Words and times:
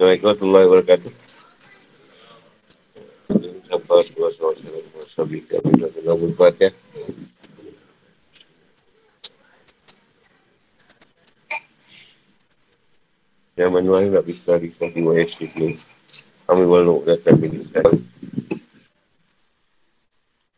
Assalamualaikum 0.00 0.32
warahmatullahi 0.32 0.64
wabarakatuh. 0.64 1.12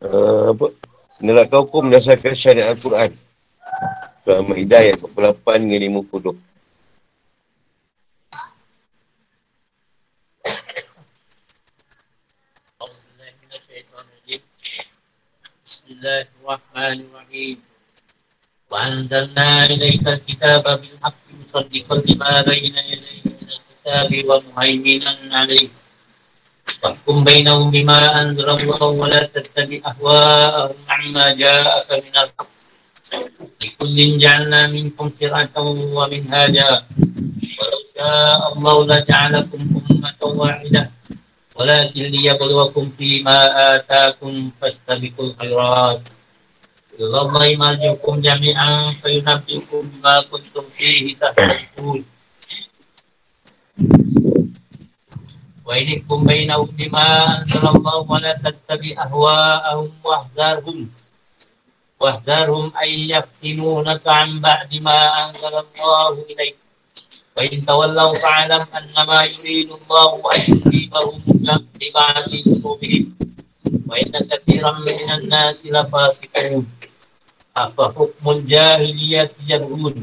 Uh, 0.07 0.55
apa? 0.55 0.67
Neraka 1.19 1.67
hukum 1.67 1.91
berdasarkan 1.91 2.39
syariat 2.39 2.71
Al-Quran. 2.71 3.11
Surah 4.23 4.39
Al-Ma'idah 4.39 4.87
ayat 4.87 5.03
48 5.03 5.67
hingga 5.67 5.79
50. 5.99 6.52
Bismillahirrahmanirrahim. 16.82 17.57
وأنزلنا 18.71 19.66
إليك 19.66 20.07
الكتاب 20.07 20.64
بالحق 20.64 21.24
مصدقا 21.39 21.96
لما 21.96 22.42
بين 22.42 22.75
يديه 22.92 23.24
من 23.25 23.47
الكتاب 23.54 24.10
ومهيمنا 24.29 25.14
عليه 25.32 25.70
واحكم 26.84 27.24
بينهم 27.24 27.71
بما 27.71 28.21
أنزل 28.21 28.50
الله 28.50 28.84
ولا 28.84 29.24
تتبع 29.24 29.79
أهواءهم 29.88 30.75
عما 30.89 31.25
جاءك 31.34 31.89
من 31.92 32.16
الحق 32.23 32.47
لكل 33.61 34.20
جعلنا 34.20 34.67
منكم 34.67 35.11
شرعة 35.20 35.56
ومنهاجا 35.58 36.70
ولو 37.59 37.80
شاء 37.95 38.42
الله 38.53 38.75
لجعلكم 38.86 39.61
أمة 39.92 40.22
واحدة 40.22 40.92
ولكن 41.56 42.02
ليبلوكم 42.02 42.86
فيما 42.97 43.39
آتاكم 43.75 44.52
فاستبقوا 44.61 45.25
الخيرات 45.25 46.09
Allah 46.92 47.24
imarji 47.48 47.88
hukum 47.88 48.20
jami'ah 48.20 48.92
Kayu 49.00 49.24
nabdi 49.24 49.56
hukum 49.64 49.80
juga 49.88 50.20
Kuntum 50.28 50.60
kiri 50.76 51.16
hitah 51.16 51.32
Wa 55.64 55.72
ini 55.80 56.04
hukum 56.04 56.28
bayina 56.28 56.60
uklimah 56.60 57.48
Sallallahu 57.48 58.04
wa 58.04 58.20
la 58.20 58.36
tattabi 58.36 58.92
ahwa'ahum 58.92 59.88
wahzarhum 60.04 60.84
Wahzarhum 61.96 62.68
ayyaftinunaka 62.76 64.12
an 64.12 64.36
ba'dima 64.44 64.96
anzalallahu 65.28 66.28
ilaih 66.28 66.60
وإن 67.32 67.64
تولوا 67.64 68.12
فاعلم 68.14 68.66
أنما 68.76 69.24
يريد 69.24 69.72
An 69.72 70.20
أن 70.36 70.40
يصيبهم 70.52 71.16
بعد 71.96 72.28
ذنوبهم 72.28 73.22
وإن 73.88 74.11
كثيرا 74.31 74.72
من 74.72 75.08
الناس 75.17 75.66
لفاسقون 75.66 76.66
أفحكم 77.58 78.30
الجاهلية 78.30 79.31
يبغون 79.50 79.95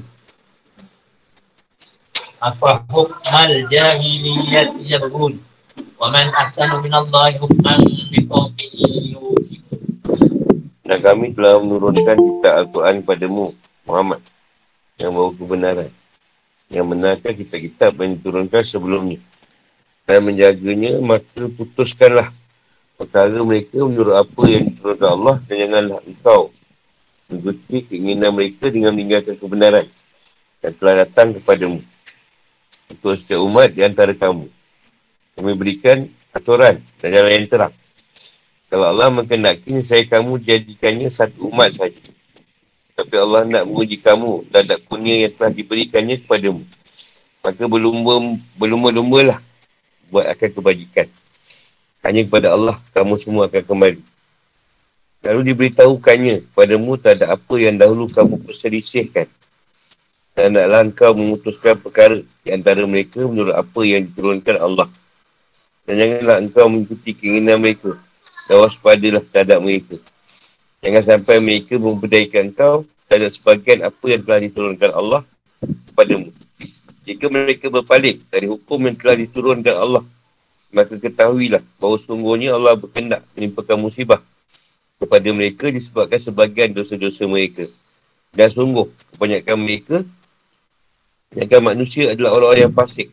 أفحكم 2.43 3.07
الجاهلية 3.45 4.73
يبغون 4.85 5.35
ومن 6.01 6.27
أحسن 6.43 6.71
من 6.83 6.95
الله 6.95 7.31
حكما 7.33 7.75
لقوم 8.13 8.55
يوقنون 9.13 9.45
Dan 10.85 11.01
kami 11.01 11.33
telah 11.33 11.57
menurunkan 11.65 12.13
kitab 12.13 12.53
Al-Quran 12.61 13.01
kepadamu, 13.01 13.57
Muhammad, 13.89 14.21
yang 15.01 15.17
bawa 15.17 15.33
kebenaran. 15.33 15.91
Yang 16.69 16.87
menarkan 16.93 17.33
kitab-kitab 17.41 17.97
yang 18.05 18.21
diturunkan 18.21 18.61
sebelumnya. 18.61 19.17
Dan 20.05 20.29
menjaganya, 20.29 21.01
maka 21.01 21.49
putuskanlah 21.57 22.29
perkara 23.00 23.40
mereka 23.40 23.80
menurut 23.80 24.20
apa 24.20 24.42
yang 24.44 24.68
diturunkan 24.68 25.10
Allah 25.16 25.36
dan 25.48 25.56
janganlah 25.56 26.00
engkau 26.04 26.52
mengikuti 27.32 27.78
keinginan 27.88 28.36
mereka 28.36 28.68
dengan 28.68 28.92
meninggalkan 28.92 29.40
kebenaran 29.40 29.88
yang 30.60 30.74
telah 30.76 31.08
datang 31.08 31.32
kepadamu 31.40 31.80
untuk 32.92 33.16
setiap 33.16 33.40
umat 33.40 33.72
di 33.72 33.86
antara 33.88 34.12
kamu. 34.12 34.52
Kami 35.40 35.52
berikan 35.56 36.04
aturan 36.36 36.84
dan 37.00 37.08
jalan 37.08 37.32
yang 37.32 37.48
terang. 37.48 37.74
Kalau 38.68 38.86
Allah 38.92 39.08
mengendaki, 39.10 39.72
saya 39.82 40.04
kamu 40.06 40.44
jadikannya 40.44 41.08
satu 41.08 41.50
umat 41.50 41.74
saja. 41.74 42.12
Tapi 43.00 43.16
Allah 43.16 43.48
nak 43.48 43.64
menguji 43.64 43.98
kamu 44.04 44.52
dan 44.52 44.68
tak 44.68 44.84
punya 44.86 45.26
yang 45.26 45.34
telah 45.34 45.56
diberikannya 45.56 46.20
kepadamu. 46.20 46.62
Maka 47.40 47.64
berlumba, 47.66 48.36
berlumba-lumba 48.60 49.20
lah 49.34 49.40
buat 50.12 50.28
akan 50.28 50.50
kebajikan. 50.52 51.08
Hanya 52.00 52.24
kepada 52.24 52.56
Allah 52.56 52.80
kamu 52.96 53.20
semua 53.20 53.52
akan 53.52 53.64
kembali. 53.64 54.02
Lalu 55.20 55.52
diberitahukannya 55.52 56.48
kepadamu 56.48 56.96
tak 56.96 57.20
ada 57.20 57.36
apa 57.36 57.56
yang 57.60 57.76
dahulu 57.76 58.08
kamu 58.08 58.40
perselisihkan. 58.40 59.28
Dan 60.32 60.56
taklah 60.56 60.82
engkau 60.88 61.12
memutuskan 61.12 61.76
perkara 61.76 62.16
di 62.24 62.50
antara 62.56 62.88
mereka 62.88 63.28
menurut 63.28 63.52
apa 63.52 63.82
yang 63.84 64.08
diturunkan 64.08 64.56
Allah. 64.64 64.88
Dan 65.84 66.00
janganlah 66.00 66.38
engkau 66.40 66.66
mengikuti 66.72 67.12
keinginan 67.12 67.60
mereka. 67.60 67.92
Dan 68.48 68.64
waspadalah 68.64 69.20
terhadap 69.20 69.60
mereka. 69.60 70.00
Jangan 70.80 71.04
sampai 71.04 71.44
mereka 71.44 71.76
memperdayakan 71.76 72.56
engkau 72.56 72.88
terhadap 73.12 73.32
sebagian 73.36 73.80
apa 73.84 74.06
yang 74.08 74.22
telah 74.24 74.40
diturunkan 74.40 74.92
Allah 74.96 75.22
kepadamu. 75.92 76.32
Jika 77.04 77.26
mereka 77.28 77.68
berpaling 77.68 78.24
dari 78.32 78.48
hukum 78.48 78.88
yang 78.88 78.96
telah 78.96 79.20
diturunkan 79.20 79.76
Allah, 79.76 80.04
maka 80.70 80.94
ketahuilah 81.02 81.62
bahawa 81.82 81.98
sungguhnya 81.98 82.54
Allah 82.54 82.78
berkendak 82.78 83.26
menimpakan 83.34 83.82
musibah 83.82 84.22
kepada 85.00 85.30
mereka 85.34 85.72
disebabkan 85.72 86.20
sebagian 86.22 86.76
dosa-dosa 86.76 87.26
mereka. 87.26 87.66
Dan 88.30 88.54
sungguh, 88.54 88.86
kebanyakan 89.16 89.58
mereka, 89.58 89.98
kebanyakan 91.32 91.62
manusia 91.66 92.14
adalah 92.14 92.38
orang-orang 92.38 92.70
yang 92.70 92.76
fasik. 92.76 93.10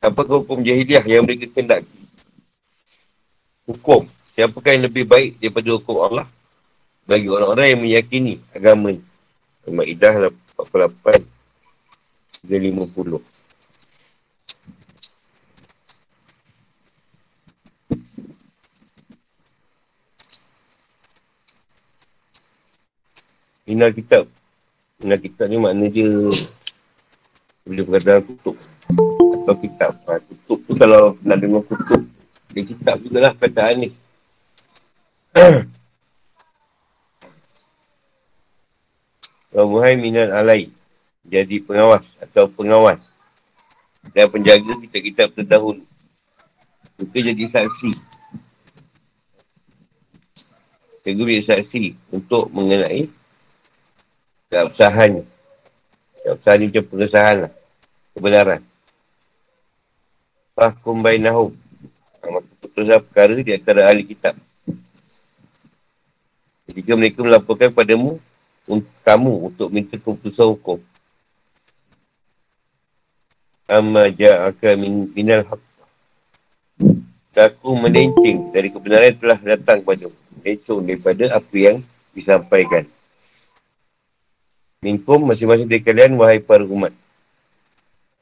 Apakah 0.00 0.40
hukum 0.40 0.62
jahiliah 0.64 1.04
yang 1.04 1.26
mereka 1.26 1.50
kendak? 1.50 1.82
Hukum. 3.66 4.06
Siapakah 4.36 4.76
yang 4.76 4.84
lebih 4.86 5.04
baik 5.08 5.40
daripada 5.42 5.68
hukum 5.76 5.96
Allah? 5.98 6.26
Bagi 7.04 7.26
orang-orang 7.26 7.66
yang 7.74 7.80
meyakini 7.82 8.38
agama 8.54 8.94
ini. 8.94 9.02
Al-Ma'idah 9.66 10.30
48 10.30 11.26
dan 12.46 12.60
50. 12.62 13.45
Minal 23.66 23.90
kitab. 23.90 24.30
Minal 25.02 25.18
kitab 25.18 25.50
ni 25.50 25.58
makna 25.58 25.90
dia 25.90 26.06
boleh 27.66 27.82
berkata 27.82 28.22
kutub. 28.22 28.54
Atau 29.42 29.58
kitab. 29.58 29.90
Ha, 30.06 30.22
kutub 30.22 30.62
tu 30.62 30.78
kalau 30.78 31.18
nak 31.26 31.42
dengar 31.42 31.66
kutub, 31.66 31.98
dia 32.54 32.62
kitab 32.62 33.02
juga 33.02 33.26
lah 33.26 33.34
perkataan 33.34 33.82
ni. 33.82 33.90
Wabuhai 39.58 39.98
minal 39.98 40.30
alai. 40.30 40.70
Jadi 41.26 41.58
pengawas 41.58 42.06
atau 42.22 42.46
pengawas. 42.46 43.02
Dan 44.14 44.30
penjaga 44.30 44.78
kitab-kitab 44.78 45.34
terdahulu. 45.34 45.82
Juga 47.02 47.18
jadi 47.18 47.50
saksi. 47.50 47.90
Cikgu 51.02 51.42
saksi 51.42 52.14
untuk 52.14 52.46
mengenai 52.54 53.10
keabsahan 54.50 55.24
keabsahan 56.26 56.58
ni 56.58 56.66
macam 56.74 56.84
pengesahan 56.90 57.36
lah. 57.46 57.52
Kebenaran. 58.18 58.60
Fahkum 60.58 60.98
bainahum. 60.98 61.54
Maka 62.26 62.50
putuslah 62.58 62.98
perkara 62.98 63.38
di 63.38 63.54
antara 63.54 63.86
ahli 63.86 64.02
kitab. 64.02 64.34
Jika 66.66 66.98
mereka 66.98 67.22
melaporkan 67.22 67.70
padamu 67.70 68.18
untuk 68.66 68.90
kamu 69.06 69.32
untuk 69.46 69.68
minta 69.70 69.94
keputusan 69.94 70.50
hukum. 70.58 70.82
Amma 73.70 74.10
ja'aka 74.10 74.74
min, 74.74 75.06
minal 75.14 75.46
haq. 75.46 75.62
Aku 77.36 77.76
melencing 77.76 78.50
dari 78.50 78.72
kebenaran 78.72 79.12
telah 79.12 79.36
datang 79.36 79.84
padamu 79.84 80.16
Lencong 80.40 80.88
daripada 80.88 81.36
apa 81.36 81.52
yang 81.52 81.84
disampaikan 82.16 82.88
Minkum 84.86 85.26
masing-masing 85.26 85.66
dari 85.66 85.82
kalian 85.82 86.14
wahai 86.14 86.38
para 86.38 86.62
umat. 86.62 86.94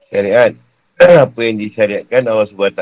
Syariat. 0.08 0.56
apa 1.28 1.38
yang 1.44 1.60
disyariatkan 1.60 2.24
Allah 2.24 2.48
SWT. 2.48 2.80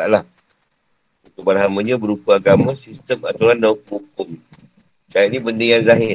Untuk 1.26 1.42
berhamanya 1.42 1.98
berupa 1.98 2.38
agama, 2.38 2.78
sistem, 2.78 3.26
aturan 3.26 3.58
dan 3.58 3.74
hukum. 3.74 4.38
Syariat 5.10 5.34
ni 5.34 5.42
benda 5.42 5.66
yang 5.66 5.82
zahir. 5.82 6.14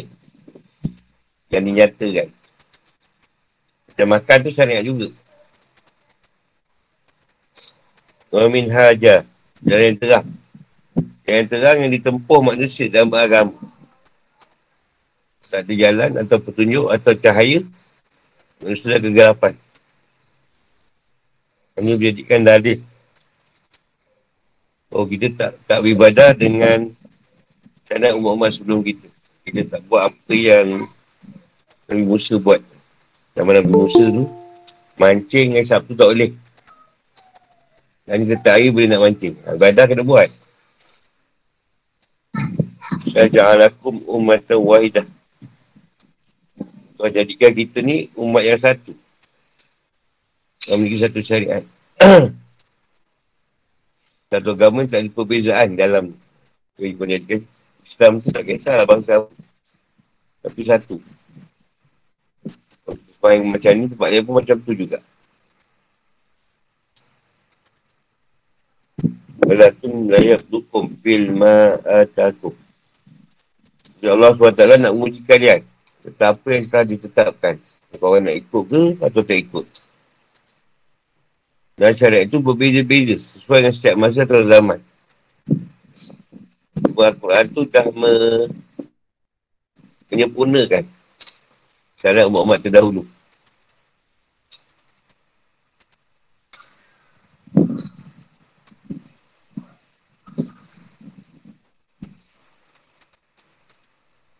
Yang 1.52 1.64
dinyatakan. 1.68 2.28
Macam 3.92 4.08
makan 4.16 4.38
tu 4.48 4.52
syariat 4.56 4.84
juga. 4.88 5.12
Wa 8.32 8.48
min 8.48 8.72
haja. 8.72 9.28
Jalan 9.60 9.84
yang 9.92 9.98
terang. 10.00 10.28
Yang 11.28 11.46
terang 11.52 11.78
yang 11.84 11.92
ditempuh 11.92 12.40
manusia 12.40 12.88
dalam 12.88 13.12
beragama. 13.12 13.52
Tak 15.48 15.64
ada 15.64 15.74
jalan 15.74 16.12
atau 16.20 16.38
petunjuk 16.44 16.88
atau 16.92 17.12
cahaya. 17.16 17.64
Manusia 18.60 19.00
kegelapan. 19.00 19.54
Ini 21.78 21.94
menjadikan 21.94 22.42
dalil. 22.42 22.82
Oh 24.90 25.06
kita 25.06 25.30
tak 25.36 25.52
tak 25.68 25.80
beribadah 25.84 26.34
dengan 26.34 26.90
cara 27.86 28.18
umat-umat 28.18 28.52
sebelum 28.56 28.82
kita. 28.82 29.08
Kita 29.48 29.78
tak 29.78 29.82
buat 29.88 30.10
apa 30.12 30.34
yang 30.34 30.84
Nabi 31.88 32.04
Musa 32.04 32.36
buat. 32.42 32.60
Zaman 33.38 33.64
Nabi 33.64 33.72
Musa 33.72 34.04
tu, 34.04 34.26
mancing 35.00 35.56
dengan 35.56 35.66
Sabtu 35.70 35.94
tak 35.94 36.10
boleh. 36.12 36.32
Dan 38.08 38.24
kita 38.26 38.36
tak 38.44 38.54
air 38.60 38.72
boleh 38.74 38.88
nak 38.90 39.04
mancing. 39.04 39.36
Ibadah 39.38 39.84
kena 39.88 40.04
buat. 40.04 40.30
Saya 43.14 43.28
ja'alakum 43.32 44.04
umatan 44.08 44.60
wahidah. 44.64 45.08
Kau 46.98 47.14
jadikan 47.14 47.54
kita 47.54 47.86
ni 47.86 48.10
umat 48.18 48.42
yang 48.42 48.58
satu. 48.58 48.90
Yang 50.66 50.78
memiliki 50.82 50.98
satu 51.06 51.20
syariat. 51.22 51.64
satu 54.34 54.50
agama 54.58 54.82
tak 54.90 55.06
ada 55.06 55.10
perbezaan 55.14 55.78
dalam 55.78 56.10
kehidupan. 56.74 57.22
Islam 57.86 58.18
tu 58.18 58.34
tak 58.34 58.50
kisahlah 58.50 58.90
bangsa. 58.90 59.30
Tapi 60.42 60.62
satu. 60.66 60.98
Tempat 62.90 63.30
yang 63.30 63.46
macam 63.46 63.74
ni, 63.78 63.86
tempat 63.94 64.08
dia 64.10 64.26
pun 64.26 64.34
macam 64.42 64.58
tu 64.58 64.74
juga. 64.74 64.98
Walakin 69.46 70.10
layak 70.10 70.42
dukum 70.50 70.90
fil 70.98 71.30
ma'atakum. 71.30 72.58
Ya 74.02 74.18
Allah 74.18 74.34
SWT 74.34 74.82
nak 74.82 74.94
menguji 74.98 75.22
kalian. 75.26 75.62
Tetapi 76.08 76.48
yang 76.56 76.66
telah 76.72 76.88
ditetapkan. 76.88 77.60
Kalau 77.92 78.16
orang 78.16 78.32
nak 78.32 78.38
ikut 78.40 78.64
ke 78.64 78.84
atau 79.04 79.22
tak 79.28 79.38
ikut. 79.44 79.66
Dan 81.76 81.94
syariat 81.94 82.24
itu 82.24 82.40
berbeza-beza 82.40 83.20
sesuai 83.20 83.68
dengan 83.68 83.76
setiap 83.76 83.96
masa 84.00 84.24
atau 84.24 84.42
zaman. 84.48 84.80
Al-Quran 86.98 87.46
tu 87.54 87.62
dah 87.70 87.86
me... 87.94 88.14
menyempurnakan 90.10 90.88
syariat 92.00 92.26
umat-umat 92.32 92.64
terdahulu. 92.64 93.04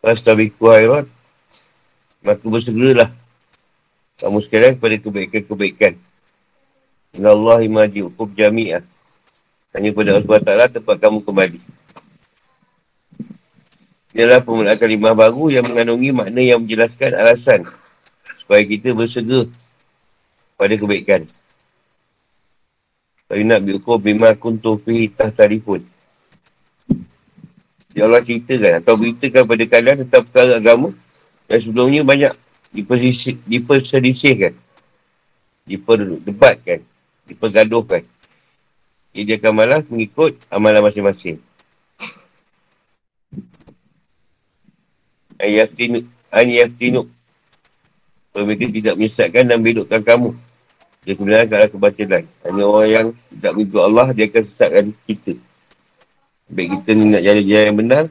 Fastabiku 0.02 0.72
hairat. 0.72 1.17
Maka 2.28 2.44
bersegeralah. 2.44 3.08
Kamu 4.20 4.44
sekalian 4.44 4.76
kepada 4.76 5.00
kebaikan-kebaikan. 5.00 5.96
Inna 7.16 7.32
Allah 7.32 7.64
imaji 7.64 8.04
hukum 8.04 8.28
jami'ah. 8.36 8.84
Hanya 9.72 9.88
kepada 9.96 10.20
Allah 10.20 10.68
SWT 10.68 10.76
tempat 10.76 10.96
kamu 11.00 11.24
kembali. 11.24 11.60
Ialah 14.12 14.44
pemulaan 14.44 14.76
kalimah 14.76 15.16
baru 15.16 15.56
yang 15.56 15.64
mengandungi 15.64 16.10
makna 16.12 16.40
yang 16.44 16.60
menjelaskan 16.60 17.16
alasan 17.16 17.60
supaya 18.44 18.60
kita 18.64 18.92
bersegera 18.92 19.48
pada 20.60 20.74
kebaikan. 20.76 21.24
Tapi 23.28 23.40
nak 23.44 23.64
biukur 23.64 24.00
bima 24.00 24.36
kuntu 24.36 24.76
fi 24.76 25.08
tahtarifun. 25.08 25.80
Ya 27.96 28.04
Allah 28.04 28.20
ceritakan 28.20 28.84
atau 28.84 29.00
beritakan 29.00 29.42
pada 29.48 29.64
kalian 29.64 29.96
tentang 30.04 30.22
perkara 30.28 30.60
agama 30.60 30.92
yang 31.48 31.62
sebelumnya 31.64 32.02
banyak 32.04 32.32
diperselisihkan, 33.48 34.52
diperdebatkan, 35.64 36.84
dipergaduhkan. 37.24 38.04
Ia 39.16 39.24
dia 39.24 39.36
akan 39.40 39.52
malas 39.56 39.88
mengikut 39.88 40.36
amalan 40.52 40.84
masing-masing. 40.84 41.40
Ayaftinu, 45.40 46.04
ayaftinu. 46.28 47.08
Mereka 48.38 48.70
tidak 48.70 48.94
menyesatkan 48.94 49.44
dan 49.48 49.58
bedukkan 49.64 50.04
kamu. 50.04 50.30
Dia 51.02 51.16
sebenarnya 51.16 51.44
adalah 51.48 51.68
kebatilan. 51.72 52.22
Hanya 52.44 52.64
orang 52.68 52.90
yang 52.92 53.06
tidak 53.32 53.52
mengikut 53.56 53.82
Allah, 53.82 54.06
dia 54.12 54.28
akan 54.28 54.42
sesatkan 54.44 54.86
kita. 55.08 55.32
Baik 56.52 56.68
kita 56.76 56.90
ni 56.94 57.04
nak 57.12 57.22
jalan-jalan 57.24 57.64
yang 57.64 57.78
benar, 57.80 58.04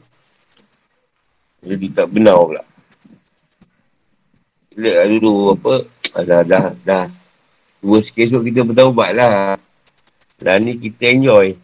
jadi 1.66 1.86
tak 1.90 2.08
benar 2.14 2.38
pula. 2.38 2.64
Lah 4.78 5.10
dulu 5.10 5.58
apa, 5.58 5.82
dah, 6.22 6.42
dah, 6.46 6.70
dah. 6.86 7.06
Dua 7.82 7.98
esok 7.98 8.46
kita 8.46 8.62
bertaubat 8.62 9.10
lah. 9.18 9.58
Dan 10.38 10.70
ni 10.70 10.78
kita 10.78 11.18
enjoy. 11.18 11.58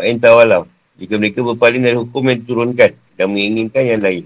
Yang 0.00 0.20
tawalau. 0.24 0.64
Jika 0.96 1.20
mereka 1.20 1.44
berpaling 1.44 1.84
dari 1.84 1.96
hukum 2.00 2.24
yang 2.24 2.40
diturunkan 2.40 2.90
dan 3.20 3.26
menginginkan 3.28 3.84
yang 3.84 4.00
lain. 4.00 4.24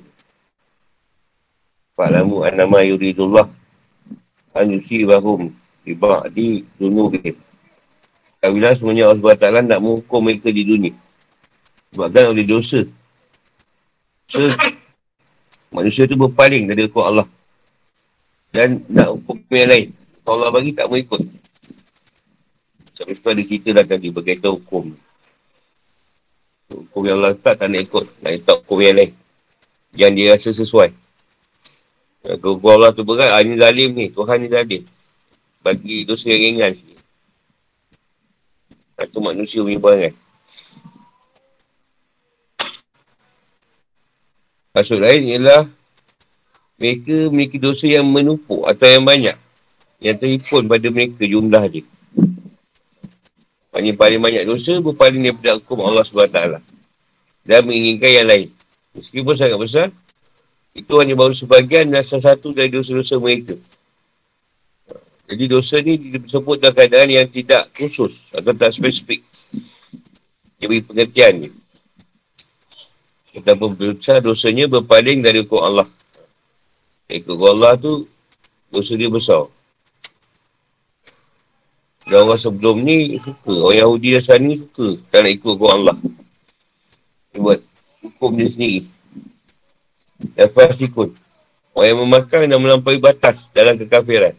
Fa'lamu 1.99 2.47
annama 2.47 2.87
yuridullah 2.87 3.51
an 4.55 4.67
yusibahum 4.71 5.51
di 5.83 5.93
ba'di 5.99 6.63
dunubihim. 6.79 7.35
Kabilah 8.39 8.79
semuanya 8.79 9.11
Allah 9.11 9.35
SWT 9.35 9.67
nak 9.67 9.81
menghukum 9.83 10.23
mereka 10.23 10.55
di 10.55 10.63
dunia. 10.63 10.95
Sebabkan 11.91 12.31
oleh 12.31 12.47
dosa. 12.47 12.87
Manusia 15.75 16.07
tu 16.07 16.15
berpaling 16.15 16.71
dari 16.71 16.87
hukum 16.87 17.03
Allah. 17.03 17.27
Dan 18.51 18.83
nak 18.91 19.15
hukum 19.15 19.39
yang 19.55 19.71
lain. 19.71 19.87
Kalau 20.27 20.43
Allah 20.43 20.51
bagi 20.51 20.75
tak 20.75 20.91
mau 20.91 20.99
ikut. 20.99 21.23
Sebab 22.99 23.09
itu 23.15 23.27
ada 23.31 23.43
cerita 23.47 23.69
dah 23.73 23.85
tadi 23.87 24.11
berkaitan 24.11 24.59
hukum. 24.59 24.91
Hukum 26.71 27.03
yang 27.07 27.23
Allah 27.23 27.39
tak, 27.39 27.63
tak 27.63 27.71
nak 27.71 27.87
ikut. 27.87 28.05
Nak 28.21 28.33
ikut 28.43 28.57
hukum 28.67 28.79
yang 28.83 28.97
lain. 28.99 29.11
Yang 29.95 30.13
dia 30.15 30.27
rasa 30.35 30.51
sesuai. 30.55 30.91
Kalau 32.21 32.61
Allah 32.69 32.93
tu 32.93 33.07
berat, 33.07 33.33
ah, 33.33 33.41
ini 33.41 33.57
zalim 33.57 33.97
ni. 33.97 34.07
Tuhan 34.13 34.45
ni 34.45 34.49
zalim. 34.53 34.83
Bagi 35.65 36.05
dosa 36.05 36.29
yang 36.29 36.43
ringan 36.53 36.73
sikit. 36.77 36.99
Itu 39.01 39.19
manusia 39.25 39.65
punya 39.65 39.81
perangai. 39.81 40.13
Maksud 44.71 45.03
lain 45.03 45.23
ialah 45.27 45.67
mereka 46.81 47.29
memiliki 47.29 47.61
dosa 47.61 47.85
yang 47.85 48.09
menumpuk 48.09 48.65
atau 48.65 48.89
yang 48.89 49.05
banyak. 49.05 49.37
Yang 50.01 50.17
terhimpun 50.25 50.65
pada 50.65 50.89
mereka 50.89 51.29
jumlah 51.29 51.69
je. 51.69 51.85
Maksudnya 53.71 53.93
paling 54.01 54.21
banyak 54.25 54.49
dosa 54.49 54.81
berpaling 54.81 55.29
daripada 55.29 55.61
hukum 55.61 55.85
Allah 55.85 56.03
SWT. 56.09 56.41
Dan 57.45 57.61
menginginkan 57.69 58.11
yang 58.11 58.27
lain. 58.27 58.49
Meskipun 58.97 59.35
sangat 59.37 59.61
besar, 59.61 59.87
itu 60.73 60.93
hanya 60.97 61.13
baru 61.13 61.37
sebagian 61.37 61.93
dan 61.93 62.01
salah 62.01 62.33
satu 62.33 62.57
dari 62.57 62.73
dosa-dosa 62.73 63.21
mereka. 63.21 63.55
Jadi 65.31 65.45
dosa 65.47 65.79
ni 65.85 65.95
disebut 66.01 66.59
dalam 66.59 66.75
keadaan 66.75 67.13
yang 67.13 67.29
tidak 67.29 67.71
khusus 67.77 68.33
atau 68.35 68.51
tak 68.57 68.73
spesifik. 68.75 69.21
Dia 70.59 70.67
beri 70.67 70.83
pengertian 70.83 71.47
ni. 71.47 71.49
Kita 73.31 73.55
berdosa 73.55 74.19
dosanya 74.19 74.67
berpaling 74.67 75.23
dari 75.23 75.45
hukum 75.45 75.63
Allah. 75.63 75.87
Ikut 77.11 77.35
Allah 77.43 77.75
tu, 77.75 78.07
dosa 78.71 78.95
dia 78.95 79.11
besar. 79.11 79.51
Dan 82.11 82.27
orang 82.27 82.43
sebelum 82.43 82.83
ni 82.83 83.19
suka. 83.23 83.55
Orang 83.71 83.79
Yahudi 83.79 84.19
asal 84.19 84.43
ni 84.43 84.59
suka. 84.59 84.99
Tak 85.15 85.27
nak 85.27 85.31
ikut 85.31 85.51
hukum 85.55 85.71
Allah. 85.71 85.97
Dia 87.31 87.39
buat 87.39 87.59
hukum 88.03 88.35
dia 88.35 88.51
sendiri. 88.51 88.83
Dan 90.35 90.51
fasikun. 90.51 91.15
Orang 91.71 91.87
yang 91.87 92.01
memakan 92.03 92.51
dan 92.51 92.59
melampaui 92.59 92.99
batas 92.99 93.47
dalam 93.55 93.79
kekafiran. 93.79 94.35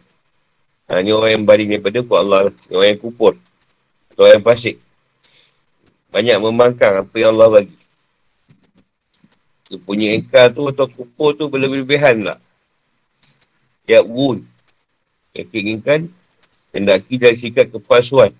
Ha, 0.92 1.00
ni 1.00 1.16
orang 1.16 1.40
yang 1.40 1.44
baring 1.48 1.72
daripada 1.72 2.04
hukum 2.04 2.20
Allah. 2.20 2.52
Ni 2.52 2.72
orang 2.76 2.88
yang 2.92 3.00
kupur. 3.00 3.32
Atau 4.12 4.20
orang 4.28 4.36
yang 4.36 4.44
fasik. 4.44 4.76
Banyak 6.12 6.36
membangkang 6.44 7.08
apa 7.08 7.14
yang 7.16 7.32
Allah 7.32 7.56
bagi. 7.56 7.76
Dia 9.72 9.80
punya 9.80 10.12
engkar 10.12 10.52
tu 10.52 10.68
atau 10.68 10.84
kupur 10.84 11.32
tu 11.32 11.48
berlebih-lebihan 11.48 12.20
lah. 12.20 12.36
Ya 13.88 14.00
wun. 14.02 14.42
Yang 15.34 15.46
keinginkan 15.50 16.06
hendaki 16.72 17.18
dari 17.18 17.36
sikap 17.36 17.68
kepasuan 17.72 18.30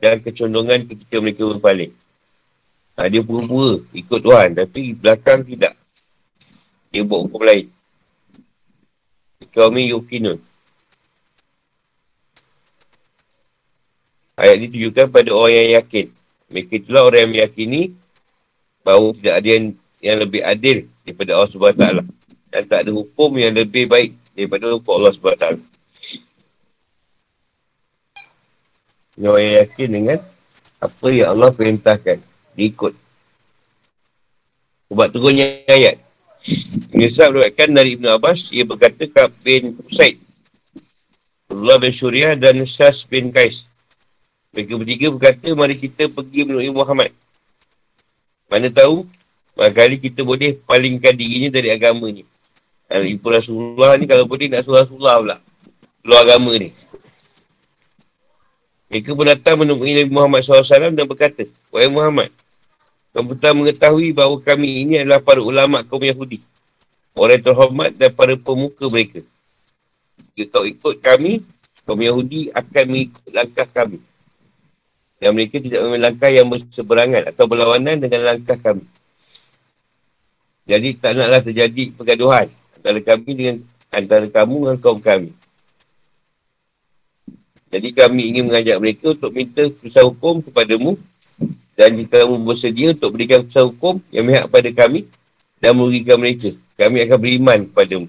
dan 0.00 0.20
kecondongan 0.20 0.86
ketika 0.86 1.16
mereka 1.20 1.46
berpaling. 1.46 1.92
Ha, 2.96 3.12
dia 3.12 3.20
pura-pura 3.20 3.76
ikut 3.92 4.20
Tuhan 4.24 4.56
tapi 4.56 4.96
belakang 4.96 5.44
tidak. 5.44 5.76
Dia 6.88 7.04
buat 7.04 7.28
hukum 7.28 7.44
lain. 7.44 7.68
Kami 9.52 9.92
yukinun. 9.92 10.36
Ayat 14.36 14.60
ini 14.60 14.68
tunjukkan 14.68 15.08
pada 15.08 15.30
orang 15.32 15.54
yang 15.56 15.70
yakin. 15.80 16.06
Mereka 16.52 16.72
itulah 16.84 17.08
orang 17.08 17.20
yang 17.24 17.32
meyakini 17.32 17.80
bahawa 18.84 19.16
tidak 19.16 19.34
ada 19.40 19.48
yang, 19.48 19.64
yang 20.04 20.16
lebih 20.20 20.40
adil 20.44 20.78
daripada 21.08 21.30
Allah 21.40 21.48
SWT. 21.48 21.84
Dan 22.52 22.62
tak 22.68 22.78
ada 22.84 22.90
hukum 22.92 23.32
yang 23.40 23.56
lebih 23.56 23.88
baik 23.88 24.12
daripada 24.36 24.68
hukum 24.76 25.00
Allah 25.00 25.16
SWT. 25.16 25.46
Yang 29.16 29.40
yakin 29.64 29.88
dengan 29.88 30.18
apa 30.84 31.06
yang 31.08 31.28
Allah 31.32 31.48
perintahkan. 31.48 32.20
Diikut. 32.52 32.92
Sebab 34.92 35.08
turunnya 35.08 35.64
ayat. 35.66 35.96
Ini 36.92 37.10
sebab 37.10 37.40
berkatakan 37.40 37.74
dari 37.74 37.98
Ibn 37.98 38.20
Abbas, 38.20 38.54
ia 38.54 38.62
berkata 38.62 39.02
Kab 39.10 39.32
bin 39.42 39.74
Usaid. 39.88 40.20
Allah 41.50 41.76
bin 41.80 41.90
Syuriah 41.90 42.36
dan 42.36 42.60
Syas 42.68 43.02
bin 43.08 43.32
Kais. 43.32 43.66
Mereka 44.54 44.78
bertiga 44.78 45.06
berkata, 45.10 45.48
mari 45.56 45.74
kita 45.74 46.06
pergi 46.12 46.46
menemui 46.46 46.70
Muhammad. 46.70 47.10
Mana 48.46 48.70
tahu, 48.70 49.02
kali 49.56 49.96
kita 49.98 50.22
boleh 50.22 50.54
palingkan 50.68 51.16
dirinya 51.16 51.50
dari 51.50 51.72
agama 51.72 52.06
ni. 52.12 52.22
Ibu 52.86 53.26
Rasulullah 53.26 53.98
ni 53.98 54.06
kalau 54.06 54.30
boleh 54.30 54.46
nak 54.46 54.62
suruh 54.62 54.86
Rasulullah 54.86 55.18
pula. 55.18 55.36
Keluar 56.06 56.22
agama 56.22 56.54
ni. 56.54 56.70
Mereka 58.86 59.18
pun 59.18 59.26
datang 59.26 59.58
menemui 59.58 59.98
Nabi 59.98 60.10
Muhammad 60.14 60.46
SAW 60.46 60.94
dan 60.94 61.10
berkata, 61.10 61.42
Wahai 61.74 61.90
Muhammad, 61.90 62.30
kamu 63.10 63.34
telah 63.34 63.54
mengetahui 63.58 64.14
bahawa 64.14 64.38
kami 64.38 64.86
ini 64.86 65.02
adalah 65.02 65.18
para 65.18 65.42
ulama 65.42 65.82
kaum 65.82 65.98
Yahudi. 65.98 66.38
Orang 67.18 67.42
terhormat 67.42 67.90
dan 67.98 68.14
para 68.14 68.38
pemuka 68.38 68.86
mereka. 68.86 69.18
Jika 70.38 70.62
kau 70.62 70.62
ikut 70.62 71.02
kami, 71.02 71.42
kaum 71.82 71.98
Yahudi 71.98 72.54
akan 72.54 72.84
mengikut 72.86 73.26
langkah 73.34 73.66
kami. 73.66 73.98
Dan 75.18 75.34
mereka 75.34 75.58
tidak 75.58 75.82
memiliki 75.82 76.04
langkah 76.06 76.30
yang 76.30 76.46
berseberangan 76.46 77.22
atau 77.34 77.44
berlawanan 77.50 77.98
dengan 77.98 78.20
langkah 78.22 78.54
kami. 78.54 78.86
Jadi 80.70 80.94
tak 81.02 81.18
naklah 81.18 81.42
terjadi 81.42 81.90
pergaduhan 81.98 82.46
antara 82.78 83.00
kami 83.00 83.30
dengan 83.32 83.56
antara 83.90 84.26
kamu 84.28 84.56
dengan 84.68 84.78
kaum 84.78 85.00
kami. 85.00 85.30
Jadi 87.66 87.88
kami 87.92 88.22
ingin 88.30 88.46
mengajak 88.46 88.78
mereka 88.78 89.12
untuk 89.12 89.34
minta 89.34 89.66
susah 89.82 90.06
hukum 90.06 90.38
kepadamu 90.38 90.94
dan 91.76 91.92
jika 91.92 92.24
kamu 92.24 92.40
bersedia 92.46 92.96
untuk 92.96 93.12
berikan 93.12 93.44
keputusan 93.44 93.66
hukum 93.68 93.94
yang 94.08 94.24
mihak 94.24 94.48
kepada 94.48 94.70
kami 94.72 95.04
dan 95.60 95.76
merugikan 95.76 96.16
mereka, 96.16 96.48
kami 96.78 97.04
akan 97.04 97.18
beriman 97.20 97.58
kepadamu. 97.68 98.08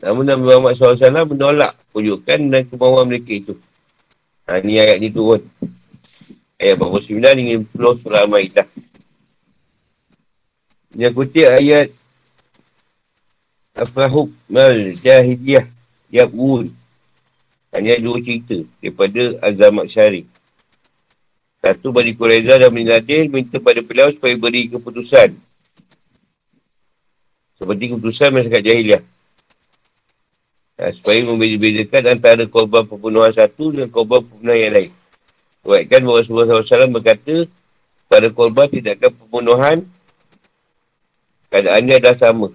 Namun 0.00 0.24
Nabi 0.24 0.42
Muhammad 0.48 0.72
SAW 0.78 1.28
menolak 1.28 1.76
pujukan 1.92 2.40
dan 2.48 2.62
kemauan 2.64 3.04
mereka 3.10 3.32
itu. 3.36 3.54
Ha, 4.48 4.64
ni 4.64 4.80
ayat 4.80 4.96
ni 4.96 5.12
turun. 5.12 5.42
Ayat 6.56 6.80
49 6.80 7.20
hingga 7.20 7.54
50 7.74 8.00
surah 8.00 8.20
Al-Ma'idah. 8.24 8.68
Yang 10.96 11.12
kutip 11.14 11.46
ayat 11.46 11.86
Afrahub 13.80 14.28
Mal 14.52 14.92
Jahidiyah 14.92 15.64
Yabun. 16.12 16.68
Hanya 17.72 17.96
dua 17.96 18.20
cerita 18.20 18.60
daripada 18.84 19.40
Azamat 19.40 19.88
Syarif. 19.88 20.28
Satu 21.64 21.92
Bani 21.92 22.12
Quraiza 22.12 22.60
dan 22.60 22.68
Bani 22.68 22.88
Nadir 22.88 23.32
minta 23.32 23.56
pada 23.56 23.80
beliau 23.80 24.12
supaya 24.12 24.36
beri 24.36 24.68
keputusan. 24.68 25.32
Seperti 27.56 27.84
keputusan 27.96 28.28
masyarakat 28.32 28.62
jahiliah. 28.64 29.02
Ha, 30.80 30.92
supaya 30.96 31.20
membeza-bezakan 31.28 32.16
antara 32.16 32.44
korban 32.48 32.88
pembunuhan 32.88 33.32
satu 33.36 33.68
dan 33.76 33.92
korban 33.92 34.24
pembunuhan 34.24 34.60
yang 34.60 34.72
lain. 34.72 34.90
Bahawa 35.60 36.24
Rasulullah 36.24 36.64
SAW 36.64 36.96
berkata 36.96 37.44
pada 38.08 38.32
korban 38.32 38.66
tidakkan 38.72 39.12
pembunuhan 39.12 39.84
keadaannya 41.52 41.96
dah 42.00 42.16
sama. 42.16 42.48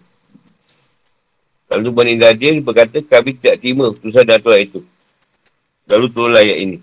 Lalu 1.76 1.92
Bani 1.92 2.14
Nadir 2.16 2.56
berkata 2.64 3.04
kami 3.04 3.36
tidak 3.36 3.60
terima 3.60 3.92
keputusan 3.92 4.24
Datuk 4.24 4.56
itu. 4.56 4.80
Lalu 5.92 6.06
turunlah 6.08 6.40
ayat 6.40 6.58
ini. 6.64 6.78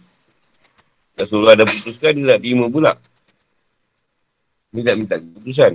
Rasulullah 1.17 1.57
dah 1.57 1.65
putuskan, 1.65 2.13
dia 2.13 2.29
nak 2.29 2.39
terima 2.45 2.69
pula. 2.69 2.93
Dia 4.77 4.93
tak 4.93 4.97
minta 5.01 5.17
keputusan. 5.17 5.73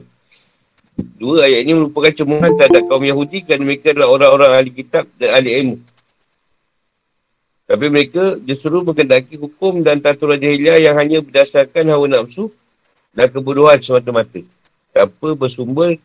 Dua 1.17 1.49
ayat 1.49 1.65
ini 1.65 1.73
merupakan 1.81 2.13
cemuhan 2.13 2.53
terhadap 2.61 2.85
kaum 2.85 3.01
Yahudi 3.01 3.41
kerana 3.41 3.65
mereka 3.65 3.89
adalah 3.89 4.09
orang-orang 4.13 4.51
ahli 4.53 4.69
kitab 4.69 5.09
dan 5.17 5.29
ahli 5.33 5.49
ilmu. 5.65 5.77
Tapi 7.67 7.85
mereka 7.89 8.23
justru 8.45 8.85
mengendaki 8.85 9.33
hukum 9.33 9.81
dan 9.81 9.97
tata 9.97 10.29
jahiliah 10.37 10.77
yang 10.77 10.93
hanya 10.93 11.25
berdasarkan 11.25 11.89
hawa 11.89 12.05
nafsu 12.05 12.53
dan 13.17 13.33
kebodohan 13.33 13.81
semata-mata. 13.81 14.45
Tanpa 14.93 15.33
bersumber 15.33 15.97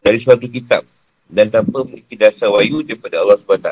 dari 0.00 0.16
suatu 0.16 0.48
kitab 0.48 0.80
dan 1.28 1.48
tanpa 1.48 1.84
memiliki 1.84 2.14
dasar 2.14 2.52
wayu 2.52 2.84
daripada 2.84 3.20
Allah 3.24 3.36
SWT. 3.40 3.70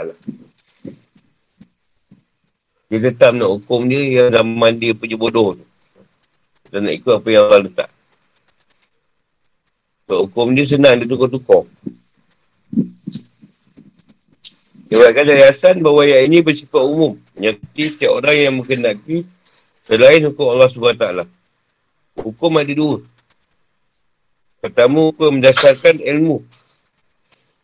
Dia 2.92 2.99
tetap 3.09 3.32
nak 3.32 3.49
hukum 3.56 3.88
dia 3.88 4.04
yang 4.04 4.28
zaman 4.28 4.76
dia 4.76 4.92
punya 4.92 5.16
bodoh 5.16 5.56
tu. 5.56 5.64
Dan 6.68 6.88
nak 6.88 6.94
ikut 6.97 7.12
apa 7.21 7.28
yang 7.32 7.49
Allah 7.49 7.64
letak. 7.64 7.88
So, 10.04 10.28
hukum 10.28 10.52
dia 10.52 10.68
senang, 10.68 11.00
dia 11.00 11.09
tukar-tukar. 11.09 11.64
Dia 14.92 15.00
buatkan 15.00 15.25
dari 15.25 15.40
Hasan 15.49 15.80
bahawa 15.80 16.04
ayat 16.04 16.28
ini 16.28 16.44
bersifat 16.44 16.85
umum. 16.85 17.16
Menyakiti 17.32 17.97
setiap 17.97 18.21
orang 18.21 18.37
yang 18.37 18.52
mengendaki 18.61 19.25
selain 19.88 20.21
hukum 20.28 20.52
Allah 20.52 20.68
SWT. 20.68 21.04
Hukum 22.21 22.52
ada 22.61 22.73
dua. 22.76 23.00
Pertama, 24.61 25.09
hukum 25.09 25.40
mendasarkan 25.40 25.97
ilmu. 25.97 26.44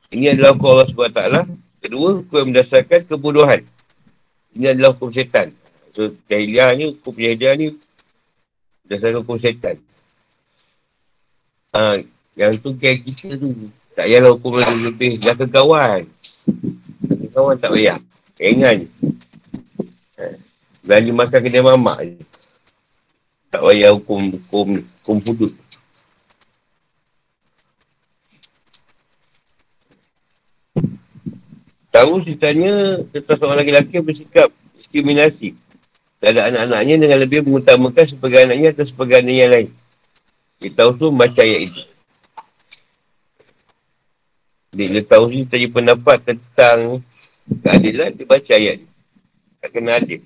Ini 0.09 0.33
adalah 0.33 0.57
hukum 0.57 0.69
Allah 0.73 0.89
SWT. 0.89 1.23
Kedua, 1.85 2.09
hukum 2.25 2.49
mendasarkan 2.49 3.05
kebodohan. 3.05 3.61
Ini 4.57 4.73
adalah 4.73 4.97
hukum 4.97 5.13
setan. 5.13 5.53
So, 5.93 6.17
jahiliah 6.25 6.73
ni, 6.73 6.97
hukum 6.97 7.13
jahiliah 7.13 7.55
ni 7.61 7.77
dasar 8.89 9.13
hukum 9.21 9.37
setan. 9.37 9.77
Ha, 11.77 12.01
yang 12.41 12.57
tu 12.57 12.73
kayak 12.81 13.05
kita 13.05 13.37
tu. 13.37 13.53
Tak 13.93 14.09
payahlah 14.09 14.33
hukum 14.33 14.57
lebih 14.57 14.79
lebih. 14.89 15.13
Dah 15.21 15.37
kawan. 15.37 16.03
Kawan 17.29 17.55
tak 17.61 17.71
payah. 17.77 17.99
Ingat 18.41 18.75
je. 18.81 18.87
Ha, 20.89 20.97
makan 21.13 21.41
kedai 21.45 21.61
mamak 21.61 21.99
je. 22.09 22.17
Tak 23.53 23.61
payah 23.61 23.93
hukum, 23.93 24.33
hukum, 24.33 24.81
hukum 25.05 25.53
Tahu 31.99 32.23
ceritanya 32.23 33.03
tentang 33.11 33.43
seorang 33.43 33.67
lelaki 33.67 33.99
bersikap 33.99 34.55
diskriminasi 34.79 35.51
terhadap 36.23 36.55
anak-anaknya 36.55 36.95
dengan 36.95 37.19
lebih 37.19 37.43
mengutamakan 37.43 38.07
sebagai 38.07 38.47
anaknya 38.47 38.71
atau 38.71 38.87
sebagai 38.87 39.19
anak 39.19 39.35
yang 39.35 39.51
lain. 39.51 39.69
Dia 40.63 40.71
tahu 40.79 40.95
tu 40.95 41.11
membaca 41.11 41.43
ayat 41.43 41.67
itu. 41.67 41.83
Dia, 44.79 45.03
tahu 45.03 45.27
tu 45.27 45.43
tanya 45.51 45.69
pendapat 45.75 46.23
tentang 46.23 47.03
keadilan, 47.67 48.15
dia 48.15 48.27
baca 48.31 48.53
ayat 48.55 48.75
ni. 48.79 48.87
Tak 49.59 49.71
kena 49.75 49.91
adil. 49.99 50.23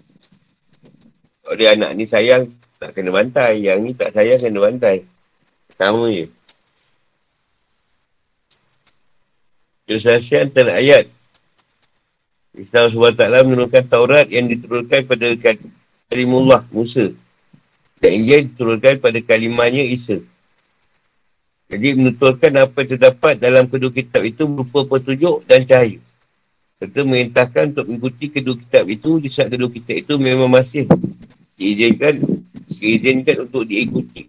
Kalau 1.41 1.57
dia 1.57 1.73
anak 1.73 1.91
ni 1.97 2.05
sayang, 2.05 2.53
tak 2.77 2.93
kena 2.93 3.17
bantai. 3.17 3.65
Yang 3.65 3.79
ni 3.81 3.91
tak 3.97 4.13
sayang, 4.13 4.37
kena 4.45 4.61
bantai. 4.61 5.09
Sama 5.73 6.13
je. 6.13 6.29
Kesaksian 9.89 10.53
antara 10.53 10.77
ayat 10.77 11.09
Islam 12.53 12.93
SWT 12.93 13.23
menurunkan 13.49 13.85
Taurat 13.89 14.29
yang 14.29 14.45
diturunkan 14.45 15.09
pada 15.09 15.33
kalimullah 16.13 16.61
Musa. 16.69 17.09
Dan 17.97 18.21
Injil 18.21 18.53
diturunkan 18.53 19.01
pada 19.01 19.19
kalimahnya 19.25 19.89
Isa. 19.89 20.21
Jadi 21.73 21.97
menuturkan 21.97 22.53
apa 22.61 22.85
yang 22.85 22.89
terdapat 22.93 23.41
dalam 23.41 23.65
kedua 23.65 23.89
kitab 23.89 24.21
itu 24.29 24.45
berupa 24.45 24.85
petunjuk 24.85 25.49
dan 25.49 25.65
cahaya. 25.65 25.97
Serta 26.77 27.01
merintahkan 27.01 27.73
untuk 27.73 27.87
mengikuti 27.89 28.29
kedua 28.29 28.53
kitab 28.61 28.85
itu 28.93 29.17
di 29.17 29.33
saat 29.33 29.49
kedua 29.49 29.73
kitab 29.73 29.97
itu 30.05 30.15
memang 30.21 30.53
masih 30.53 30.85
diizinkan, 31.57 32.21
diizinkan 32.77 33.49
untuk 33.49 33.65
diikuti. 33.65 34.29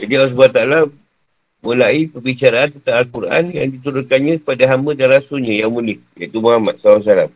Jadi 0.00 0.12
Allah 0.16 0.32
SWT 0.32 1.05
mulai 1.66 2.06
perbicaraan 2.06 2.70
tentang 2.70 3.02
Al-Quran 3.02 3.50
yang 3.50 3.66
diturunkannya 3.74 4.38
kepada 4.38 4.70
hamba 4.70 4.94
dan 4.94 5.18
rasulnya 5.18 5.66
yang 5.66 5.74
mulia, 5.74 5.98
iaitu 6.14 6.38
Muhammad 6.38 6.78
SAW. 6.78 7.26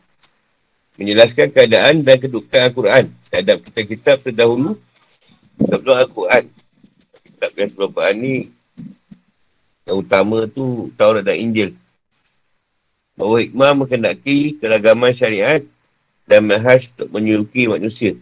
Menjelaskan 0.94 1.50
keadaan 1.50 2.06
dan 2.06 2.16
kedudukan 2.22 2.70
Al-Quran 2.70 3.04
terhadap 3.26 3.58
kitab-kitab 3.66 4.16
terdahulu 4.22 4.78
sebelum 5.58 5.96
Al-Quran. 5.98 6.46
Kitab 7.26 7.50
yang 7.58 7.68
sebelum 7.74 7.88
Al-Quran 7.90 8.16
ni 8.22 8.34
yang 9.90 9.96
utama 9.98 10.46
tu 10.46 10.94
Taurat 10.94 11.26
dan 11.26 11.34
Injil. 11.34 11.74
Bahawa 13.18 13.42
hikmah 13.42 13.72
mengendaki 13.74 14.54
keragaman 14.62 15.10
syariat 15.10 15.58
dan 16.30 16.46
mahas 16.46 16.86
untuk 16.94 17.10
menyuruki 17.18 17.66
manusia. 17.66 18.14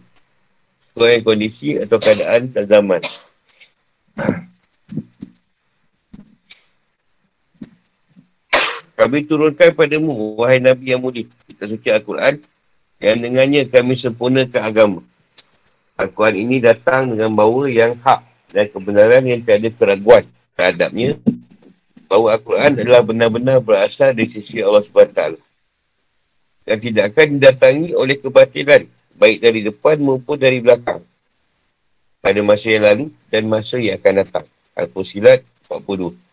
sesuai 0.89 1.23
kondisi 1.23 1.79
atau 1.79 1.95
keadaan 1.95 2.51
dan 2.51 2.65
zaman. 2.67 2.99
Kami 8.99 9.23
turunkan 9.23 9.71
padamu, 9.71 10.35
wahai 10.35 10.59
Nabi 10.59 10.91
yang 10.91 10.99
mulia, 10.99 11.23
kita 11.47 11.71
suci 11.71 11.87
Al-Quran, 11.87 12.35
yang 12.99 13.15
dengannya 13.23 13.63
kami 13.71 13.95
sempurnakan 13.95 14.59
agama. 14.59 14.99
Al-Quran 15.95 16.35
ini 16.35 16.59
datang 16.59 17.15
dengan 17.15 17.31
bawa 17.31 17.71
yang 17.71 17.95
hak 17.95 18.51
dan 18.51 18.67
kebenaran 18.67 19.23
yang 19.23 19.39
tiada 19.39 19.71
keraguan 19.71 20.27
terhadapnya 20.51 21.15
bahawa 22.11 22.35
Al-Quran 22.35 22.71
adalah 22.75 22.99
benar-benar 22.99 23.63
berasal 23.63 24.11
dari 24.11 24.27
sisi 24.27 24.59
Allah 24.59 24.83
SWT. 24.83 25.39
Dan 26.67 26.77
tidak 26.83 27.15
akan 27.15 27.27
didatangi 27.39 27.95
oleh 27.95 28.19
kebatilan, 28.19 28.83
baik 29.15 29.37
dari 29.39 29.63
depan 29.63 29.95
maupun 30.03 30.35
dari 30.35 30.59
belakang. 30.59 30.99
Pada 32.19 32.39
masa 32.43 32.67
yang 32.67 32.83
lalu 32.83 33.05
dan 33.31 33.47
masa 33.47 33.79
yang 33.79 33.95
akan 33.95 34.27
datang. 34.27 34.45
Al-Fusilat 34.75 35.39
42. 35.71 36.28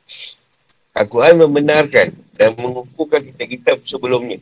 Al-Quran 0.97 1.45
membenarkan 1.45 2.09
dan 2.41 2.57
mengukuhkan 2.57 3.21
kitab-kitab 3.21 3.85
sebelumnya. 3.85 4.41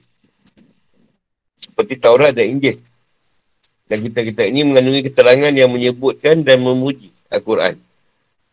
Seperti 1.58 1.98
Taurat 1.98 2.30
dan 2.30 2.46
Injil. 2.46 2.78
Dan 3.90 3.98
kitab-kitab 4.06 4.46
ini 4.46 4.62
mengandungi 4.62 5.10
keterangan 5.10 5.50
yang 5.50 5.66
menyebutkan 5.66 6.46
dan 6.46 6.62
memuji 6.62 7.10
Al-Quran. 7.34 7.74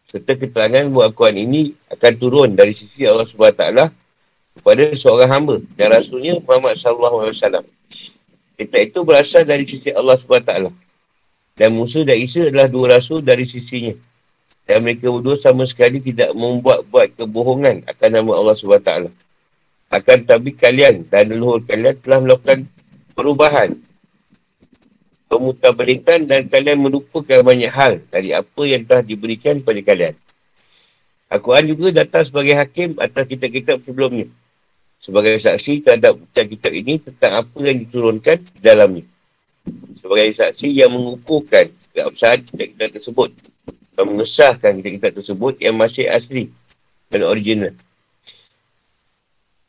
Serta 0.09 0.33
keterangan 0.33 0.89
bahawa 0.89 1.13
Al-Quran 1.13 1.37
ini 1.45 1.61
akan 1.93 2.13
turun 2.17 2.49
dari 2.57 2.73
sisi 2.73 3.05
Allah 3.05 3.23
SWT 3.29 3.93
kepada 4.57 4.83
seorang 4.97 5.29
hamba 5.29 5.55
dan 5.77 5.93
rasulnya 5.93 6.41
Muhammad 6.41 6.75
SAW. 6.81 7.63
Kitab 8.57 8.81
itu 8.81 8.99
berasal 9.05 9.45
dari 9.45 9.63
sisi 9.69 9.93
Allah 9.93 10.17
SWT. 10.17 10.73
Dan 11.53 11.69
Musa 11.77 12.01
dan 12.01 12.17
Isa 12.17 12.49
adalah 12.49 12.65
dua 12.65 12.97
rasul 12.97 13.21
dari 13.21 13.45
sisinya. 13.45 13.93
Dan 14.69 14.85
mereka 14.85 15.09
berdua 15.09 15.41
sama 15.41 15.65
sekali 15.65 15.99
tidak 15.99 16.31
membuat-buat 16.37 17.17
kebohongan 17.17 17.83
akan 17.89 18.09
nama 18.13 18.31
Allah 18.37 18.55
SWT. 18.55 18.91
Akan 19.91 20.23
tapi 20.23 20.55
kalian 20.55 21.03
dan 21.11 21.27
leluhur 21.27 21.65
kalian 21.67 21.97
telah 21.99 22.23
melakukan 22.23 22.63
perubahan. 23.17 23.75
Pemutabalikan 25.27 26.27
dan 26.27 26.47
kalian 26.47 26.79
melupakan 26.79 27.39
banyak 27.43 27.71
hal 27.71 27.99
dari 28.11 28.35
apa 28.35 28.61
yang 28.67 28.83
telah 28.83 29.03
diberikan 29.03 29.59
kepada 29.63 29.81
kalian. 29.83 30.15
Al-Quran 31.31 31.71
juga 31.71 32.03
datang 32.03 32.27
sebagai 32.27 32.55
hakim 32.59 32.99
atas 32.99 33.23
kitab-kitab 33.23 33.79
sebelumnya. 33.83 34.27
Sebagai 34.99 35.39
saksi 35.39 35.81
terhadap 35.81 36.19
kitab-kitab 36.19 36.71
ini 36.75 36.99
tentang 36.99 37.43
apa 37.43 37.57
yang 37.63 37.79
diturunkan 37.79 38.37
dalamnya. 38.59 39.07
Sebagai 39.99 40.35
saksi 40.35 40.67
yang 40.71 40.91
mengukuhkan 40.91 41.71
keabsahan 41.95 42.43
kitab-kitab 42.43 42.99
tersebut 42.99 43.31
dan 44.01 44.09
mengesahkan 44.09 44.81
kitab-kitab 44.81 45.21
tersebut 45.21 45.61
yang 45.61 45.77
masih 45.77 46.09
asli 46.09 46.49
dan 47.13 47.21
original. 47.21 47.69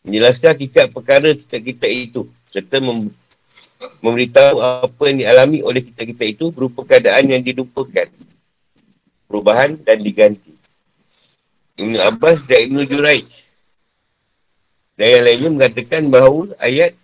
Menjelaskan 0.09 0.57
kitab 0.57 0.89
perkara 0.89 1.37
kitab-kitab 1.37 1.93
itu 1.93 2.25
serta 2.49 2.81
mem- 2.81 3.12
memberitahu 4.01 4.57
apa 4.65 5.03
yang 5.12 5.21
dialami 5.21 5.61
oleh 5.61 5.85
kitab-kitab 5.85 6.27
itu 6.33 6.47
berupa 6.49 6.81
keadaan 6.89 7.29
yang 7.29 7.45
dilupakan 7.45 8.09
perubahan 9.29 9.77
dan 9.85 10.01
diganti. 10.01 10.57
Ibn 11.77 12.01
Abbas 12.01 12.49
dan 12.49 12.73
Ibn 12.73 12.89
Juraij 12.89 13.29
dan 14.97 15.07
yang 15.12 15.25
lainnya 15.29 15.51
mengatakan 15.53 16.09
bahawa 16.09 16.49
ayat 16.57 16.97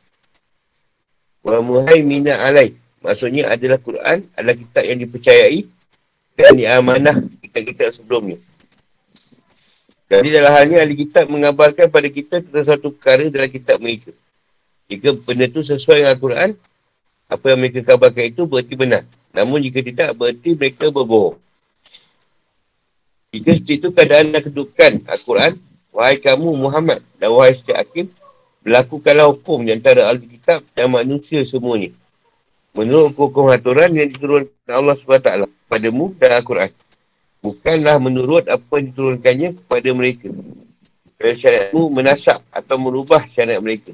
wa 1.45 1.61
muhaimina 1.61 2.41
alai 2.41 2.73
maksudnya 3.05 3.53
adalah 3.53 3.77
Quran 3.81 4.25
adalah 4.37 4.57
kitab 4.57 4.85
yang 4.85 4.99
dipercayai 5.01 5.78
dan 6.39 6.55
diamanah 6.55 7.19
kitab-kitab 7.43 7.91
sebelumnya 7.91 8.39
jadi 10.09 10.41
dalam 10.41 10.51
hal 10.57 10.65
ini, 10.73 10.77
ahli 10.81 10.95
kitab 11.05 11.29
mengabarkan 11.29 11.93
pada 11.93 12.09
kita 12.09 12.41
tentang 12.41 12.65
satu 12.65 12.97
perkara 12.97 13.29
dalam 13.29 13.53
kitab 13.53 13.77
mereka. 13.77 14.09
Jika 14.89 15.13
benda 15.21 15.45
itu 15.45 15.61
sesuai 15.61 16.01
dengan 16.01 16.13
Al-Quran, 16.17 16.51
apa 17.29 17.45
yang 17.53 17.59
mereka 17.61 17.85
kabarkan 17.85 18.25
itu 18.25 18.49
berarti 18.49 18.73
benar. 18.73 19.05
Namun 19.37 19.61
jika 19.61 19.85
tidak, 19.85 20.17
berarti 20.17 20.57
mereka 20.57 20.89
berbohong. 20.89 21.37
Jika 23.37 23.51
seperti 23.53 23.73
itu 23.77 23.89
keadaan 23.93 24.33
dan 24.33 24.41
kedudukan 24.41 24.93
Al-Quran, 25.05 25.53
wahai 25.93 26.17
kamu 26.17 26.57
Muhammad 26.57 27.05
dan 27.21 27.29
wahai 27.29 27.53
setiap 27.53 27.85
hakim, 27.85 28.09
berlakukanlah 28.65 29.29
hukum 29.29 29.61
di 29.61 29.77
antara 29.77 30.09
ahli 30.09 30.25
kitab 30.25 30.65
dan 30.73 30.89
manusia 30.89 31.45
semuanya. 31.45 31.93
Menurut 32.77 33.17
hukum 33.17 33.49
aturan 33.49 33.91
yang 33.97 34.09
diturunkan 34.13 34.53
Allah 34.69 34.95
SWT 34.97 35.49
padamu 35.69 36.13
dan 36.17 36.41
Al-Quran 36.41 36.71
bukanlah 37.39 37.97
menurut 38.03 38.45
apa 38.51 38.79
yang 38.79 38.91
diturunkannya 38.93 39.49
kepada 39.63 39.89
mereka. 39.95 40.29
Kerana 41.19 41.35
syariatmu 41.35 41.83
menasak 41.91 42.39
atau 42.55 42.77
merubah 42.79 43.27
syariat 43.27 43.59
mereka. 43.59 43.91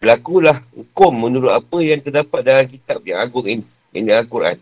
Berlakulah 0.00 0.60
hukum 0.76 1.12
menurut 1.16 1.52
apa 1.56 1.80
yang 1.80 2.00
terdapat 2.04 2.40
dalam 2.44 2.66
kitab 2.68 3.00
yang 3.08 3.24
agung 3.24 3.48
ini. 3.48 3.64
Ini 3.94 4.10
Al-Quran. 4.20 4.60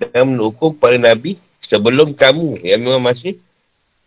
Dan 0.00 0.32
menurut 0.32 0.56
hukum 0.56 0.72
para 0.80 0.96
Nabi 0.96 1.36
sebelum 1.60 2.16
kamu 2.16 2.64
yang 2.64 2.80
memang 2.80 3.04
masih 3.04 3.36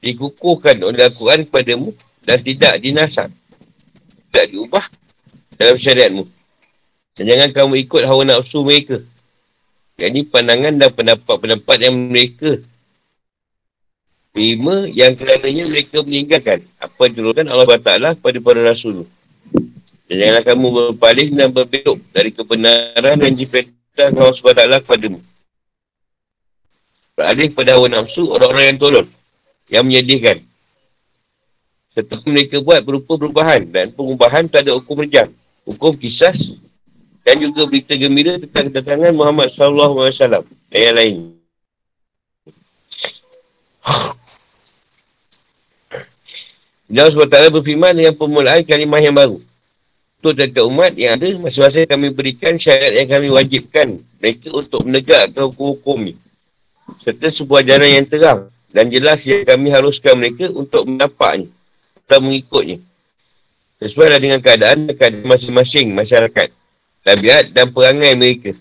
dikukuhkan 0.02 0.82
oleh 0.82 1.06
Al-Quran 1.06 1.46
kepadamu 1.46 1.94
dan 2.26 2.42
tidak 2.42 2.82
dinasak. 2.82 3.30
Tidak 4.30 4.46
diubah 4.50 4.86
dalam 5.62 5.78
syariatmu. 5.78 6.37
Dan 7.18 7.34
jangan 7.34 7.50
kamu 7.50 7.74
ikut 7.90 8.02
hawa 8.06 8.22
nafsu 8.30 8.62
mereka 8.62 9.02
yang 9.98 10.14
ini 10.14 10.22
pandangan 10.30 10.78
dan 10.78 10.94
pendapat-pendapat 10.94 11.78
yang 11.82 11.96
mereka 11.98 12.62
terima 14.30 14.86
yang 14.94 15.18
kerananya 15.18 15.66
mereka 15.66 16.06
meninggalkan 16.06 16.62
apa 16.78 17.00
yang 17.10 17.14
turunkan 17.18 17.46
Allah 17.50 17.82
Ta'ala 17.82 18.10
kepada 18.14 18.38
para 18.38 18.62
Rasul. 18.62 19.10
Dan 20.06 20.16
janganlah 20.22 20.44
kamu 20.46 20.66
berpaling 20.70 21.30
dan 21.34 21.50
berbelok 21.50 21.98
dari 22.14 22.30
kebenaran 22.30 23.18
yang 23.18 23.34
diperintahkan 23.34 24.14
Allah 24.14 24.38
SWT 24.38 24.86
kepadamu. 24.86 25.20
Beralih 27.18 27.48
kepada 27.50 27.82
hawa 27.82 27.88
nafsu 27.90 28.30
orang-orang 28.30 28.66
yang 28.70 28.78
tolong. 28.78 29.08
Yang 29.74 29.84
menyedihkan. 29.90 30.38
Serta 31.98 32.22
mereka 32.30 32.62
buat 32.62 32.86
berupa 32.86 33.18
perubahan 33.18 33.66
dan 33.66 33.90
pengubahan 33.90 34.46
terhadap 34.46 34.78
hukum 34.86 35.02
rejam. 35.02 35.34
Hukum 35.66 35.98
kisah 35.98 36.38
dan 37.28 37.44
juga 37.44 37.68
berita 37.68 37.92
gembira 38.00 38.40
tentang 38.40 38.72
kedatangan 38.72 39.12
Muhammad 39.12 39.52
wasallam 39.52 40.48
dan 40.72 40.80
yang 40.80 40.96
lain. 40.96 41.16
Allah 46.88 47.12
SWT 47.12 47.52
berfirman 47.52 47.92
dengan 48.00 48.16
permulaan 48.16 48.64
kalimah 48.64 49.04
yang 49.04 49.12
baru. 49.12 49.44
Untuk 50.24 50.40
dekat 50.40 50.64
umat 50.72 50.96
yang 50.96 51.20
ada, 51.20 51.28
masa-masa 51.36 51.84
kami 51.84 52.16
berikan 52.16 52.56
syariat 52.56 53.04
yang 53.04 53.12
kami 53.12 53.28
wajibkan 53.28 54.00
mereka 54.24 54.48
untuk 54.56 54.88
menegakkan 54.88 55.52
hukum-hukum 55.52 56.08
ni. 56.08 56.14
Serta 57.04 57.28
sebuah 57.28 57.60
jalan 57.68 57.92
yang 57.92 58.08
terang 58.08 58.48
dan 58.72 58.88
jelas 58.88 59.20
yang 59.28 59.44
kami 59.44 59.68
haruskan 59.68 60.16
mereka 60.16 60.48
untuk 60.56 60.88
mendapatnya 60.88 61.52
atau 62.08 62.24
mengikutnya. 62.24 62.80
Sesuai 63.84 64.16
dengan 64.16 64.40
keadaan 64.40 64.88
keadaan 64.96 65.28
masing-masing 65.28 65.92
masyarakat 65.92 66.67
tabiat 67.08 67.56
dan 67.56 67.72
perangai 67.72 68.20
mereka. 68.20 68.52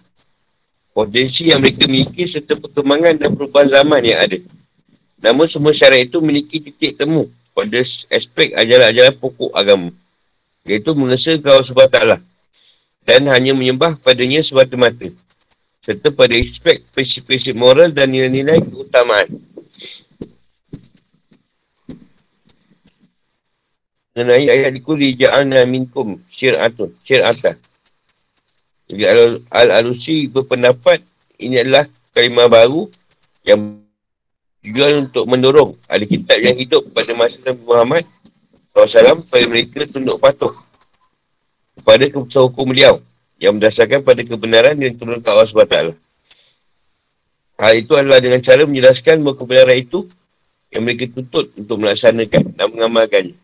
Potensi 0.95 1.51
yang 1.51 1.59
mereka 1.59 1.91
miliki 1.91 2.31
serta 2.31 2.55
perkembangan 2.55 3.19
dan 3.19 3.35
perubahan 3.35 3.69
zaman 3.69 4.01
yang 4.07 4.23
ada. 4.23 4.39
Namun 5.19 5.51
semua 5.51 5.75
syarat 5.75 6.07
itu 6.07 6.23
memiliki 6.23 6.63
titik 6.63 6.95
temu 6.95 7.27
pada 7.51 7.83
aspek 8.15 8.55
ajaran-ajaran 8.55 9.19
pokok 9.19 9.51
agama. 9.51 9.91
Iaitu 10.63 10.95
mengesahkan 10.95 11.51
Allah 11.51 11.67
SWT 11.67 12.01
dan 13.03 13.23
hanya 13.35 13.53
menyembah 13.53 13.99
padanya 13.99 14.41
semata-mata. 14.47 15.11
Serta 15.83 16.15
pada 16.15 16.35
aspek 16.39 16.81
prinsip-prinsip 16.95 17.55
moral 17.59 17.91
dan 17.91 18.11
nilai-nilai 18.15 18.63
keutamaan. 18.63 19.27
Mengenai 24.17 24.49
ayat 24.49 24.73
dikuli 24.73 25.13
ja'alna 25.13 25.69
minkum 25.69 26.17
syir'atun, 26.33 26.89
syir'atan. 27.05 27.66
Jadi 28.87 29.03
Al-Alusi 29.51 30.31
berpendapat 30.31 31.03
ini 31.43 31.59
adalah 31.59 31.91
kalimah 32.15 32.47
baru 32.47 32.87
yang 33.43 33.83
tujuan 34.63 35.11
untuk 35.11 35.27
mendorong 35.27 35.75
ahli 35.91 36.07
kitab 36.07 36.39
yang 36.39 36.55
hidup 36.55 36.83
pada 36.95 37.11
masa 37.15 37.43
Nabi 37.43 37.63
Muhammad 37.67 38.05
SAW 38.75 39.23
supaya 39.27 39.45
mereka 39.47 39.87
tunduk 39.91 40.19
patuh 40.23 40.55
kepada 41.79 42.05
keputusan 42.11 42.43
hukum 42.51 42.71
beliau 42.71 42.99
yang 43.43 43.59
berdasarkan 43.59 44.01
pada 44.03 44.23
kebenaran 44.25 44.75
yang 44.81 44.95
turun 44.97 45.21
ke 45.21 45.29
Allah 45.29 45.47
SWT. 45.47 45.79
Hal 47.57 47.73
itu 47.73 47.93
adalah 47.97 48.21
dengan 48.21 48.41
cara 48.45 48.63
menjelaskan 48.69 49.23
bahawa 49.25 49.37
kebenaran 49.39 49.77
itu 49.81 50.05
yang 50.73 50.83
mereka 50.85 51.09
tuntut 51.09 51.47
untuk 51.57 51.77
melaksanakan 51.81 52.43
dan 52.53 52.67
mengamalkannya. 52.69 53.37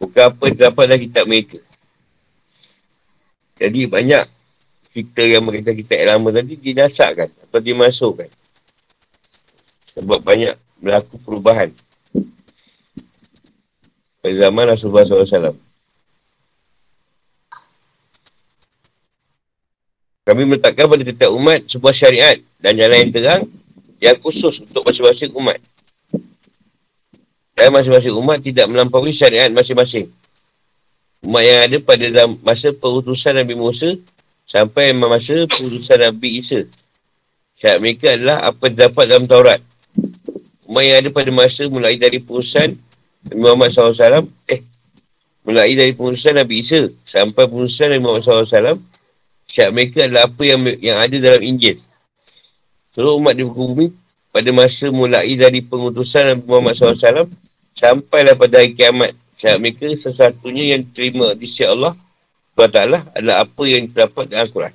Bukan 0.00 0.22
apa 0.28 0.42
yang 0.48 0.54
terdapat 0.56 0.84
dalam 0.86 1.00
kitab 1.02 1.24
mereka. 1.28 1.58
Jadi 3.54 3.80
banyak 3.86 4.24
kita 4.94 5.26
yang 5.26 5.42
berkaitan 5.42 5.74
kita 5.74 5.92
yang 5.98 6.08
lama 6.14 6.30
tadi 6.30 6.54
dinasakkan 6.54 7.26
atau 7.26 7.58
dimasukkan. 7.58 8.30
Sebab 9.98 10.22
banyak 10.22 10.54
berlaku 10.78 11.18
perubahan. 11.18 11.74
Pada 14.22 14.34
zaman 14.38 14.64
Rasulullah 14.70 15.02
SAW. 15.02 15.58
Kami 20.24 20.42
meletakkan 20.48 20.88
pada 20.88 21.04
setiap 21.04 21.30
umat 21.36 21.60
sebuah 21.68 21.92
syariat 21.92 22.38
dan 22.62 22.72
jalan 22.78 22.96
yang 23.04 23.12
terang 23.12 23.42
yang 24.00 24.16
khusus 24.22 24.62
untuk 24.64 24.86
masing-masing 24.86 25.34
umat. 25.36 25.58
Dan 27.52 27.68
masing-masing 27.74 28.14
umat 28.16 28.40
tidak 28.40 28.64
melampaui 28.70 29.12
syariat 29.12 29.52
masing-masing. 29.52 30.08
Umat 31.28 31.42
yang 31.44 31.60
ada 31.68 31.76
pada 31.82 32.06
masa 32.40 32.72
perutusan 32.72 33.36
Nabi 33.36 33.52
Musa 33.52 34.00
sampai 34.54 34.94
masa 34.94 35.50
perutusan 35.50 35.98
Nabi 35.98 36.38
Isa. 36.38 36.62
Syariat 37.58 37.82
mereka 37.82 38.06
adalah 38.14 38.38
apa 38.54 38.70
yang 38.70 38.76
dapat 38.86 39.04
dalam 39.10 39.26
Taurat. 39.26 39.60
Umat 40.70 40.82
yang 40.86 40.96
ada 41.02 41.08
pada 41.10 41.30
masa 41.34 41.66
mulai 41.66 41.98
dari 41.98 42.22
perutusan 42.22 42.78
Nabi 43.34 43.40
Muhammad 43.42 43.74
SAW, 43.74 44.30
eh, 44.46 44.62
mulai 45.42 45.74
dari 45.74 45.90
perutusan 45.90 46.38
Nabi 46.38 46.62
Isa 46.62 46.86
sampai 47.02 47.50
perutusan 47.50 47.98
Nabi 47.98 48.00
Muhammad 48.06 48.22
SAW, 48.22 48.78
syak 49.50 49.74
mereka 49.74 50.06
adalah 50.06 50.30
apa 50.30 50.42
yang 50.46 50.60
yang 50.78 51.02
ada 51.02 51.16
dalam 51.18 51.42
Injil. 51.42 51.74
Seluruh 52.94 53.18
umat 53.18 53.34
di 53.34 53.42
bumi 53.42 53.90
pada 54.30 54.54
masa 54.54 54.86
mulai 54.94 55.34
dari 55.34 55.66
pengutusan 55.66 56.30
Nabi 56.30 56.42
Muhammad 56.46 56.78
SAW 56.78 57.26
sampailah 57.74 58.38
pada 58.38 58.62
hari 58.62 58.70
kiamat. 58.78 59.18
Syak 59.34 59.58
mereka 59.58 59.90
sesatunya 59.98 60.78
yang 60.78 60.86
terima 60.94 61.34
di 61.34 61.50
syak 61.50 61.74
Allah 61.74 61.98
SWT 62.54 62.78
adalah 63.18 63.42
apa 63.42 63.62
yang 63.66 63.90
terdapat 63.90 64.30
dalam 64.30 64.46
Al-Quran. 64.46 64.74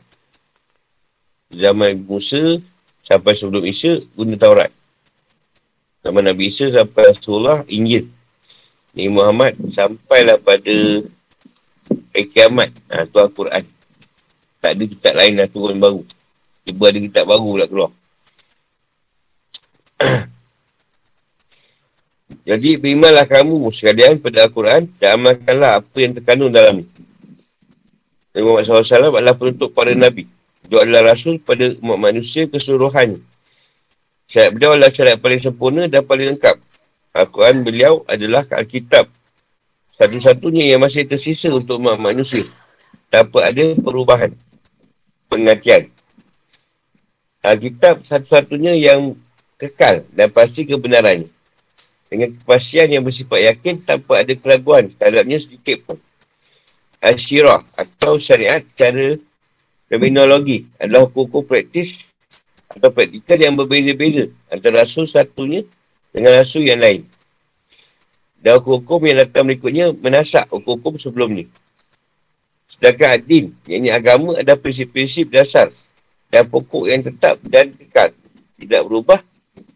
Zaman 1.50 2.04
Musa 2.04 2.60
sampai 3.08 3.34
sebelum 3.40 3.64
Isa 3.64 3.96
guna 4.20 4.36
Taurat. 4.36 4.68
Zaman 6.04 6.28
Nabi 6.28 6.52
Isa 6.52 6.68
sampai 6.76 7.16
Rasulullah 7.16 7.64
Injil. 7.72 8.04
Nabi 8.94 9.10
Muhammad 9.10 9.56
sampailah 9.72 10.36
pada 10.44 10.76
hari 12.12 12.26
kiamat. 12.36 12.70
Ha, 12.92 13.08
itu 13.08 13.16
Al-Quran. 13.16 13.64
Tak 14.60 14.72
ada 14.76 14.84
kitab 14.84 15.14
lain 15.16 15.40
dah 15.40 15.48
turun 15.48 15.80
baru. 15.80 16.04
Tiba 16.68 16.92
ada 16.92 17.00
kitab 17.00 17.32
baru 17.32 17.48
pula 17.48 17.64
keluar. 17.64 17.92
Jadi 22.50 22.76
berimanlah 22.76 23.24
kamu 23.24 23.72
sekalian 23.72 24.20
pada 24.20 24.44
Al-Quran 24.46 24.92
dan 25.00 25.16
amalkanlah 25.16 25.80
apa 25.80 25.98
yang 25.98 26.12
terkandung 26.12 26.52
dalam 26.52 26.84
Nabi 28.40 28.56
Muhammad 28.56 28.88
SAW 28.88 29.20
adalah 29.20 29.36
penutup 29.36 29.76
para 29.76 29.92
Nabi. 29.92 30.24
Dia 30.72 30.88
adalah 30.88 31.12
Rasul 31.12 31.44
pada 31.44 31.76
umat 31.84 32.00
manusia 32.00 32.48
keseluruhannya. 32.48 33.20
Syariat 34.32 34.56
beliau 34.56 34.72
adalah 34.80 34.92
syariat 34.96 35.20
paling 35.20 35.44
sempurna 35.44 35.84
dan 35.92 36.08
paling 36.08 36.32
lengkap. 36.32 36.56
Al-Quran 37.12 37.68
beliau 37.68 38.08
adalah 38.08 38.48
Alkitab. 38.48 39.12
Satu-satunya 40.00 40.72
yang 40.72 40.80
masih 40.80 41.04
tersisa 41.04 41.52
untuk 41.52 41.84
umat 41.84 42.00
manusia. 42.00 42.40
Tanpa 43.12 43.52
ada 43.52 43.76
perubahan 43.76 44.32
pengertian. 45.28 45.92
Alkitab 47.44 48.08
satu-satunya 48.08 48.72
yang 48.80 49.20
kekal 49.60 50.08
dan 50.16 50.32
pasti 50.32 50.64
kebenarannya. 50.64 51.28
Dengan 52.08 52.32
kepastian 52.40 52.88
yang 52.88 53.04
bersifat 53.04 53.52
yakin 53.52 53.76
tanpa 53.84 54.24
ada 54.24 54.32
keraguan 54.32 54.88
terhadapnya 54.96 55.44
sedikit 55.44 55.84
pun. 55.84 56.00
Asyirah 57.00 57.64
atau 57.80 58.20
syariat 58.20 58.60
cara 58.76 59.16
terminologi 59.88 60.68
adalah 60.76 61.08
hukum-hukum 61.08 61.48
praktis 61.48 62.12
atau 62.68 62.92
praktikal 62.92 63.40
yang 63.40 63.56
berbeza-beza 63.56 64.28
antara 64.52 64.84
rasul 64.84 65.08
satunya 65.08 65.64
dengan 66.12 66.38
rasul 66.38 66.68
yang 66.68 66.84
lain. 66.84 67.08
Dan 68.44 68.60
hukum-hukum 68.60 69.08
yang 69.08 69.24
datang 69.24 69.48
berikutnya 69.48 69.96
menasak 69.96 70.48
hukum-hukum 70.52 71.00
sebelumnya. 71.00 71.48
Sedangkan 72.68 73.20
adin, 73.20 73.52
yang 73.68 73.84
ini 73.84 73.92
agama 73.92 74.40
ada 74.40 74.56
prinsip-prinsip 74.56 75.28
dasar 75.28 75.68
dan 76.32 76.48
pokok 76.48 76.88
yang 76.88 77.04
tetap 77.04 77.36
dan 77.44 77.76
dekat. 77.76 78.16
Tidak 78.60 78.82
berubah 78.88 79.20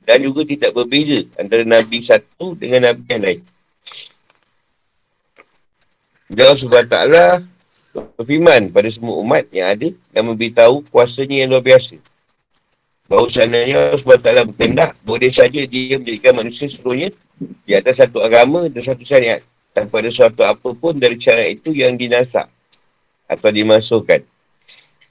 dan 0.03 0.23
juga 0.23 0.43
tidak 0.43 0.71
berbeza 0.75 1.23
antara 1.39 1.63
Nabi 1.63 2.03
satu 2.03 2.55
dengan 2.55 2.91
Nabi 2.91 3.03
yang 3.07 3.23
lain. 3.23 3.41
Allah 6.41 6.57
SWT 6.57 6.97
berfirman 8.17 8.73
pada 8.73 8.89
semua 8.89 9.21
umat 9.21 9.45
yang 9.53 9.69
ada 9.69 9.93
dan 10.09 10.21
memberitahu 10.25 10.81
kuasanya 10.89 11.45
yang 11.45 11.49
luar 11.53 11.61
biasa. 11.61 12.01
Bahawa 13.05 13.27
seandainya 13.29 13.93
Allah 13.93 14.01
SWT 14.01 14.29
berkendak, 14.49 14.91
boleh 15.05 15.29
saja 15.29 15.61
dia 15.67 16.01
menjadikan 16.01 16.33
manusia 16.33 16.65
seluruhnya 16.65 17.13
di 17.67 17.71
atas 17.77 18.01
satu 18.01 18.23
agama 18.25 18.65
dan 18.71 18.81
satu 18.81 19.05
syariat. 19.05 19.43
Tanpa 19.73 20.01
ada 20.01 20.09
suatu 20.09 20.41
apa 20.41 20.69
pun 20.73 20.97
dari 20.97 21.17
syariat 21.21 21.53
itu 21.53 21.73
yang 21.73 21.93
dinasak 21.93 22.49
atau 23.29 23.49
dimasukkan. 23.49 24.21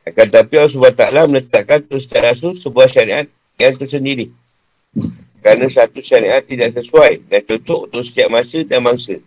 Akan 0.02 0.26
tetapi 0.26 0.54
Allah 0.58 0.74
SWT 0.74 1.02
meletakkan 1.30 1.78
terus 1.86 2.10
secara 2.10 2.34
rasul 2.34 2.58
sebuah 2.58 2.90
syariat 2.90 3.26
yang 3.58 3.74
tersendiri. 3.78 4.34
Kerana 5.42 5.66
satu 5.70 6.02
syariat 6.02 6.42
tidak 6.42 6.74
sesuai 6.74 7.26
dan 7.30 7.42
cocok 7.46 7.90
untuk 7.90 8.02
setiap 8.06 8.30
masa 8.30 8.62
dan 8.66 8.82
mangsa. 8.82 9.18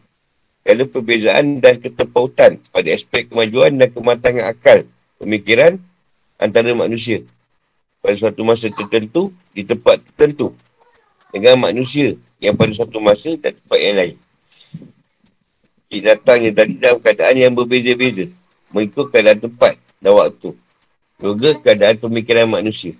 Kerana 0.65 0.89
perbezaan 0.89 1.61
dan 1.61 1.77
ketepautan 1.77 2.57
pada 2.73 2.89
aspek 2.89 3.29
kemajuan 3.29 3.77
dan 3.77 3.85
kematangan 3.93 4.49
akal 4.49 4.81
pemikiran 5.21 5.77
antara 6.41 6.73
manusia. 6.73 7.21
Pada 8.01 8.17
suatu 8.17 8.41
masa 8.41 8.73
tertentu, 8.73 9.29
di 9.53 9.61
tempat 9.61 10.01
tertentu. 10.01 10.57
Dengan 11.29 11.69
manusia 11.69 12.17
yang 12.41 12.57
pada 12.57 12.73
suatu 12.73 12.97
masa 12.97 13.37
dan 13.37 13.53
tempat 13.53 13.77
yang 13.77 13.95
lain. 14.01 14.15
Datangnya 15.95 16.51
tadi 16.51 16.73
dalam 16.81 16.97
keadaan 16.97 17.37
yang 17.37 17.53
berbeza-beza 17.53 18.25
mengikut 18.73 19.13
keadaan 19.13 19.45
tempat 19.45 19.77
dan 20.01 20.17
waktu. 20.17 20.49
Juga 21.21 21.55
keadaan 21.61 22.01
pemikiran 22.01 22.49
manusia. 22.49 22.97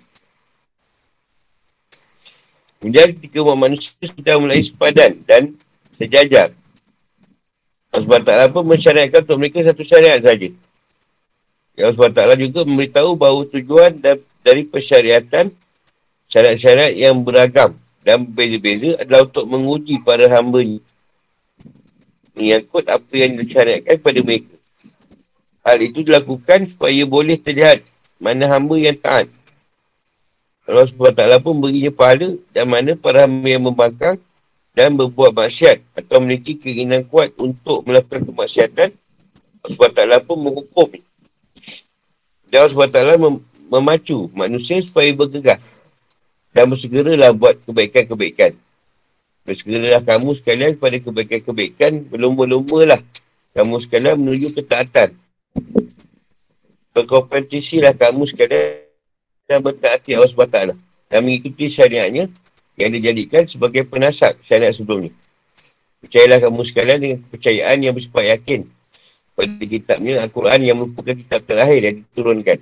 Kemudian 2.78 3.10
ketika 3.18 3.42
manusia 3.58 3.90
sudah 4.06 4.38
mulai 4.38 4.62
sepadan 4.62 5.18
dan 5.26 5.50
sejajar. 5.98 6.54
Allah 7.96 8.20
SWT 8.20 8.52
pun 8.52 8.64
mensyariatkan 8.68 9.24
untuk 9.24 9.40
mereka 9.40 9.64
satu 9.64 9.80
syariat 9.80 10.20
saja. 10.20 10.52
Allah 11.80 11.96
SWT 11.96 12.20
juga 12.44 12.60
memberitahu 12.68 13.16
bahawa 13.16 13.48
tujuan 13.48 13.96
dari 14.44 14.62
persyariatan 14.68 15.48
syariat-syariat 16.28 16.92
yang 16.92 17.16
beragam 17.24 17.72
dan 18.04 18.28
berbeza-beza 18.28 19.00
adalah 19.00 19.24
untuk 19.24 19.48
menguji 19.48 20.04
para 20.04 20.28
hamba 20.28 20.60
ni. 20.60 20.78
Mengikut 22.36 22.84
apa 22.84 23.12
yang 23.16 23.32
disyariatkan 23.40 23.96
kepada 23.96 24.20
mereka. 24.20 24.54
Hal 25.64 25.80
itu 25.80 26.04
dilakukan 26.04 26.68
supaya 26.68 27.02
boleh 27.08 27.40
terlihat 27.40 27.80
mana 28.20 28.44
hamba 28.52 28.76
yang 28.76 28.94
taat. 29.00 29.32
Allah 30.68 30.84
SWT 30.84 31.22
pun 31.40 31.64
berinya 31.64 31.88
pahala 31.96 32.36
dan 32.52 32.68
mana 32.68 32.92
para 32.92 33.24
hamba 33.24 33.48
yang 33.48 33.64
membangkang 33.64 34.20
dan 34.76 34.92
berbuat 34.92 35.32
maksiat 35.32 35.80
atau 35.96 36.20
memiliki 36.20 36.60
keinginan 36.60 37.00
kuat 37.08 37.32
untuk 37.40 37.82
melakukan 37.88 38.28
kemaksiatan 38.28 38.92
Allah 39.64 39.76
SWT 40.20 40.28
pun 40.28 40.38
menghukum. 40.38 40.88
Dan 42.52 42.68
Allah 42.68 42.76
SWT 42.76 43.00
mem- 43.18 43.42
memacu 43.72 44.30
manusia 44.36 44.78
supaya 44.84 45.10
bergegas 45.16 45.64
dan 46.52 46.68
bersegeralah 46.68 47.32
buat 47.32 47.56
kebaikan-kebaikan. 47.64 48.54
Bersegeralah 49.48 50.04
kamu 50.04 50.36
sekalian 50.38 50.76
kepada 50.76 50.96
kebaikan-kebaikan 51.00 52.06
berlomba-lomba 52.12 52.94
lah 52.94 53.00
kamu 53.56 53.80
sekalian 53.80 54.20
menuju 54.20 54.52
ketaatan 54.52 55.16
berkompetisilah 56.92 57.96
kamu 57.96 58.28
sekalian 58.28 58.84
dan 59.48 59.64
bertaati 59.64 60.12
Allah 60.12 60.28
SWT 60.28 60.58
dan 61.08 61.20
mengikuti 61.24 61.72
syariatnya 61.72 62.28
yang 62.76 62.92
dijadikan 62.92 63.48
sebagai 63.48 63.88
penasak 63.88 64.36
syariat 64.44 64.72
sebelumnya. 64.72 65.12
Percayalah 66.04 66.38
kamu 66.44 66.60
sekalian 66.68 66.98
dengan 67.00 67.18
kepercayaan 67.24 67.76
yang 67.82 67.94
bersifat 67.96 68.24
yakin 68.36 68.60
pada 69.36 69.64
kitabnya 69.64 70.12
Al-Quran 70.24 70.60
yang 70.64 70.76
merupakan 70.80 71.16
kitab 71.16 71.40
terakhir 71.44 71.80
yang 71.82 71.96
diturunkan. 72.04 72.58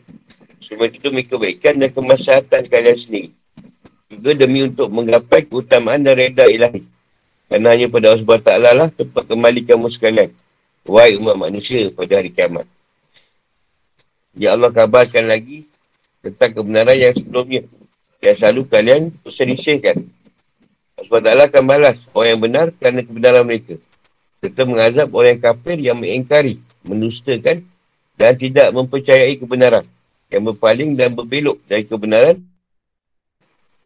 Semua 0.65 0.89
itu 0.89 0.99
demi 1.03 1.23
kebaikan 1.23 1.75
dan 1.77 1.91
kemaslahatan 1.93 2.63
kalian 2.67 2.99
sendiri. 2.99 3.31
Juga 4.09 4.33
demi 4.35 4.65
untuk 4.65 4.89
menggapai 4.89 5.45
keutamaan 5.45 6.01
dan 6.03 6.15
reda 6.15 6.47
ilahi. 6.47 6.83
Kerana 7.51 7.77
hanya 7.77 7.87
pada 7.93 8.15
Allah 8.15 8.25
SWT 8.25 8.51
lah 8.59 8.89
tempat 8.91 9.23
kembali 9.29 9.61
kamu 9.69 9.87
sekalian. 9.93 10.31
Wahai 10.89 11.21
umat 11.21 11.37
manusia 11.37 11.91
pada 11.93 12.19
hari 12.19 12.33
kiamat. 12.33 12.67
Ya 14.35 14.59
Allah 14.59 14.75
kabarkan 14.75 15.31
lagi 15.31 15.69
tentang 16.25 16.51
kebenaran 16.57 16.97
yang 16.99 17.15
sebelumnya. 17.15 17.63
Yang 18.25 18.37
selalu 18.41 18.63
kalian 18.73 19.03
perselisihkan. 19.21 20.01
Sebab 21.05 21.21
Allah 21.29 21.53
akan 21.53 21.65
balas 21.69 22.09
orang 22.17 22.29
yang 22.33 22.41
benar 22.41 22.67
kerana 22.73 23.05
kebenaran 23.05 23.45
mereka. 23.45 23.77
Serta 24.41 24.65
mengazab 24.65 25.13
orang 25.13 25.37
yang 25.37 25.43
kafir 25.45 25.77
yang 25.77 25.97
mengingkari, 26.01 26.57
mendustakan 26.89 27.61
dan 28.17 28.33
tidak 28.41 28.73
mempercayai 28.73 29.37
kebenaran. 29.37 29.85
yang 30.33 30.51
berpaling 30.51 30.99
dan 30.99 31.15
berbelok 31.15 31.63
dari 31.71 31.87
kebenaran 31.87 32.35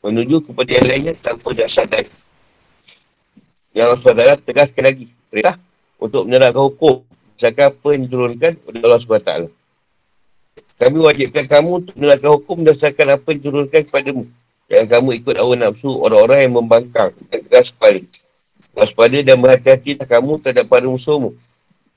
menuju 0.01 0.49
kepada 0.49 0.71
yang 0.81 0.87
lainnya 0.89 1.15
tanpa 1.19 1.53
dasar 1.53 1.85
dan 1.85 2.07
yang 3.77 3.93
Allah 3.93 4.01
SWT 4.01 4.49
tegaskan 4.49 4.83
lagi 4.89 5.05
perintah 5.29 5.61
untuk 6.01 6.25
menerangkan 6.25 6.63
hukum 6.73 7.05
misalkan 7.37 7.69
apa 7.69 7.89
yang 7.93 8.03
diturunkan 8.09 8.53
oleh 8.65 8.81
Allah 8.81 9.01
SWT 9.03 9.31
kami 10.79 10.99
wajibkan 11.03 11.45
kamu 11.45 11.71
untuk 11.83 11.95
menerangkan 11.99 12.31
hukum 12.39 12.63
berdasarkan 12.63 13.19
apa 13.19 13.27
yang 13.35 13.39
diturunkan 13.43 13.83
kepadamu 13.85 14.25
Jangan 14.69 14.87
kamu 15.01 15.09
ikut 15.25 15.35
awal 15.41 15.57
nafsu 15.57 15.89
orang-orang 15.97 16.45
yang 16.45 16.55
membangkang 16.61 17.11
dan 17.33 17.41
keras 17.49 17.73
kepala. 17.73 18.05
Waspada 18.77 19.19
dan 19.25 19.41
berhati-hatilah 19.41 20.05
kamu 20.05 20.33
terhadap 20.45 20.69
para 20.69 20.85
musuhmu. 20.85 21.33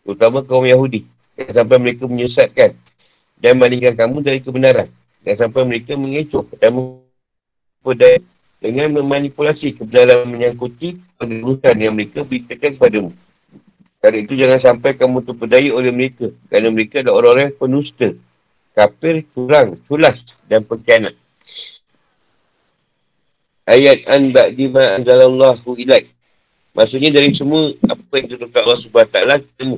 Terutama 0.07 0.39
kaum 0.39 0.63
Yahudi. 0.63 1.03
Jangan 1.35 1.53
sampai 1.61 1.77
mereka 1.83 2.07
menyesatkan 2.07 2.71
dan 3.43 3.53
malingkan 3.59 3.93
kamu 3.99 4.23
dari 4.23 4.39
kebenaran. 4.39 4.87
Jangan 5.27 5.51
sampai 5.51 5.61
mereka 5.67 5.99
mengecoh 5.99 6.47
dan 6.63 6.71
memperdaya 6.71 8.17
dengan 8.63 8.87
memanipulasi 9.03 9.75
kebenaran 9.75 10.31
menyangkuti 10.31 10.95
pengerusan 11.19 11.75
yang 11.75 11.93
mereka 11.93 12.23
beritakan 12.23 12.71
kepadamu. 12.79 13.11
Karena 13.99 14.17
itu 14.23 14.33
jangan 14.39 14.59
sampai 14.63 14.95
kamu 14.95 15.27
terpedaya 15.27 15.69
oleh 15.75 15.91
mereka. 15.91 16.31
Kerana 16.47 16.71
mereka 16.71 17.03
adalah 17.03 17.19
orang-orang 17.19 17.51
penusta. 17.51 18.15
Kafir, 18.71 19.27
curang, 19.35 19.75
culas 19.87 20.15
dan 20.47 20.63
pengkhianat 20.63 21.15
ayat 23.71 24.03
an 24.11 24.35
ba'di 24.35 24.67
ma 24.67 24.99
anzalallahu 24.99 25.79
ilaik. 25.79 26.11
Maksudnya 26.71 27.11
dari 27.11 27.35
semua 27.35 27.71
apa 27.87 28.13
yang 28.15 28.27
diturunkan 28.31 28.61
Allah 28.63 28.79
SWT 28.79 29.17
ketemu. 29.43 29.77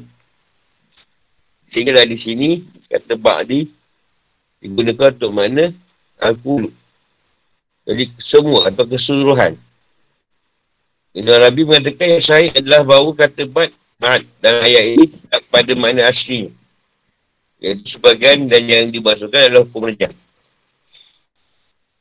Sehingga 1.73 2.05
di 2.05 2.17
sini 2.17 2.49
kata 2.89 3.17
ba'di 3.17 3.65
digunakan 4.61 5.09
untuk 5.13 5.33
mana 5.33 5.73
aku 6.21 6.69
jadi 7.83 8.05
semua 8.21 8.69
atau 8.69 8.85
keseluruhan. 8.85 9.57
Ibn 11.13 11.29
Nabi 11.29 11.61
mengatakan 11.65 12.17
yang 12.17 12.23
sahih 12.23 12.49
adalah 12.53 12.81
bahawa 12.85 13.13
kata 13.13 13.45
ba'd 13.49 13.73
dalam 14.41 14.61
ayat 14.65 14.97
ini 14.97 15.05
tak 15.29 15.41
pada 15.49 15.71
makna 15.77 16.09
asli. 16.09 16.49
Iaitu 17.63 17.95
sebagian 17.95 18.51
dan 18.51 18.67
yang 18.67 18.91
dimasukkan 18.91 19.39
adalah 19.47 19.63
hukum 19.63 19.87
rejah. 19.87 20.11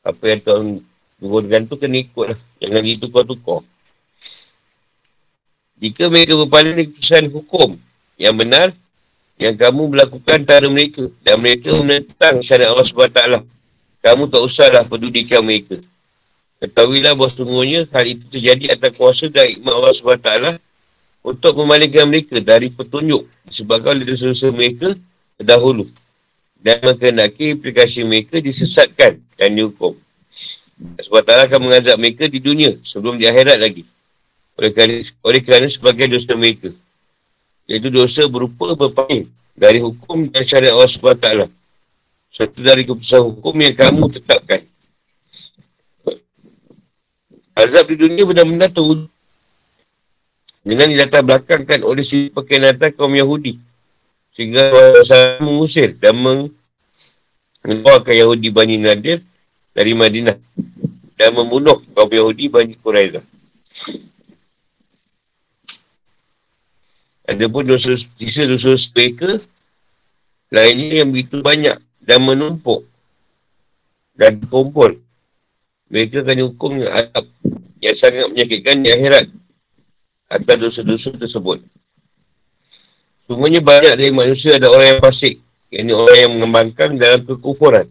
Apa 0.03 0.23
yang 0.27 0.43
Tuhan 0.43 0.83
Turunkan 1.23 1.71
tu 1.71 1.79
kena 1.79 2.03
ikut 2.03 2.35
lah. 2.35 2.39
Jangan 2.59 2.81
gitu 2.83 3.07
tukar-tukar. 3.07 3.63
Jika 5.79 6.11
mereka 6.11 6.35
berpaling 6.35 6.75
dari 6.75 6.87
keputusan 6.91 7.31
hukum 7.31 7.79
yang 8.19 8.35
benar, 8.35 8.75
yang 9.39 9.55
kamu 9.55 9.87
melakukan 9.87 10.43
antara 10.43 10.67
mereka 10.67 11.07
dan 11.23 11.39
mereka 11.39 11.71
menentang 11.79 12.43
syariat 12.43 12.75
Allah 12.75 12.83
SWT, 12.83 13.19
kamu 14.03 14.23
tak 14.27 14.41
usahlah 14.43 14.83
pedulikan 14.83 15.39
mereka. 15.39 15.79
Ketahuilah 16.59 17.15
bahawa 17.15 17.31
sungguhnya 17.31 17.87
hal 17.87 18.03
itu 18.03 18.23
terjadi 18.27 18.75
atas 18.75 18.91
kuasa 18.99 19.31
dari 19.31 19.55
ikhmat 19.59 19.73
Allah 19.79 19.95
SWT 19.95 20.29
untuk 21.23 21.55
memalingkan 21.55 22.03
mereka 22.03 22.35
dari 22.43 22.67
petunjuk 22.67 23.23
disebabkan 23.47 23.95
oleh 23.95 24.11
dosa-dosa 24.11 24.51
mereka 24.51 24.91
terdahulu 25.43 25.83
dan 26.63 26.79
mengendaki 26.79 27.59
aplikasi 27.59 28.07
mereka 28.07 28.39
disesatkan 28.39 29.19
dan 29.35 29.51
dihukum. 29.51 29.91
Sebab 30.79 31.27
Allah 31.27 31.45
akan 31.51 31.59
mengazab 31.69 31.99
mereka 31.99 32.25
di 32.31 32.39
dunia 32.39 32.71
sebelum 32.87 33.19
di 33.19 33.27
akhirat 33.27 33.59
lagi. 33.59 33.83
Oleh 34.55 34.71
kerana, 34.71 34.95
oleh 35.03 35.41
kerana 35.43 35.67
sebagai 35.67 36.07
dosa 36.07 36.33
mereka. 36.39 36.71
Iaitu 37.67 37.91
dosa 37.91 38.23
berupa 38.31 38.71
berpaling 38.73 39.27
dari 39.53 39.83
hukum 39.83 40.31
dan 40.31 40.47
syariat 40.47 40.73
Allah 40.73 40.87
SWT. 40.87 41.27
Satu 42.33 42.57
dari 42.63 42.87
keputusan 42.87 43.21
hukum 43.21 43.53
yang 43.59 43.75
kamu 43.75 44.09
tetapkan. 44.17 44.65
Azab 47.53 47.85
di 47.85 47.95
dunia 47.99 48.25
benar-benar 48.25 48.73
terwujud. 48.73 49.11
Dengan 50.63 50.89
dilatar 50.89 51.21
belakangkan 51.21 51.83
oleh 51.83 52.07
si 52.07 52.31
perkenatan 52.31 52.95
kaum 52.95 53.13
Yahudi. 53.13 53.72
Sehingga 54.33 54.73
Allah 54.73 55.37
mengusir 55.45 55.93
dan 56.01 56.17
mengeluarkan 56.17 58.15
Yahudi 58.17 58.49
Bani 58.49 58.81
Nadir 58.81 59.21
dari 59.73 59.93
Madinah 59.93 60.37
dan 61.17 61.29
membunuh 61.37 61.77
kaum 61.93 62.09
Yahudi 62.09 62.49
Bani 62.49 62.73
Quraidah. 62.73 63.21
Ada 67.23 67.47
pun 67.47 67.63
dosa 67.63 67.95
sisa 67.95 68.43
dosa 68.43 68.75
mereka 68.75 69.39
lainnya 70.51 71.01
yang 71.01 71.09
begitu 71.13 71.39
banyak 71.39 71.77
dan 72.03 72.19
menumpuk 72.19 72.83
dan 74.17 74.43
kumpul. 74.49 74.99
Mereka 75.87 76.25
akan 76.25 76.35
dihukum 76.35 76.71
yang 77.79 77.95
sangat 78.01 78.27
menyakitkan 78.33 78.81
di 78.81 78.89
akhirat 78.91 79.25
atas 80.29 80.55
dosa-dosa 80.57 81.09
tersebut. 81.21 81.61
Semuanya 83.23 83.63
banyak 83.63 83.93
dari 83.95 84.11
manusia 84.11 84.59
ada 84.59 84.67
orang 84.67 84.97
yang 84.97 85.01
fasik. 85.01 85.39
Ini 85.71 85.91
orang 85.95 86.17
yang 86.19 86.31
mengembangkan 86.37 86.89
dalam 86.99 87.23
kekufuran. 87.23 87.87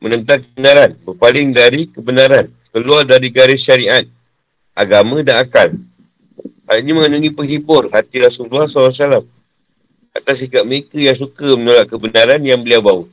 Menentang 0.00 0.44
kebenaran, 0.48 0.96
berpaling 1.04 1.48
dari 1.52 1.88
kebenaran, 1.92 2.52
keluar 2.72 3.04
dari 3.04 3.28
garis 3.32 3.62
syariat, 3.64 4.04
agama 4.72 5.20
dan 5.20 5.44
akal. 5.44 5.72
Hal 6.66 6.76
ini 6.82 6.90
mengandungi 6.92 7.30
penghibur. 7.32 7.92
Hati 7.94 8.18
Rasulullah 8.18 8.66
SAW. 8.66 9.22
Atas 10.16 10.36
sikap 10.40 10.64
mereka 10.64 10.96
yang 10.96 11.14
suka 11.14 11.54
menolak 11.54 11.92
kebenaran 11.92 12.40
yang 12.40 12.58
beliau 12.58 12.80
bawa. 12.80 13.04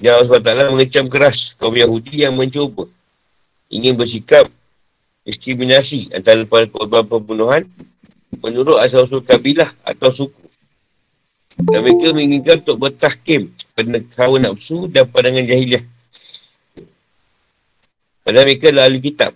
Yang 0.00 0.14
Allah 0.16 0.66
SWT 0.70 0.72
mengecam 0.72 1.06
keras 1.12 1.38
kaum 1.60 1.76
Yahudi 1.76 2.24
yang 2.24 2.32
mencuba. 2.32 2.88
Ingin 3.68 3.98
bersikap 3.98 4.48
diskriminasi 5.28 6.08
antara 6.16 6.40
para 6.48 6.64
korban 6.64 7.04
pembunuhan 7.04 7.68
menurut 8.38 8.78
asal-usul 8.78 9.26
kabilah 9.26 9.74
atau 9.82 10.14
suku. 10.14 10.46
Dan 11.60 11.82
mereka 11.82 12.14
menginginkan 12.14 12.62
untuk 12.62 12.78
bertahkim 12.78 13.50
pada 13.74 13.98
hawa 14.22 14.38
nafsu 14.38 14.86
dan 14.86 15.04
pandangan 15.10 15.44
jahiliah. 15.44 15.82
Padahal 18.22 18.46
mereka 18.46 18.70
adalah 18.70 18.86
ahli 18.86 19.00
kitab. 19.02 19.32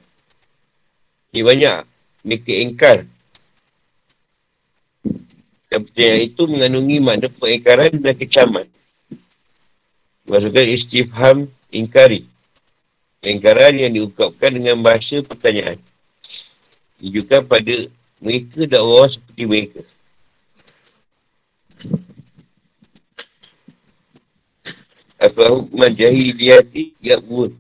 Ini 1.35 1.43
banyak 1.43 1.77
mereka 2.23 2.53
ingkar. 2.55 2.99
Dan 5.67 5.79
pertanyaan 5.91 6.23
itu 6.23 6.43
mengandungi 6.47 6.97
makna 7.03 7.27
pengingkaran 7.27 7.93
dan 7.99 8.15
kecaman. 8.15 8.67
Maksudkan 10.31 10.67
istifham 10.71 11.39
ingkari. 11.75 12.23
Pengingkaran 13.19 13.75
yang 13.75 13.91
diungkapkan 13.91 14.55
dengan 14.55 14.79
bahasa 14.79 15.21
pertanyaan. 15.27 15.77
Juga 17.03 17.43
pada 17.43 17.91
mereka 18.25 18.65
dan 18.65 18.81
orang 18.81 19.13
seperti 19.13 19.43
mereka. 19.45 19.83
Afahu 25.21 25.69
majahidiyati 25.77 26.97
yakbun. 27.05 27.53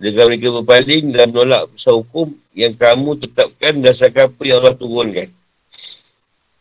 Adakah 0.00 0.24
mereka 0.30 0.48
berpaling 0.62 1.04
dan 1.12 1.28
menolak 1.28 1.68
pesan 1.74 2.00
hukum 2.00 2.32
yang 2.54 2.72
kamu 2.72 3.18
tetapkan 3.18 3.72
berdasarkan 3.82 4.30
apa 4.32 4.42
yang 4.46 4.58
Allah 4.62 4.76
turunkan. 4.78 5.28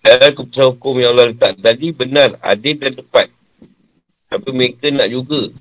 Dan 0.01 0.29
keputusan 0.33 0.67
hukum 0.75 0.93
yang 0.99 1.15
Allah 1.15 1.31
letak 1.31 1.53
tadi 1.61 1.93
benar, 1.93 2.35
adil 2.43 2.75
dan 2.81 2.93
tepat. 2.97 3.27
Tapi 4.27 4.49
mereka 4.51 4.91
nak 4.91 5.07
juga 5.07 5.53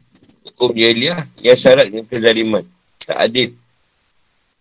hukum 0.50 0.74
jahiliah 0.74 1.22
yang 1.44 1.58
syarat 1.58 1.86
dengan 1.92 2.06
kezaliman. 2.08 2.64
Tak 3.04 3.18
adil. 3.30 3.50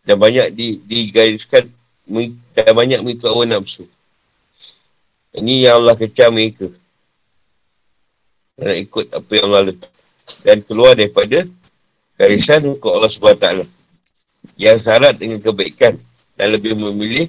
Dan 0.05 0.15
banyak 0.21 0.47
di, 0.53 0.77
digariskan 0.85 1.65
dan 2.05 2.71
banyak 2.71 3.01
mengikut 3.01 3.27
awal 3.29 3.49
nafsu. 3.49 3.89
Ini 5.35 5.67
yang 5.67 5.83
Allah 5.83 5.97
kecam 5.99 6.31
mereka. 6.31 6.69
Nak 8.61 8.77
ikut 8.87 9.05
apa 9.11 9.31
yang 9.35 9.45
Allah 9.51 9.63
letak. 9.73 9.91
Dan 10.45 10.63
keluar 10.63 10.95
daripada 10.95 11.43
garisan 12.15 12.63
hukum 12.71 12.95
Allah 12.95 13.11
SWT 13.11 13.67
yang 14.55 14.77
syarat 14.79 15.19
dengan 15.19 15.41
kebaikan 15.41 15.99
dan 16.39 16.47
lebih 16.55 16.77
memilih 16.77 17.27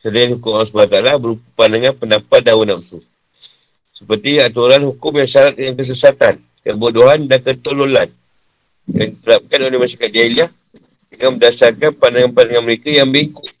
selain 0.00 0.32
hukum 0.38 0.56
Allah 0.56 0.70
SWT 0.70 0.98
berupa 1.20 1.44
pandangan 1.58 1.94
pendapat 1.98 2.40
dan 2.40 2.56
nafsu 2.64 3.02
seperti 3.92 4.38
aturan 4.38 4.86
hukum 4.88 5.12
yang 5.18 5.28
syarat 5.28 5.58
dengan 5.58 5.74
kesesatan 5.76 6.38
kebodohan 6.62 7.26
dan 7.26 7.42
ketololan 7.42 8.08
yang 8.88 9.12
diterapkan 9.12 9.60
oleh 9.68 9.78
masyarakat 9.82 10.10
jahiliah 10.14 10.50
dengan 11.12 11.30
berdasarkan 11.36 11.90
pandangan-pandangan 11.98 12.64
mereka 12.64 12.88
yang 12.88 13.10
bengkok 13.10 13.57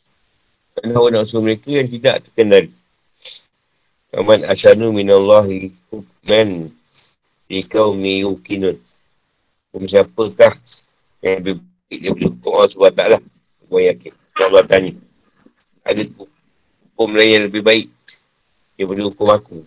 dan 0.78 0.94
hawa 0.94 1.10
nafsu 1.10 1.42
mereka 1.42 1.68
yang 1.74 1.90
tidak 1.90 2.22
terkendali 2.24 2.70
Aman 4.16 4.40
asyanu 4.48 4.88
minallahi 4.88 5.68
hukman 5.92 6.72
di 7.44 7.60
kaum 7.60 8.00
yukinun. 8.00 8.80
Hukum 9.68 9.84
siapakah 9.84 10.56
yang 11.20 11.44
lebih 11.44 11.60
baik 11.60 12.00
boleh 12.16 12.28
hukum 12.32 12.50
Allah 12.56 12.72
SWT. 12.72 13.02
Gua 13.68 13.80
yakin. 13.84 14.12
Allah 14.40 14.64
tanya. 14.64 14.92
Ada 15.84 16.08
hukum 16.08 17.08
lain 17.12 17.30
yang 17.36 17.44
lebih 17.52 17.60
baik. 17.60 17.92
Boleh 18.80 19.12
hukum 19.12 19.28
aku. 19.28 19.60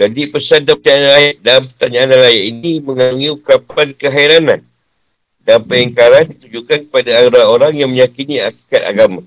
Jadi 0.00 0.32
pesan 0.32 0.64
dalam 0.64 0.80
pertanyaan 0.80 1.16
ayat, 1.20 1.36
dalam 1.44 1.64
pertanyaan 1.68 2.10
ayat 2.16 2.44
ini 2.48 2.72
mengandungi 2.80 3.28
ungkapan 3.34 3.88
keheranan 3.92 4.60
dan 5.48 5.64
pengingkaran 5.64 6.28
ditujukan 6.28 6.92
kepada 6.92 7.24
orang-orang 7.24 7.72
yang 7.72 7.88
meyakini 7.88 8.36
akibat 8.44 8.84
agama. 8.84 9.24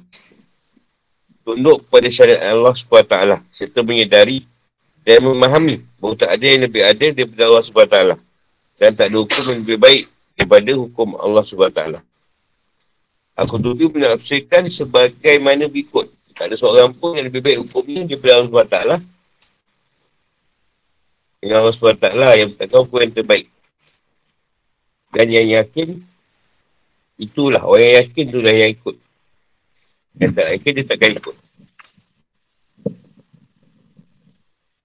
Tunduk 1.41 1.81
kepada 1.89 2.07
syariat 2.13 2.53
Allah 2.53 2.77
SWT 2.77 3.41
serta 3.57 3.81
menyedari 3.81 4.45
dan 5.01 5.25
memahami 5.25 5.81
bahawa 5.97 6.13
tak 6.13 6.37
ada 6.37 6.45
yang 6.45 6.61
lebih 6.61 6.85
adil 6.85 7.09
daripada 7.17 7.49
Allah 7.49 7.63
SWT 7.65 7.97
dan 8.77 8.93
tak 8.93 9.09
ada 9.09 9.17
hukum 9.17 9.41
yang 9.49 9.59
lebih 9.65 9.79
baik 9.81 10.03
daripada 10.37 10.71
hukum 10.77 11.07
Allah 11.17 11.41
SWT. 11.41 11.81
Aku 13.41 13.57
dulu 13.57 13.89
menafsirkan 13.97 14.69
sebagai 14.69 15.41
mana 15.41 15.65
berikut. 15.65 16.05
Tak 16.37 16.53
ada 16.53 16.55
seorang 16.57 16.93
pun 16.93 17.17
yang 17.17 17.33
lebih 17.33 17.41
baik 17.41 17.65
hukumnya 17.65 18.05
daripada 18.05 18.37
Allah 18.37 18.49
SWT. 18.53 18.77
Dengan 21.41 21.57
Allah 21.65 21.73
SWT 21.73 22.05
yang 22.37 22.49
berkata 22.53 22.75
hukum 22.77 22.97
yang 23.01 23.13
terbaik. 23.17 23.45
Dan 25.11 25.27
yang 25.33 25.47
yakin, 25.49 26.10
itulah. 27.21 27.61
Orang 27.61 27.85
yang 27.85 27.97
yakin 28.01 28.23
itulah 28.33 28.53
yang 28.53 28.71
ikut. 28.73 28.95
Yang 30.17 30.31
tak 30.33 30.47
yakin, 30.57 30.71
dia 30.73 30.85
takkan 30.89 31.11
ikut. 31.21 31.35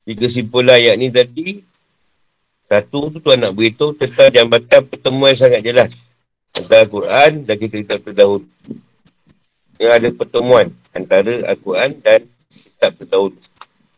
Tiga 0.06 0.26
simpulan 0.30 0.78
ayat 0.78 0.94
ni 1.00 1.10
tadi, 1.10 1.66
satu 2.70 3.10
tu 3.10 3.18
tuan 3.18 3.42
nak 3.42 3.58
beritahu 3.58 3.90
tentang 3.90 4.30
jambatan 4.30 4.86
pertemuan 4.86 5.34
sangat 5.34 5.66
jelas. 5.66 5.90
Antara 6.54 6.86
Al-Quran 6.86 7.42
dan 7.42 7.56
kita 7.58 7.74
kitab 7.82 7.98
terdahulu. 8.06 8.46
Yang 9.82 9.92
ada 9.92 10.08
pertemuan 10.14 10.66
antara 10.94 11.34
Al-Quran 11.50 11.90
dan 12.02 12.22
kitab 12.46 12.90
terdahulu. 13.02 13.38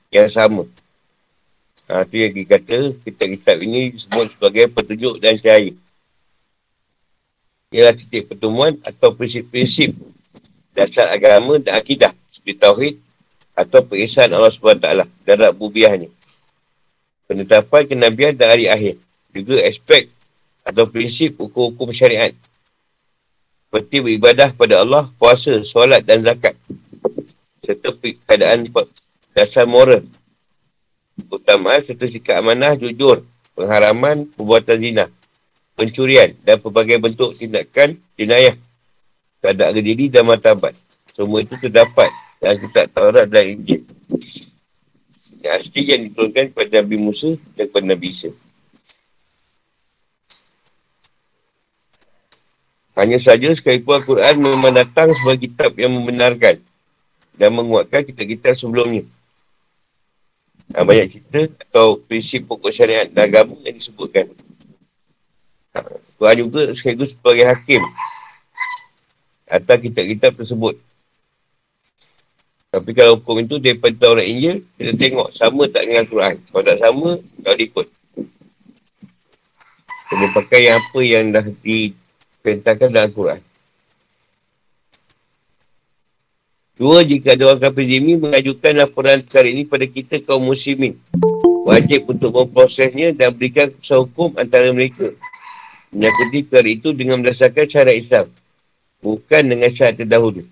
Yang 0.09 0.29
sama. 0.33 0.65
Ha, 1.89 2.05
tu 2.05 2.21
yang 2.21 2.33
kita 2.33 2.61
kata, 2.61 2.93
kitab-kitab 3.05 3.57
ini 3.65 3.93
disebut 3.97 4.37
sebagai 4.37 4.65
petunjuk 4.73 5.15
dan 5.21 5.41
cahaya. 5.41 5.73
Ialah 7.69 7.95
titik 7.97 8.33
pertemuan 8.33 8.77
atau 8.81 9.13
prinsip-prinsip 9.13 9.93
dasar 10.73 11.13
agama 11.13 11.61
dan 11.61 11.77
akidah. 11.77 12.13
Seperti 12.33 12.55
Tauhid 12.57 12.95
atau 13.53 13.85
perisahan 13.85 14.33
Allah 14.33 14.49
SWT 14.49 15.05
dan 15.27 15.53
bubiahnya. 15.53 16.09
Penetapan 17.29 17.83
kenabian 17.85 18.33
dan 18.33 18.57
hari 18.57 18.73
akhir. 18.73 18.97
Juga 19.37 19.61
aspek 19.69 20.09
atau 20.65 20.89
prinsip 20.89 21.37
hukum-hukum 21.37 21.93
syariat. 21.93 22.33
Seperti 23.69 24.01
beribadah 24.01 24.49
pada 24.57 24.81
Allah, 24.81 25.05
puasa, 25.21 25.61
solat 25.61 26.01
dan 26.09 26.25
zakat. 26.25 26.57
Serta 27.61 27.93
keadaan 28.01 28.65
dasar 29.37 29.69
moral 29.69 30.09
keutamaan 31.27 31.83
serta 31.83 32.07
sikap 32.07 32.39
amanah, 32.39 32.79
jujur, 32.79 33.27
pengharaman, 33.59 34.31
perbuatan 34.39 34.79
zina, 34.79 35.05
pencurian 35.79 36.35
dan 36.43 36.59
pelbagai 36.59 36.99
bentuk 36.99 37.31
tindakan 37.31 37.95
jenayah 38.19 38.59
terhadap 39.39 39.71
harga 39.71 39.83
diri 39.87 40.11
dan 40.11 40.27
martabat. 40.27 40.75
Semua 41.15 41.39
itu 41.47 41.55
terdapat 41.55 42.11
dalam 42.43 42.59
kitab 42.59 42.91
Taurat 42.91 43.31
dan 43.31 43.55
Injil. 43.55 43.87
Yang 45.39 45.55
asli 45.55 45.83
yang 45.87 46.03
diturunkan 46.11 46.51
kepada 46.51 46.83
Nabi 46.83 46.99
Musa 46.99 47.39
dan 47.55 47.71
kepada 47.71 47.87
Nabi 47.95 48.11
Isa. 48.11 48.31
Hanya 52.99 53.23
saja 53.23 53.55
sekalipun 53.55 54.03
Al-Quran 54.03 54.35
memang 54.43 54.75
datang 54.75 55.15
sebagai 55.15 55.47
kitab 55.47 55.71
yang 55.79 55.95
membenarkan 55.95 56.59
dan 57.39 57.55
menguatkan 57.55 58.03
kitab-kitab 58.03 58.59
sebelumnya. 58.59 59.07
Ha, 60.75 60.83
banyak 60.83 61.07
cerita 61.15 61.47
atau 61.71 62.03
prinsip 62.03 62.51
pokok 62.51 62.75
syariat 62.75 63.07
dan 63.07 63.31
agama 63.31 63.55
yang 63.63 63.79
disebutkan. 63.79 64.27
Tuhan 66.19 66.35
juga 66.41 66.63
sekaligus 66.75 67.15
sebagai 67.15 67.47
hakim 67.47 67.83
atas 69.49 69.77
kitab-kitab 69.81 70.33
tersebut. 70.37 70.77
Tapi 72.69 72.91
kalau 72.93 73.17
hukum 73.17 73.41
itu 73.41 73.57
daripada 73.57 73.97
Taurat 73.97 74.29
Injil, 74.29 74.61
kita 74.77 74.93
tengok 74.93 75.33
sama 75.33 75.65
tak 75.73 75.89
dengan 75.89 76.05
Al-Quran. 76.05 76.37
Kalau 76.53 76.65
tak 76.69 76.79
sama, 76.79 77.11
kau 77.17 77.57
ikut. 77.57 77.87
Kena 80.09 80.27
pakai 80.37 80.61
yang 80.69 80.77
apa 80.77 81.01
yang 81.01 81.25
dah 81.33 81.45
diperintahkan 81.49 82.89
dalam 82.93 83.09
Al-Quran. 83.09 83.41
Dua, 86.79 87.03
jika 87.03 87.35
ada 87.35 87.51
orang 87.51 87.59
kafir 87.59 87.91
zimi 87.91 88.15
mengajukan 88.15 88.73
laporan 88.79 89.19
perkara 89.25 89.49
ini 89.51 89.67
pada 89.67 89.83
kita 89.89 90.23
kaum 90.23 90.47
muslimin. 90.47 90.95
Wajib 91.67 92.07
untuk 92.07 92.31
memprosesnya 92.31 93.11
dan 93.17 93.35
berikan 93.35 93.67
keputusan 93.67 93.99
hukum 94.07 94.31
antara 94.39 94.71
mereka. 94.71 95.11
Menyakiti 95.89 96.45
perkara 96.45 96.69
itu 96.69 96.89
dengan 96.93 97.25
berdasarkan 97.25 97.65
syarat 97.65 97.97
Islam. 97.97 98.27
Bukan 99.01 99.43
dengan 99.49 99.71
syarat 99.73 99.97
terdahulu. 99.97 100.45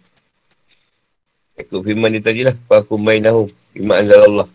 Ikut 1.56 1.80
firman 1.80 2.12
dia 2.12 2.22
tadi 2.24 2.40
lah. 2.44 2.56
Fakum 2.68 3.00
bainahum. 3.00 3.48
Firman 3.72 4.04
azal 4.04 4.22
Allah. 4.28 4.48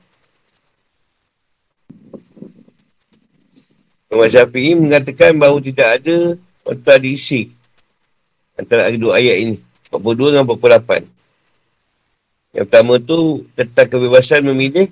Imam 4.11 4.27
Syafi'i 4.27 4.75
mengatakan 4.75 5.39
bahawa 5.39 5.63
tidak 5.63 5.87
ada 6.01 6.35
kontradiksi 6.67 7.47
antara 8.59 8.91
dua 8.93 9.17
ayat 9.23 9.37
ini. 9.39 9.55
42 9.91 10.35
dan 10.35 10.43
48. 10.47 11.07
Yang 12.51 12.65
pertama 12.67 12.93
tu 12.99 13.47
tentang 13.55 13.87
kebebasan 13.87 14.43
memilih 14.43 14.91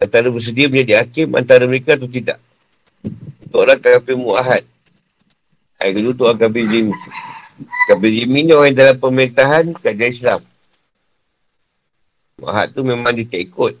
antara 0.00 0.28
bersedia 0.28 0.68
menjadi 0.68 1.04
hakim 1.04 1.32
antara 1.36 1.64
mereka 1.64 1.96
atau 1.96 2.08
tidak. 2.08 2.36
Untuk 3.44 3.60
orang 3.60 3.80
kafir 3.80 4.16
mu'ahad. 4.16 4.64
Ayat 5.80 5.96
kedua 5.96 6.12
tu 6.12 6.24
kafir 6.36 6.64
zimi. 6.68 6.92
Kafir 7.88 8.10
zimi 8.12 8.44
ni 8.44 8.52
orang 8.52 8.76
dalam 8.76 9.00
pemerintahan 9.00 9.72
kerajaan 9.72 10.12
Islam. 10.12 10.40
Mu'ahad 12.36 12.68
tu 12.76 12.84
memang 12.84 13.16
dia 13.16 13.24
tak 13.24 13.40
ikut. 13.48 13.74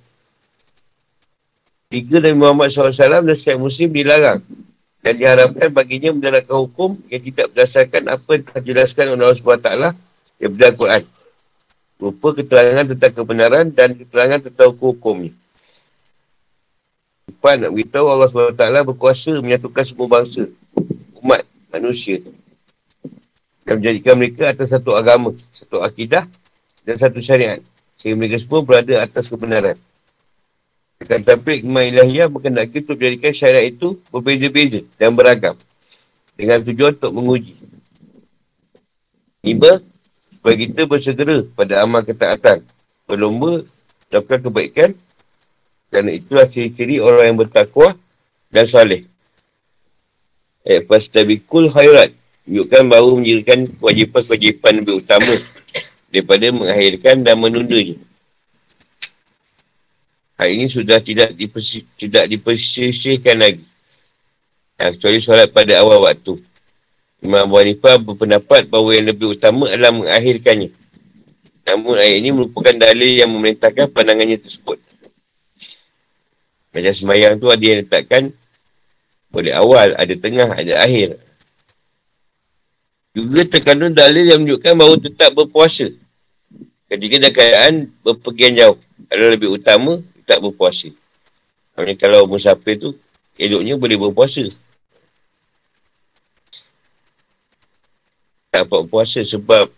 Tiga 1.92 2.16
dari 2.24 2.32
Muhammad 2.32 2.72
SAW 2.72 2.96
dan 2.96 3.36
setiap 3.36 3.60
muslim 3.60 3.92
dilarang. 3.92 4.40
Dan 5.00 5.16
diharapkan 5.16 5.68
baginya 5.72 6.12
menjalankan 6.16 6.56
hukum 6.60 6.96
yang 7.08 7.20
tidak 7.24 7.52
berdasarkan 7.52 8.02
apa 8.08 8.28
yang 8.36 8.42
telah 8.48 8.62
jelaskan 8.64 9.04
oleh 9.12 9.24
Allah 9.24 9.40
SWT 9.40 9.70
yang 10.40 10.50
berdasarkan 10.56 10.80
Quran. 10.80 11.02
Rupa 12.00 12.28
keterangan 12.32 12.84
tentang 12.96 13.12
kebenaran 13.12 13.66
dan 13.72 13.92
keterangan 13.92 14.40
tentang 14.48 14.72
hukum-hukumnya. 14.72 15.32
Empat, 17.28 17.54
nak 17.60 17.72
beritahu 17.76 18.06
Allah 18.08 18.28
SWT 18.28 18.64
berkuasa 18.88 19.32
menyatukan 19.40 19.84
semua 19.84 20.08
bangsa, 20.08 20.44
umat, 21.24 21.42
manusia. 21.70 22.18
Dan 23.64 23.78
menjadikan 23.78 24.14
mereka 24.18 24.50
atas 24.50 24.74
satu 24.74 24.98
agama, 24.98 25.30
satu 25.32 25.80
akidah 25.80 26.26
dan 26.82 26.96
satu 26.98 27.22
syariat. 27.22 27.62
Sehingga 27.96 28.18
mereka 28.18 28.36
semua 28.42 28.60
berada 28.66 28.94
atas 29.00 29.30
kebenaran. 29.30 29.78
Dengan 31.00 31.20
tampil 31.24 31.64
iman 31.64 31.84
ilahiyah 31.86 32.28
berkendaki 32.28 32.84
untuk 32.84 33.00
menjadikan 33.00 33.32
syariat 33.32 33.66
itu 33.72 33.96
berbeza-beza 34.12 34.84
dan 35.00 35.16
beragam. 35.16 35.56
Dengan 36.36 36.60
tujuan 36.60 36.92
untuk 36.96 37.12
menguji. 37.16 37.54
Lima, 39.40 39.80
supaya 40.36 40.56
kita 40.56 40.84
bersegera 40.84 41.40
pada 41.56 41.80
amal 41.80 42.04
ketaatan. 42.04 42.60
Berlomba 43.08 43.64
melakukan 44.12 44.40
kebaikan 44.48 44.90
kerana 45.90 46.10
itulah 46.14 46.46
ciri-ciri 46.46 47.02
orang 47.02 47.34
yang 47.34 47.38
bertakwa 47.42 47.98
dan 48.54 48.64
salih. 48.66 49.09
Eh, 50.60 50.84
fastabikul 50.84 51.72
khairat. 51.72 52.12
Tunjukkan 52.44 52.82
bahawa 52.90 53.10
menjadikan 53.16 53.64
kewajipan-kewajipan 53.80 54.72
lebih 54.82 55.00
utama 55.00 55.34
daripada 56.10 56.46
mengakhirkan 56.52 57.16
dan 57.24 57.36
menundanya. 57.38 57.96
Hal 60.40 60.48
ini 60.50 60.66
sudah 60.72 60.98
tidak 61.04 61.36
dipersi, 61.36 61.84
tidak 62.00 62.24
dipersisihkan 62.26 63.36
lagi. 63.38 63.64
Ya, 64.80 64.96
kecuali 64.96 65.20
solat 65.20 65.52
pada 65.52 65.84
awal 65.84 66.00
waktu. 66.08 66.40
Imam 67.20 67.44
Abu 67.44 67.60
Hanifah 67.60 68.00
berpendapat 68.00 68.64
bahawa 68.72 68.96
yang 68.96 69.12
lebih 69.12 69.36
utama 69.36 69.68
adalah 69.68 69.92
mengakhirkannya. 69.92 70.72
Namun 71.68 71.94
ayat 72.00 72.16
ini 72.24 72.32
merupakan 72.32 72.72
dalil 72.72 73.20
yang 73.20 73.28
memerintahkan 73.28 73.92
pandangannya 73.92 74.40
tersebut. 74.40 74.80
Macam 76.72 76.92
semayang 76.96 77.36
tu 77.36 77.52
ada 77.52 77.60
yang 77.60 77.84
letakkan 77.84 78.32
boleh 79.30 79.54
awal, 79.54 79.94
ada 79.94 80.14
tengah, 80.18 80.50
ada 80.50 80.82
akhir. 80.82 81.18
Juga 83.14 83.42
terkandung 83.46 83.94
dalil 83.94 84.26
yang 84.26 84.42
menunjukkan 84.42 84.74
bahawa 84.74 84.96
tetap 84.98 85.30
berpuasa. 85.34 85.90
Ketika 86.90 87.14
dalam 87.22 87.34
keadaan 87.34 87.74
berpergian 88.02 88.54
jauh. 88.58 88.78
Kalau 89.06 89.26
lebih 89.30 89.50
utama, 89.54 90.02
tak 90.26 90.42
berpuasa. 90.42 90.90
Maksudnya 91.74 91.94
kalau 91.98 92.26
musafir 92.26 92.78
tu, 92.78 92.90
eloknya 93.38 93.78
boleh 93.78 93.98
berpuasa. 93.98 94.46
tak 98.50 98.66
dapat 98.66 98.82
puasa 98.90 99.22
sebab 99.22 99.70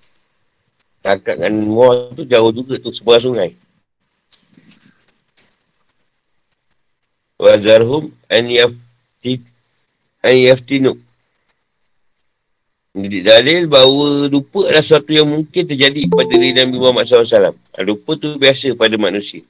kakak 1.05 1.36
dengan 1.36 1.61
muar 1.68 2.09
tu 2.16 2.24
jauh 2.24 2.48
juga 2.57 2.80
tu 2.80 2.88
sebuah 2.88 3.20
sungai. 3.20 3.53
Wa 7.36 7.53
zarhum 7.61 8.09
an 8.32 8.48
yafti 8.48 8.91
an 10.23 10.35
yaftinu. 10.35 10.93
Jadi 12.93 13.25
dalil 13.25 13.73
bahawa 13.73 14.29
lupa 14.29 14.68
adalah 14.68 14.85
sesuatu 14.85 15.16
yang 15.16 15.25
mungkin 15.25 15.64
terjadi 15.64 16.12
pada 16.12 16.29
diri 16.29 16.53
Nabi 16.53 16.77
Muhammad 16.77 17.09
SAW. 17.09 17.57
Lupa 17.89 18.11
tu 18.20 18.37
biasa 18.37 18.77
pada 18.77 19.01
manusia. 19.01 19.41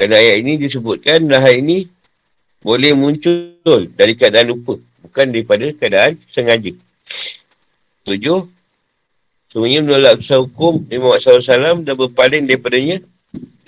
Dan 0.00 0.16
ayat 0.16 0.40
ini 0.40 0.56
disebutkan 0.56 1.28
ayat 1.28 1.60
ini 1.60 1.84
boleh 2.64 2.96
muncul 2.96 3.84
dari 3.92 4.16
keadaan 4.16 4.56
lupa. 4.56 4.80
Bukan 5.04 5.28
daripada 5.28 5.68
keadaan 5.76 6.16
sengaja. 6.32 6.72
Tujuh. 8.08 8.48
Semuanya 9.52 9.86
menolak 9.86 10.18
usaha 10.18 10.40
hukum 10.40 10.82
Nabi 10.88 10.98
Muhammad 10.98 11.20
SAW 11.20 11.84
dan 11.84 11.94
berpaling 11.94 12.48
daripadanya. 12.48 12.98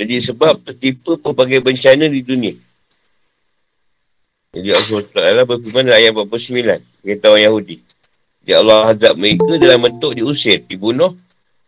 Jadi 0.00 0.24
sebab 0.24 0.64
tertipu 0.64 1.20
pelbagai 1.20 1.60
bencana 1.60 2.08
di 2.08 2.24
dunia. 2.24 2.56
Jadi 4.56 4.72
Allah 4.72 5.44
SWT 5.44 5.44
berfirman 5.44 5.84
dalam 5.84 6.00
ayat 6.00 6.12
49. 6.16 6.80
Kata 7.04 7.26
orang 7.28 7.44
Yahudi. 7.44 7.76
Ya 8.48 8.64
Allah 8.64 8.88
azab 8.88 9.20
mereka 9.20 9.52
dalam 9.60 9.84
bentuk 9.84 10.16
diusir, 10.16 10.64
dibunuh 10.64 11.12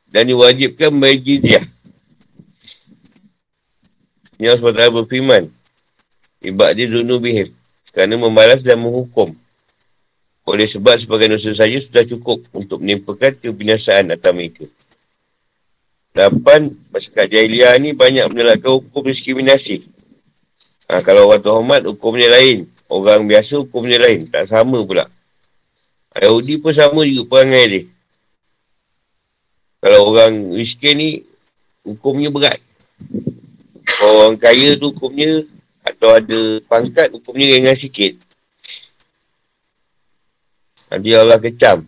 dan 0.09 0.25
diwajibkan 0.25 0.89
membayar 0.89 1.21
jizyah. 1.21 1.65
Ya 4.41 4.57
Allah 4.57 4.89
SWT 4.89 5.05
berfirman. 5.05 5.53
Ibad 6.41 6.81
dia 6.81 6.89
dunuh 6.89 7.21
bihim. 7.21 7.53
Kerana 7.93 8.17
membalas 8.17 8.65
dan 8.65 8.81
menghukum. 8.81 9.37
Oleh 10.49 10.65
sebab 10.65 10.97
sebagai 10.97 11.29
dosa 11.37 11.53
saja 11.53 11.77
sudah 11.77 12.09
cukup 12.09 12.41
untuk 12.57 12.81
menimpakan 12.81 13.37
kebinasaan 13.37 14.17
atas 14.17 14.33
mereka. 14.33 14.65
Lapan, 16.17 16.73
masyarakat 16.89 17.27
jahiliah 17.37 17.77
ni 17.77 17.93
banyak 17.93 18.33
menelakkan 18.33 18.81
hukum 18.81 19.05
diskriminasi. 19.05 19.85
Ha, 20.89 21.05
kalau 21.05 21.29
orang 21.29 21.45
terhormat, 21.45 21.85
hukumnya 21.85 22.33
lain. 22.33 22.65
Orang 22.89 23.29
biasa, 23.29 23.61
hukumnya 23.61 24.01
lain. 24.01 24.25
Tak 24.33 24.49
sama 24.49 24.81
pula. 24.83 25.05
Yahudi 26.19 26.59
pun 26.59 26.73
sama 26.75 27.05
juga 27.05 27.29
perangai 27.31 27.65
dia. 27.69 27.83
Kalau 29.79 30.11
orang 30.11 30.35
miskin 30.57 30.99
ni, 30.99 31.11
hukumnya 31.87 32.33
berat. 32.33 32.59
Kalau 33.87 34.27
orang 34.27 34.37
kaya 34.41 34.75
tu 34.75 34.91
hukumnya, 34.91 35.47
atau 35.87 36.17
ada 36.17 36.41
pangkat, 36.67 37.15
hukumnya 37.15 37.55
ringan 37.55 37.79
sikit. 37.79 38.19
Nanti 40.89 41.13
Allah 41.13 41.39
kecam. 41.39 41.85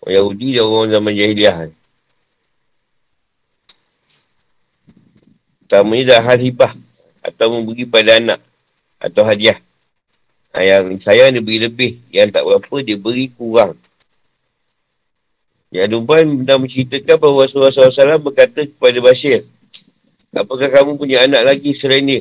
Orang 0.00 0.14
Yahudi 0.14 0.48
dan 0.56 0.64
orang 0.64 0.88
zaman 0.94 1.12
jahiliah. 1.12 1.56
Pertamanya 5.66 6.04
dah 6.14 6.20
hal 6.22 6.38
hibah. 6.38 6.72
Atau 7.26 7.46
memberi 7.50 7.82
pada 7.82 8.22
anak. 8.22 8.40
Atau 9.02 9.26
hadiah. 9.26 9.58
Yang 10.56 11.04
saya 11.04 11.28
dia 11.28 11.42
beri 11.44 11.68
lebih. 11.68 12.00
Yang 12.08 12.28
tak 12.32 12.42
berapa 12.48 12.74
dia 12.80 12.96
beri 12.96 13.28
kurang. 13.32 13.76
Yang 15.74 15.88
Duban 15.98 16.46
dah 16.46 16.56
menceritakan 16.56 17.16
bahawa 17.18 17.44
Rasulullah 17.44 17.74
SAW 17.74 18.22
berkata 18.22 18.64
kepada 18.64 18.98
Bashir. 19.02 19.44
Apakah 20.32 20.68
kamu 20.72 20.96
punya 20.96 21.24
anak 21.24 21.42
lagi 21.44 21.76
selain 21.76 22.04
dia? 22.06 22.20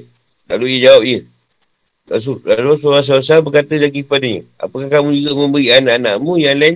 Lalu 0.52 0.80
ia 0.80 0.92
jawab, 0.92 1.04
ya. 1.04 1.20
Lalu 2.06 2.68
Rasulullah 2.78 3.04
SAW 3.06 3.46
berkata 3.46 3.76
lagi 3.80 4.02
kepadanya. 4.06 4.42
Apakah 4.62 4.88
kamu 4.92 5.10
juga 5.20 5.32
memberi 5.36 5.74
anak-anakmu 5.74 6.32
yang 6.38 6.58
lain? 6.58 6.76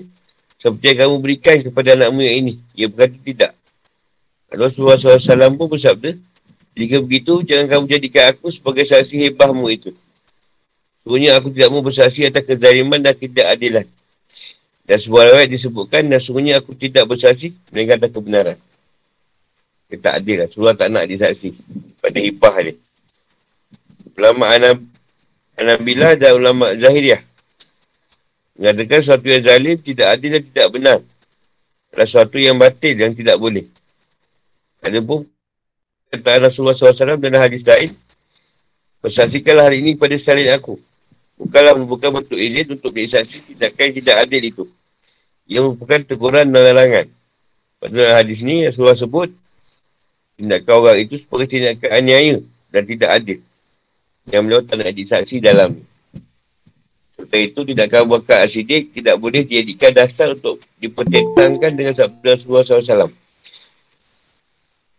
Seperti 0.60 0.86
yang 0.92 1.00
kamu 1.06 1.16
berikan 1.24 1.58
kepada 1.64 1.90
anakmu 1.96 2.20
yang 2.24 2.36
ini. 2.48 2.54
Ia 2.76 2.88
berkata 2.92 3.16
tidak. 3.24 3.52
Lalu 4.50 4.62
Rasulullah 4.68 5.00
SAW 5.00 5.54
pun 5.56 5.68
bersabda. 5.70 6.12
Jika 6.80 6.98
begitu, 7.04 7.34
jangan 7.44 7.66
kamu 7.68 7.84
jadikan 7.92 8.24
aku 8.32 8.50
sebagai 8.50 8.88
saksi 8.88 9.30
hebahmu 9.30 9.68
itu. 9.68 9.92
Sebenarnya 11.04 11.32
aku 11.40 11.48
tidak 11.56 11.70
mau 11.72 11.82
bersaksi 11.82 12.28
atas 12.28 12.44
kezaliman 12.44 13.00
dan 13.00 13.16
tidak 13.16 13.46
adilan. 13.56 13.86
Dan 14.84 14.98
sebuah 14.98 15.24
riwayat 15.32 15.50
disebutkan 15.50 16.04
dan 16.10 16.20
sebenarnya 16.20 16.56
aku 16.60 16.74
tidak 16.76 17.06
bersaksi 17.06 17.54
dengan 17.70 18.02
atas 18.02 18.12
kebenaran. 18.12 18.58
Dia 19.90 19.98
tak 19.98 20.14
adil 20.22 20.36
lah. 20.46 20.48
Surah 20.50 20.74
tak 20.78 20.90
nak 20.94 21.06
disaksi 21.10 21.54
pada 21.98 22.18
hibah 22.22 22.56
dia. 22.62 22.76
Ulama 24.20 24.52
Anab 24.52 24.78
Anabilah 25.60 26.16
dan 26.16 26.40
ulama 26.40 26.72
Zahiriah 26.76 27.20
mengatakan 28.60 29.00
sesuatu 29.00 29.28
yang 29.28 29.44
zalim 29.44 29.76
tidak 29.80 30.08
adil 30.20 30.30
dan 30.36 30.44
tidak 30.44 30.68
benar. 30.72 31.00
Adalah 31.96 32.08
sesuatu 32.08 32.38
yang 32.40 32.56
batil 32.60 32.96
yang 32.96 33.16
tidak 33.16 33.40
boleh. 33.40 33.64
Ada 34.84 35.00
pun 35.00 35.24
kata 36.12 36.48
Rasulullah 36.48 36.76
SAW 36.76 37.20
dan 37.20 37.40
hadis 37.40 37.64
lain 37.64 37.92
Bersaksikanlah 39.00 39.72
hari 39.72 39.80
ini 39.80 39.96
pada 39.96 40.16
salin 40.20 40.52
aku. 40.52 40.76
Bukanlah 41.40 41.72
merupakan 41.80 42.20
bentuk 42.20 42.36
izin 42.36 42.68
untuk 42.76 42.92
bersaksi 42.92 43.40
tindakan 43.40 43.96
tidak 43.96 44.16
adil 44.28 44.44
itu. 44.44 44.64
Ia 45.48 45.64
merupakan 45.64 46.04
teguran 46.04 46.52
dan 46.52 46.62
larangan. 46.68 47.08
Pada 47.80 48.20
hadis 48.20 48.44
ini, 48.44 48.68
Rasulullah 48.68 49.00
sebut, 49.00 49.32
tindakan 50.36 50.74
orang 50.84 50.98
itu 51.00 51.16
sebagai 51.16 51.48
tindakan 51.48 51.90
aniaya 51.96 52.36
dan 52.76 52.84
tidak 52.84 53.10
adil. 53.16 53.40
Yang 54.28 54.42
beliau 54.44 54.62
tak 54.68 54.76
nak 54.84 54.92
disaksi 54.92 55.40
dalam. 55.40 55.80
Setelah 57.16 57.44
itu, 57.48 57.60
tindakan 57.64 58.02
buakan 58.12 58.38
asidik 58.44 58.92
tidak 58.92 59.16
boleh 59.16 59.48
dijadikan 59.48 59.96
dasar 59.96 60.36
untuk 60.36 60.60
dipertentangkan 60.84 61.72
dengan 61.72 61.96
sabda 61.96 62.36
Rasulullah 62.36 62.68
SAW. 62.68 63.12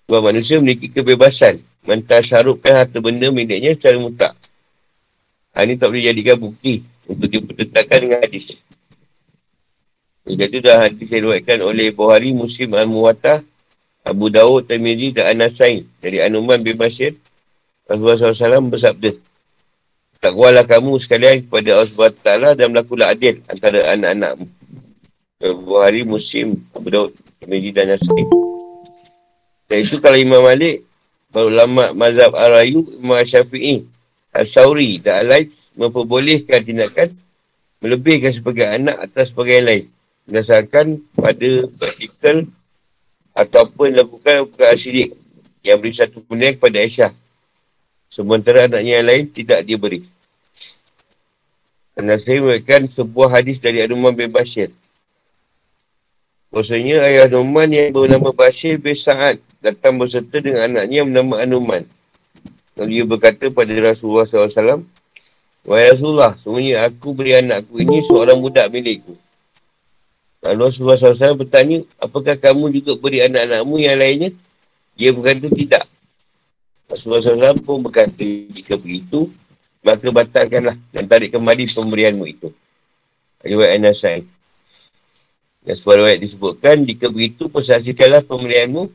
Sebab 0.08 0.20
manusia 0.24 0.56
memiliki 0.56 0.88
kebebasan 0.88 1.60
mentasarupkan 1.84 2.82
harta 2.82 2.98
benda 2.98 3.28
miliknya 3.28 3.76
secara 3.76 4.00
mutak. 4.00 4.32
Hal 5.50 5.66
ini 5.66 5.74
tak 5.74 5.90
boleh 5.90 6.04
jadikan 6.06 6.36
bukti 6.38 6.82
untuk 7.10 7.26
dipertentangkan 7.26 7.98
dengan 7.98 8.18
hadis. 8.22 8.54
Jadi 10.30 10.56
dah 10.62 10.86
hadis 10.86 11.10
yang 11.10 11.26
diruatkan 11.26 11.58
oleh 11.64 11.90
Buhari, 11.90 12.30
Muslim, 12.30 12.78
Al-Muwattah, 12.78 13.42
Abu 14.06 14.30
Dawud, 14.30 14.70
Tamiri 14.70 15.10
dan 15.10 15.34
An-Nasai 15.34 15.82
dari 15.98 16.22
Anuman 16.22 16.62
bin 16.62 16.78
Bashir. 16.78 17.18
Rasulullah 17.90 18.30
SAW 18.30 18.70
bersabda, 18.70 19.10
Takwalah 20.20 20.68
kamu 20.68 21.00
sekalian 21.00 21.48
kepada 21.48 21.80
Allah 21.80 21.88
SWT 21.88 22.28
dan 22.52 22.66
melakukanlah 22.70 23.16
adil 23.16 23.40
antara 23.48 23.96
anak-anakmu. 23.96 24.46
Buhari, 25.64 26.04
Muslim, 26.04 26.60
Abu 26.76 26.88
Dawud, 26.92 27.12
Tamiri 27.40 27.72
dan 27.72 27.96
Nasai. 27.96 28.22
Dan 29.66 29.80
itu 29.80 29.96
kalau 29.96 30.20
Imam 30.20 30.44
Malik, 30.44 30.84
ulama 31.32 31.96
mazhab 31.96 32.36
Al-Rayu, 32.36 32.84
Imam 33.00 33.16
Syafi'i, 33.24 33.80
Al-Sawri 34.30 35.02
dan 35.02 35.26
Al-Laid 35.26 35.50
memperbolehkan 35.74 36.62
tindakan 36.62 37.10
melebihkan 37.80 38.30
sebagai 38.36 38.68
anak 38.68 38.96
atas 39.08 39.32
sebagai 39.32 39.58
yang 39.58 39.66
lain. 39.66 39.84
Berdasarkan 40.28 40.86
pada 41.16 41.50
praktikal 41.80 42.36
atau 43.34 43.58
apa 43.64 43.80
yang 43.88 43.92
dilakukan 43.98 44.34
bukan 44.46 44.68
asidik 44.70 45.08
yang 45.64 45.80
beri 45.80 45.94
satu 45.96 46.22
kemudian 46.22 46.54
kepada 46.54 46.78
Aisyah. 46.84 47.12
Sementara 48.10 48.68
anaknya 48.68 49.00
yang 49.00 49.06
lain 49.08 49.24
tidak 49.32 49.64
dia 49.64 49.78
beri. 49.80 50.04
Kerana 51.96 52.16
saya 52.20 52.38
memberikan 52.38 52.86
sebuah 52.86 53.28
hadis 53.40 53.58
dari 53.58 53.82
Anuman 53.82 54.14
bin 54.14 54.30
Bashir. 54.30 54.70
Maksudnya 56.50 57.02
ayah 57.06 57.30
Anuman 57.30 57.70
yang 57.70 57.94
bernama 57.94 58.30
Bashir 58.34 58.78
bin 58.78 58.94
Sa'ad 58.94 59.38
datang 59.62 59.98
berserta 59.98 60.42
dengan 60.42 60.66
anaknya 60.70 61.02
yang 61.02 61.08
bernama 61.10 61.42
Anuman. 61.42 61.82
Lalu 62.78 62.90
dia 62.90 63.04
berkata 63.06 63.44
pada 63.50 63.74
Rasulullah 63.74 64.28
SAW, 64.28 64.84
Wahai 65.60 65.92
Rasulullah, 65.92 66.32
semuanya 66.40 66.88
aku 66.88 67.12
beri 67.12 67.36
anakku 67.36 67.76
ini 67.76 68.00
seorang 68.08 68.40
budak 68.40 68.72
milikku. 68.72 69.12
Lalu 70.40 70.72
Rasulullah 70.72 70.96
SAW 70.96 71.36
bertanya, 71.36 71.84
apakah 72.00 72.32
kamu 72.40 72.72
juga 72.80 72.96
beri 72.96 73.20
anak-anakmu 73.28 73.76
yang 73.76 74.00
lainnya? 74.00 74.30
Dia 74.96 75.12
berkata 75.12 75.52
tidak. 75.52 75.84
Rasulullah 76.88 77.52
SAW 77.52 77.60
pun 77.60 77.84
berkata, 77.84 78.24
jika 78.24 78.80
begitu, 78.80 79.28
maka 79.84 80.08
batalkanlah 80.08 80.80
dan 80.96 81.04
tarik 81.04 81.28
kembali 81.36 81.68
pemberianmu 81.68 82.24
itu. 82.24 82.48
Riwayat 83.44 83.76
An-Nasai. 83.76 84.24
Dan 85.60 85.74
sebuah 85.76 85.96
riwayat 86.00 86.20
disebutkan, 86.24 86.88
jika 86.88 87.12
begitu, 87.12 87.52
persaksikanlah 87.52 88.24
pemberianmu 88.24 88.88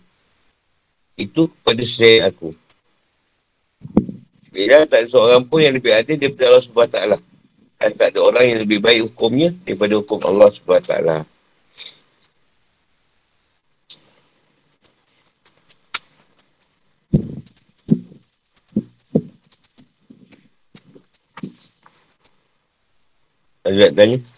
itu 1.13 1.45
kepada 1.45 1.83
selain 1.85 2.25
aku. 2.25 2.57
Bila 4.55 4.87
tak 4.87 5.03
ada 5.03 5.07
seorang 5.11 5.43
pun 5.43 5.59
yang 5.59 5.75
lebih 5.75 5.91
adil 5.91 6.15
daripada 6.15 6.47
Allah 6.47 6.63
SWT. 6.63 6.99
Dan 7.75 7.91
tak 7.99 8.07
ada 8.15 8.19
orang 8.23 8.45
yang 8.47 8.59
lebih 8.63 8.79
baik 8.79 9.11
hukumnya 9.11 9.51
daripada 9.67 9.99
hukum 9.99 10.19
Allah 10.23 10.47
SWT. 10.47 10.93
Azrat 23.65 23.91
tanya. 23.97 24.34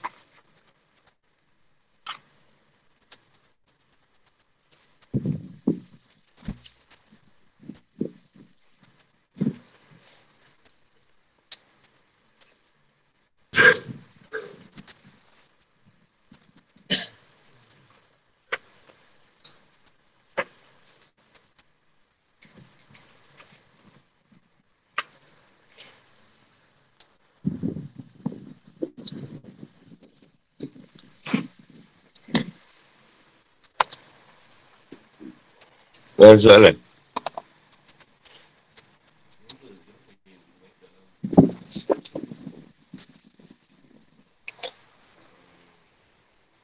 Well, 36.17 36.37
Zelen. 36.39 36.86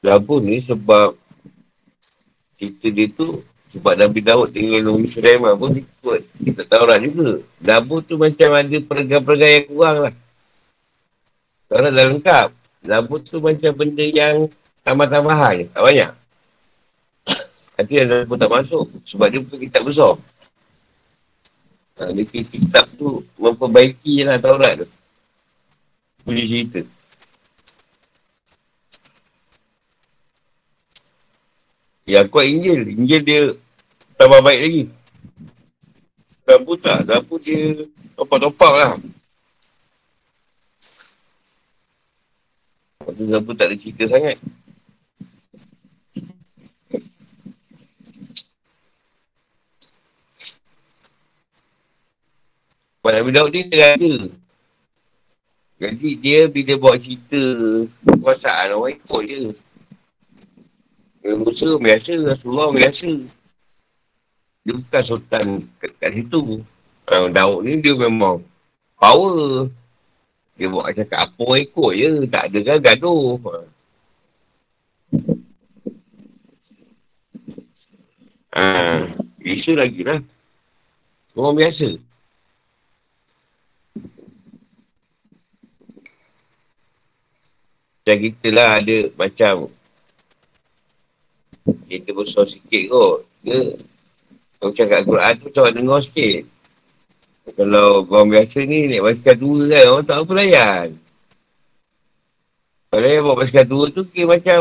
Dapur 0.04 0.44
ni 0.44 0.60
sebab 0.60 1.16
cerita 2.60 2.86
dia 2.92 3.08
tu 3.08 3.40
sebab 3.72 3.96
Nabi 3.96 4.20
Daud 4.20 4.52
tinggal 4.52 4.84
Nabi 4.84 5.08
Sulaiman 5.08 5.56
pun 5.56 5.74
ikut. 5.74 6.20
Kita 6.44 6.62
tahu 6.68 6.84
lah 6.84 7.00
juga. 7.00 7.40
Dapur 7.58 8.04
tu 8.04 8.20
macam 8.20 8.52
ada 8.52 8.76
peregang-peregang 8.84 9.52
yang 9.56 9.66
kurang 9.66 9.96
lah. 10.04 10.14
Taurat 11.66 11.90
dah 11.90 12.06
lengkap. 12.06 12.48
Dapur 12.84 13.18
tu 13.24 13.40
macam 13.42 13.72
benda 13.74 14.04
yang 14.04 14.46
tambah-tambahan. 14.86 15.72
Tak 15.72 15.82
banyak. 15.82 16.12
Nanti 17.74 17.92
yang 17.98 18.06
dapur 18.12 18.36
tak 18.38 18.50
masuk. 18.52 18.84
Sebab 19.10 19.26
dia 19.26 19.40
bukan 19.42 19.58
kitab 19.58 19.82
besar. 19.82 20.14
Ha, 21.98 22.12
dia 22.14 22.24
kitab 22.28 22.86
tu 22.94 23.26
memperbaiki 23.40 24.22
lah 24.22 24.38
Taurat 24.38 24.84
tu. 24.84 24.88
Punya 26.22 26.44
cerita. 26.46 26.84
Yang 32.04 32.26
kuat 32.28 32.46
Injil. 32.48 32.80
Injil 33.00 33.22
dia 33.24 33.40
tambah 34.20 34.44
baik 34.44 34.60
lagi. 34.60 34.82
Dapur 36.44 36.76
tak. 36.76 37.08
Dapur 37.08 37.40
dia 37.40 37.72
topak-topak 38.12 38.72
lah. 38.76 38.92
Lepas 43.00 43.12
tu 43.16 43.24
dapur 43.24 43.52
tak 43.56 43.72
ada 43.72 43.76
cerita 43.80 44.04
sangat. 44.08 44.36
Sebab 53.04 53.20
Nabi 53.20 53.30
Daud 53.36 53.52
dia 53.52 53.96
ada. 53.96 54.14
Jadi 55.76 56.10
dia 56.16 56.48
bila 56.48 56.72
buat 56.80 56.96
cerita 56.96 57.40
kekuasaan 58.08 58.72
orang 58.72 58.96
ikut 58.96 59.22
je. 59.28 59.42
Musa 61.24 61.80
biasa, 61.80 62.20
Rasulullah 62.20 62.68
biasa. 62.68 63.08
Dia 64.64 64.76
bukan 64.76 65.02
sultan 65.08 65.46
kat, 65.80 65.96
kat 65.96 66.10
situ. 66.20 66.60
Uh, 67.08 67.28
Daud 67.32 67.64
ni 67.64 67.80
dia 67.80 67.96
memang 67.96 68.44
power. 69.00 69.72
Dia 70.60 70.68
buat 70.68 70.92
cakap 70.92 71.32
apa 71.32 71.46
ikut 71.64 71.92
je. 71.96 72.10
Tak 72.28 72.44
ada 72.52 72.58
kan 72.60 72.78
gaduh. 72.84 73.40
Ah, 78.52 79.08
isu 79.40 79.74
lagi 79.80 80.04
lah. 80.04 80.20
Orang 81.32 81.56
biasa. 81.56 81.98
Macam 88.04 88.16
kita 88.20 88.48
lah 88.52 88.70
ada 88.84 88.98
macam 89.16 89.72
kita 91.64 92.10
besar 92.12 92.44
sikit 92.44 92.84
kot. 92.92 93.24
Dia 93.40 93.72
kau 94.60 94.72
cakap 94.72 95.04
Al-Quran 95.04 95.32
tu 95.40 95.44
macam 95.48 95.72
dengar 95.72 96.00
sikit. 96.04 96.42
Kalau 97.44 98.08
orang 98.08 98.28
biasa 98.32 98.64
ni 98.64 98.88
naik 98.88 99.04
basikal 99.04 99.36
dua 99.36 99.60
kan, 99.68 99.84
orang 99.92 100.06
tak 100.08 100.16
apa 100.24 100.32
layan. 100.32 100.88
Kalau 102.88 103.06
yang 103.10 103.24
bawa 103.26 103.36
basikal 103.44 103.66
dua 103.68 103.84
tu 103.92 104.02
kira 104.08 104.32
macam 104.32 104.60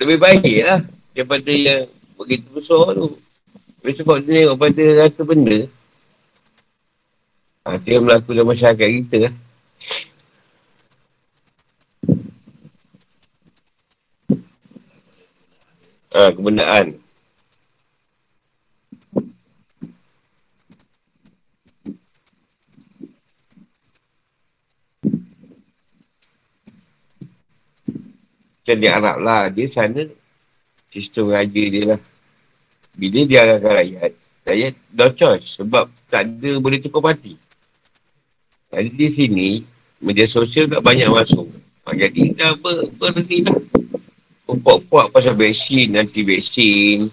lebih 0.00 0.18
baik 0.20 0.56
lah 0.64 0.80
daripada 1.12 1.52
yang 1.52 1.84
begitu 2.16 2.48
besar 2.56 2.96
tu. 2.96 3.12
Tapi 3.80 3.92
sebab 3.92 4.16
dia 4.24 4.48
tengok 4.48 4.58
pada 4.58 4.84
rata 4.98 5.22
benda, 5.22 5.58
ha, 7.68 7.76
dia 7.78 8.00
berlaku 8.00 8.32
dalam 8.32 8.48
masyarakat 8.50 8.88
kita 9.04 9.16
lah. 9.28 9.34
Ha, 16.16 16.32
kebenaran. 16.32 16.88
Macam 28.56 28.76
di 28.80 28.88
Arab 28.88 29.16
lah. 29.20 29.52
Dia 29.52 29.68
sana 29.68 30.08
sistem 30.88 31.36
raja 31.36 31.52
dia 31.52 31.84
lah. 31.84 32.00
Bila 32.96 33.20
dia 33.28 33.44
arahkan 33.44 33.72
rakyat, 33.76 34.12
rakyat 34.48 34.72
dah 34.96 35.10
choice. 35.12 35.60
Sebab 35.60 35.84
tak 36.08 36.32
ada 36.32 36.50
boleh 36.56 36.80
tukar 36.80 37.12
parti. 37.12 37.36
Jadi 38.72 38.88
di 38.88 39.08
sini, 39.12 39.48
media 40.00 40.24
sosial 40.24 40.64
tak 40.64 40.80
banyak 40.80 41.12
masuk. 41.12 41.44
Ha, 41.84 41.92
jadi 41.92 42.32
dah 42.32 42.56
ber, 42.56 42.88
berhenti 42.96 43.44
lah. 43.44 43.52
Puak-puak 44.46 45.10
pasal 45.10 45.34
vaksin, 45.34 45.90
nanti 45.90 46.22
vaksin. 46.22 47.10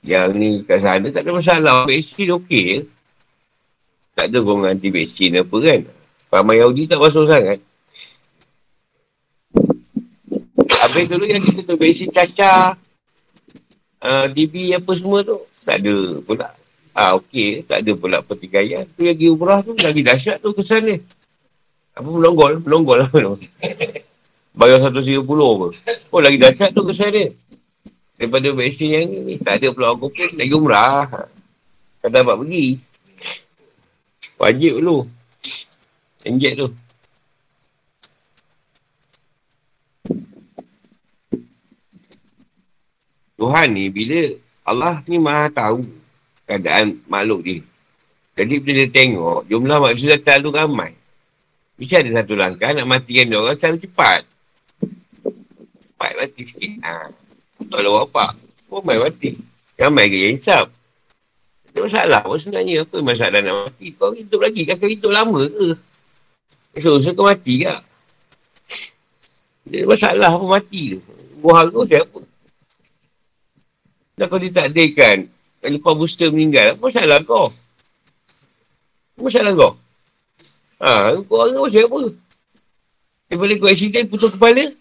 Yang 0.00 0.28
ni 0.32 0.50
kat 0.64 0.80
sana 0.80 1.12
tak 1.12 1.28
ada 1.28 1.36
masalah. 1.36 1.84
Vaksin 1.84 2.32
okey 2.40 2.64
je. 2.64 2.78
Tak 4.16 4.32
ada 4.32 4.38
orang 4.40 4.72
anti 4.72 4.88
vaksin 4.88 5.36
apa 5.36 5.56
kan. 5.60 5.80
Ramai 6.32 6.64
Yahudi 6.64 6.88
tak 6.88 6.96
masuk 6.96 7.28
sangat. 7.28 7.60
Habis 10.80 11.04
dulu 11.12 11.24
yang 11.28 11.44
kita 11.44 11.60
tu 11.68 11.76
vaksin 11.76 12.08
cacar. 12.08 12.80
Uh, 14.00 14.24
DB 14.32 14.72
apa 14.72 14.90
semua 14.96 15.20
tu. 15.20 15.36
Tak 15.66 15.84
ada 15.84 15.94
pula. 16.24 16.48
Ah 16.96 17.12
okey, 17.20 17.60
tak 17.68 17.84
ada 17.84 17.92
pula 17.92 18.24
pertikaian. 18.24 18.88
Tu 18.96 19.04
lagi 19.04 19.28
umrah 19.28 19.60
tu 19.60 19.76
lagi 19.76 20.00
dahsyat 20.00 20.40
tu 20.40 20.56
kesan 20.56 20.88
dia. 20.88 20.96
Apa 21.92 22.08
melonggol? 22.08 22.64
Melonggol 22.64 23.04
lah. 23.04 23.10
Bayar 24.56 24.80
130 24.88 25.20
apa. 25.20 25.68
Oh 26.08 26.20
lagi 26.24 26.40
dahsyat 26.40 26.72
tu 26.72 26.80
kesan 26.88 27.12
dia. 27.12 27.28
Daripada 28.16 28.48
vaksin 28.56 28.88
yang 28.88 29.04
ni. 29.28 29.36
Tak 29.36 29.60
ada 29.60 29.68
pula 29.76 29.92
orang 29.92 30.00
pun 30.00 30.10
lagi 30.16 30.52
umrah. 30.56 31.28
Tak 32.00 32.08
dapat 32.08 32.34
pergi. 32.40 32.80
Wajib 34.40 34.72
dulu. 34.80 35.04
Injek 36.24 36.56
tu. 36.56 36.68
Tuhan 43.36 43.68
ni 43.76 43.92
bila 43.92 44.32
Allah 44.66 44.98
ni 45.06 45.22
maha 45.22 45.46
tahu 45.52 45.84
keadaan 46.50 46.98
makhluk 47.06 47.46
dia. 47.46 47.60
Jadi 48.34 48.58
bila 48.58 48.82
dia 48.84 48.90
tengok 48.90 49.46
jumlah 49.46 49.78
manusia 49.78 50.16
dah 50.16 50.20
terlalu 50.20 50.50
ramai. 50.56 50.92
Mesti 51.78 51.94
ada 51.94 52.10
satu 52.20 52.34
langkah 52.34 52.74
nak 52.74 52.88
matikan 52.88 53.30
dia 53.30 53.38
orang 53.38 53.54
secara 53.54 53.76
cepat. 53.78 54.25
Cepat 55.96 56.12
mati 56.12 56.44
sikit. 56.44 56.72
Ha. 56.84 57.08
Tak 57.72 57.80
ada 57.80 57.88
apa. 58.04 58.36
Pun 58.68 58.84
main 58.84 59.00
mati. 59.00 59.32
Ramai 59.80 60.12
ke 60.12 60.16
yang 60.28 60.36
insap. 60.36 60.68
Ada 61.72 61.88
masalah 61.88 62.20
pun 62.20 62.36
sebenarnya. 62.36 62.84
Apa 62.84 63.00
masalah 63.00 63.40
nak 63.40 63.72
mati? 63.72 63.96
Kau 63.96 64.12
hidup 64.12 64.44
lagi. 64.44 64.68
Kau 64.68 64.84
hidup 64.92 65.08
lama 65.08 65.48
ke? 65.48 65.72
Esok-esok 66.76 67.16
kau 67.16 67.24
mati 67.24 67.64
ke? 67.64 67.72
Ada 69.72 69.88
masalah 69.88 70.30
apa 70.36 70.44
mati 70.44 70.80
tu. 70.92 71.00
Buah 71.40 71.64
kau 71.72 71.88
siapa? 71.88 72.20
Dah 74.20 74.28
kau 74.28 74.36
ditakdirkan. 74.36 75.24
Lepas 75.64 75.96
booster 75.96 76.28
meninggal. 76.28 76.76
Apa 76.76 76.92
masalah 76.92 77.24
kau? 77.24 77.48
Apa 79.16 79.20
masalah 79.24 79.52
kau? 79.56 79.72
Ha, 80.84 81.16
kau 81.24 81.40
orang 81.40 81.56
kau 81.56 81.72
siapa? 81.72 82.00
Daripada 83.32 83.52
kau 83.56 83.72
accident 83.72 84.12
putus 84.12 84.28
kepala? 84.36 84.76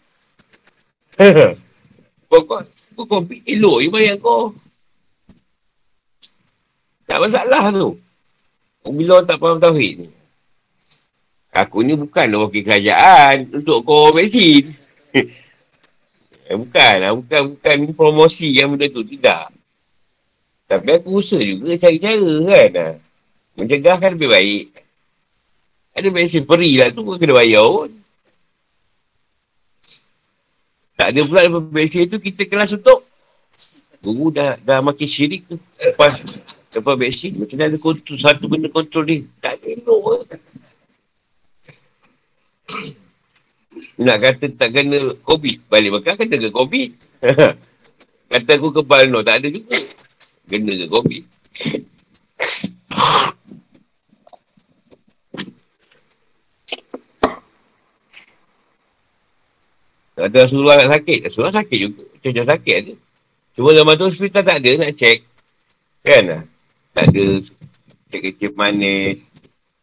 kau 2.30 2.42
kau 2.44 2.62
kau 2.96 3.06
kompit 3.08 3.40
elok 3.48 3.84
je 3.84 3.88
bayar 3.92 4.16
kau. 4.20 4.52
Tak 7.06 7.22
masalah 7.22 7.72
tu. 7.72 7.96
Bila 8.86 9.22
orang 9.22 9.28
tak 9.30 9.38
faham 9.40 9.58
tauhid 9.62 10.06
ni. 10.06 10.10
Aku 11.56 11.88
ni 11.88 11.96
bukan 11.96 12.28
wakil 12.36 12.64
kerajaan 12.68 13.48
untuk 13.56 13.86
kau 13.88 14.12
vaksin. 14.12 14.68
Eh, 16.46 16.54
bukan 16.54 16.96
lah. 17.02 17.10
Bukan, 17.18 17.58
bukan 17.58 17.78
promosi 17.98 18.54
yang 18.54 18.78
benda 18.78 18.86
tu. 18.86 19.02
Tidak. 19.02 19.50
Tapi 20.70 20.90
aku 20.94 21.18
usaha 21.18 21.42
juga 21.42 21.74
cari 21.74 21.98
cara 21.98 22.34
kan. 22.46 22.70
Ha. 22.78 22.88
Mencegah 23.58 23.98
kan 23.98 24.14
lebih 24.14 24.30
baik. 24.30 24.66
Ada 25.98 26.14
vaksin 26.14 26.46
free 26.46 26.78
lah 26.78 26.94
tu 26.94 27.02
kau 27.02 27.18
kena 27.18 27.34
bayar 27.34 27.66
pun. 27.66 27.90
Tak 30.96 31.08
ada 31.12 31.20
pula 31.28 31.44
lepas 31.44 31.64
vaksin 31.72 32.08
tu 32.08 32.18
kita 32.24 32.48
kelas 32.48 32.76
untuk. 32.80 33.04
Guru 34.00 34.32
dah, 34.32 34.56
dah 34.64 34.80
makin 34.80 35.08
syirik 35.10 35.44
tu. 35.50 35.60
Lepas, 35.82 36.16
lepas 36.72 36.96
vaksin 36.96 37.36
macam 37.36 37.58
ada 37.60 37.78
kontrol, 37.78 38.18
satu 38.20 38.48
benda 38.48 38.72
kontrol 38.72 39.04
ni. 39.04 39.28
Tak 39.44 39.60
ada 39.60 39.68
elok 39.76 40.24
nak 43.96 44.18
kata 44.20 44.46
tak 44.52 44.70
kena 44.76 45.16
COVID. 45.24 45.58
Balik 45.72 45.92
makan 46.00 46.14
kata 46.20 46.36
ke 46.36 46.50
COVID. 46.52 46.90
kata 48.32 48.52
aku 48.60 48.70
kepala 48.82 49.08
no. 49.08 49.24
Tak 49.24 49.40
ada 49.40 49.48
juga. 49.48 49.76
Kena 50.52 50.72
ke 50.76 50.88
kopi. 50.92 51.20
Ada 60.16 60.48
Rasulullah 60.48 60.80
nak 60.80 60.92
sakit. 61.00 61.20
Rasulullah 61.28 61.56
sakit 61.60 61.78
juga. 61.80 62.02
Macam-macam 62.08 62.46
sakit 62.56 62.76
ada. 62.80 62.94
Cuma 63.56 63.70
zaman 63.76 63.94
tu 64.00 64.06
hospital 64.08 64.44
tak 64.44 64.58
ada 64.64 64.72
nak 64.80 64.92
check. 64.96 65.20
Kan. 66.04 66.24
Tak 66.96 67.06
ada 67.12 67.24
cek 68.12 68.22
kecil 68.32 68.52
manis. 68.56 69.20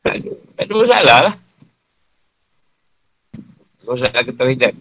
Tak 0.01 0.17
ada. 0.21 0.31
Tak 0.57 0.65
ada 0.65 0.73
masalah 0.73 1.19
lah. 1.29 1.35
Masalah 3.85 4.23
ketahidan. 4.25 4.75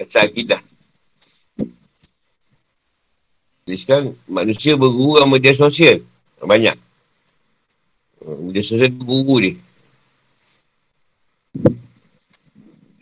Kesal 0.00 0.32
akidah. 0.32 0.62
Jadi 3.68 3.76
sekarang 3.84 4.16
manusia 4.24 4.80
berguru 4.80 5.20
dengan 5.20 5.28
media 5.36 5.52
sosial. 5.52 6.00
Banyak. 6.40 6.76
Media 8.48 8.64
sosial 8.64 8.88
tu 8.96 9.04
guru 9.04 9.44
dia. 9.44 9.54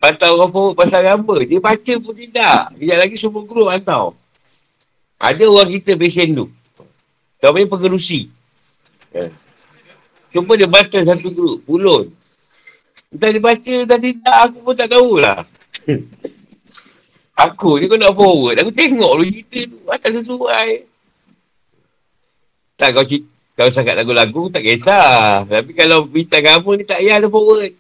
Pantau 0.06 0.38
orang 0.38 0.50
pun 0.54 0.70
pasal 0.78 1.02
apa. 1.02 1.34
Dia 1.42 1.58
baca 1.58 1.92
pun 1.98 2.14
tidak. 2.14 2.70
Dia 2.78 2.94
lagi 2.94 3.18
semua 3.18 3.42
guru 3.42 3.66
pantau. 3.66 4.14
Ada 5.18 5.42
orang 5.50 5.74
kita 5.74 5.98
pesen 5.98 6.30
tu. 6.30 6.46
Kau 7.42 7.50
punya 7.50 7.66
pengerusi. 7.66 8.30
Eh. 9.10 9.34
Cuma 10.30 10.54
dia 10.54 10.70
baca 10.70 10.94
satu 11.02 11.26
grup. 11.34 11.58
Pulun. 11.66 12.06
Entah 13.10 13.34
dia 13.34 13.42
baca 13.42 13.74
dan 13.82 13.98
tidak. 13.98 14.36
Aku 14.46 14.62
pun 14.62 14.78
tak 14.78 14.94
tahulah. 14.94 15.42
aku 17.42 17.82
ni 17.82 17.90
kau 17.90 17.98
nak 17.98 18.14
forward. 18.14 18.62
Aku 18.62 18.70
tengok 18.70 19.10
lu 19.18 19.26
cerita 19.26 19.58
tu. 19.74 19.78
Atas 19.90 20.22
sesuai. 20.22 20.68
Tak 22.78 22.94
kau 22.94 23.02
cerita. 23.02 23.34
Kalau 23.58 23.72
sangat 23.74 23.98
lagu-lagu 23.98 24.54
tak 24.54 24.62
kisah. 24.62 25.42
Tapi 25.50 25.74
kalau 25.74 26.06
bintang 26.06 26.46
kamu 26.46 26.78
ni 26.78 26.84
tak 26.86 27.02
payah 27.02 27.18
ada 27.18 27.26
forward. 27.26 27.74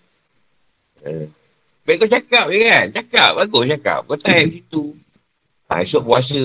Eh. 1.06 1.30
Baik 1.86 2.02
kau 2.02 2.10
cakap 2.10 2.50
je 2.50 2.58
kan. 2.66 2.86
Cakap. 2.90 3.30
Bagus 3.38 3.64
cakap. 3.78 4.00
Kau 4.10 4.18
type 4.18 4.50
situ. 4.58 4.84
Ha, 5.70 5.86
esok 5.86 6.02
puasa. 6.10 6.42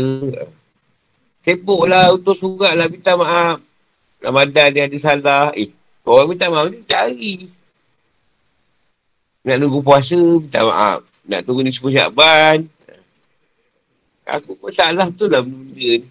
Sibuk 1.41 1.89
lah 1.89 2.13
untuk 2.13 2.37
surat 2.37 2.77
lah 2.77 2.85
minta 2.85 3.17
maaf. 3.17 3.57
Ramadan 4.21 4.69
dia 4.69 4.85
ada 4.85 4.97
salah. 5.01 5.49
Eh, 5.57 5.73
orang 6.05 6.29
minta 6.29 6.45
maaf 6.45 6.69
ni 6.69 6.85
cari. 6.85 7.49
Nak 9.41 9.57
nunggu 9.57 9.81
puasa, 9.81 10.21
minta 10.21 10.61
maaf. 10.61 11.01
Nak 11.25 11.41
tunggu 11.41 11.65
ni 11.65 11.73
sepuluh 11.73 11.97
syakban. 11.97 12.69
Aku 14.29 14.53
pun 14.61 14.69
salah 14.69 15.09
tu 15.09 15.25
lah 15.25 15.41
benda 15.41 15.73
ni. 15.73 16.05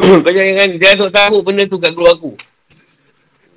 kau 0.24 0.32
jangan, 0.32 0.68
jangan 0.80 1.12
tak 1.12 1.12
tahu 1.28 1.44
benda 1.44 1.68
tu 1.68 1.76
kat 1.76 1.92
grup 1.92 2.08
aku. 2.08 2.32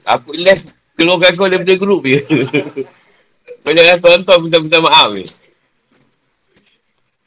Aku 0.04 0.36
left 0.36 0.76
keluarkan 1.00 1.40
kau 1.40 1.48
daripada 1.48 1.74
grup 1.80 2.04
je. 2.04 2.20
Kau 3.66 3.74
jangan 3.74 3.98
tonton 3.98 4.46
minta-minta 4.46 4.78
maaf 4.78 5.10
ni. 5.18 5.26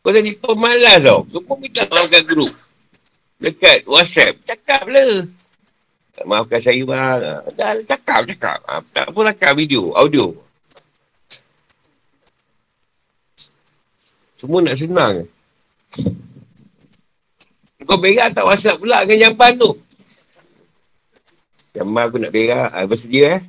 Kau 0.06 0.14
jadi 0.14 0.30
pemalas 0.38 1.02
tau. 1.02 1.26
Kau 1.26 1.42
pun 1.42 1.58
minta 1.58 1.82
maaf 1.90 2.06
kat 2.06 2.22
grup. 2.22 2.54
Dekat 3.42 3.82
WhatsApp. 3.90 4.38
Cakap 4.46 4.86
lah. 4.86 5.26
Maafkan 6.22 6.62
saya 6.62 6.82
bang. 6.82 7.42
Dah 7.58 7.74
cakap, 7.86 8.26
cakap. 8.30 8.58
Ha, 8.70 8.82
tak 8.94 9.10
pun 9.10 9.26
rakam 9.26 9.54
video, 9.58 9.90
audio. 9.98 10.30
Semua 14.38 14.62
nak 14.62 14.78
senang. 14.78 15.26
Kau 17.82 17.98
berak 17.98 18.30
tak 18.30 18.46
WhatsApp 18.46 18.78
pula 18.78 19.02
dengan 19.02 19.30
jamban 19.30 19.58
tu. 19.58 19.70
Jamban 21.74 22.06
aku 22.06 22.18
nak 22.22 22.30
berak. 22.30 22.70
Ha, 22.70 22.86
bersedia 22.86 23.38
eh. 23.38 23.42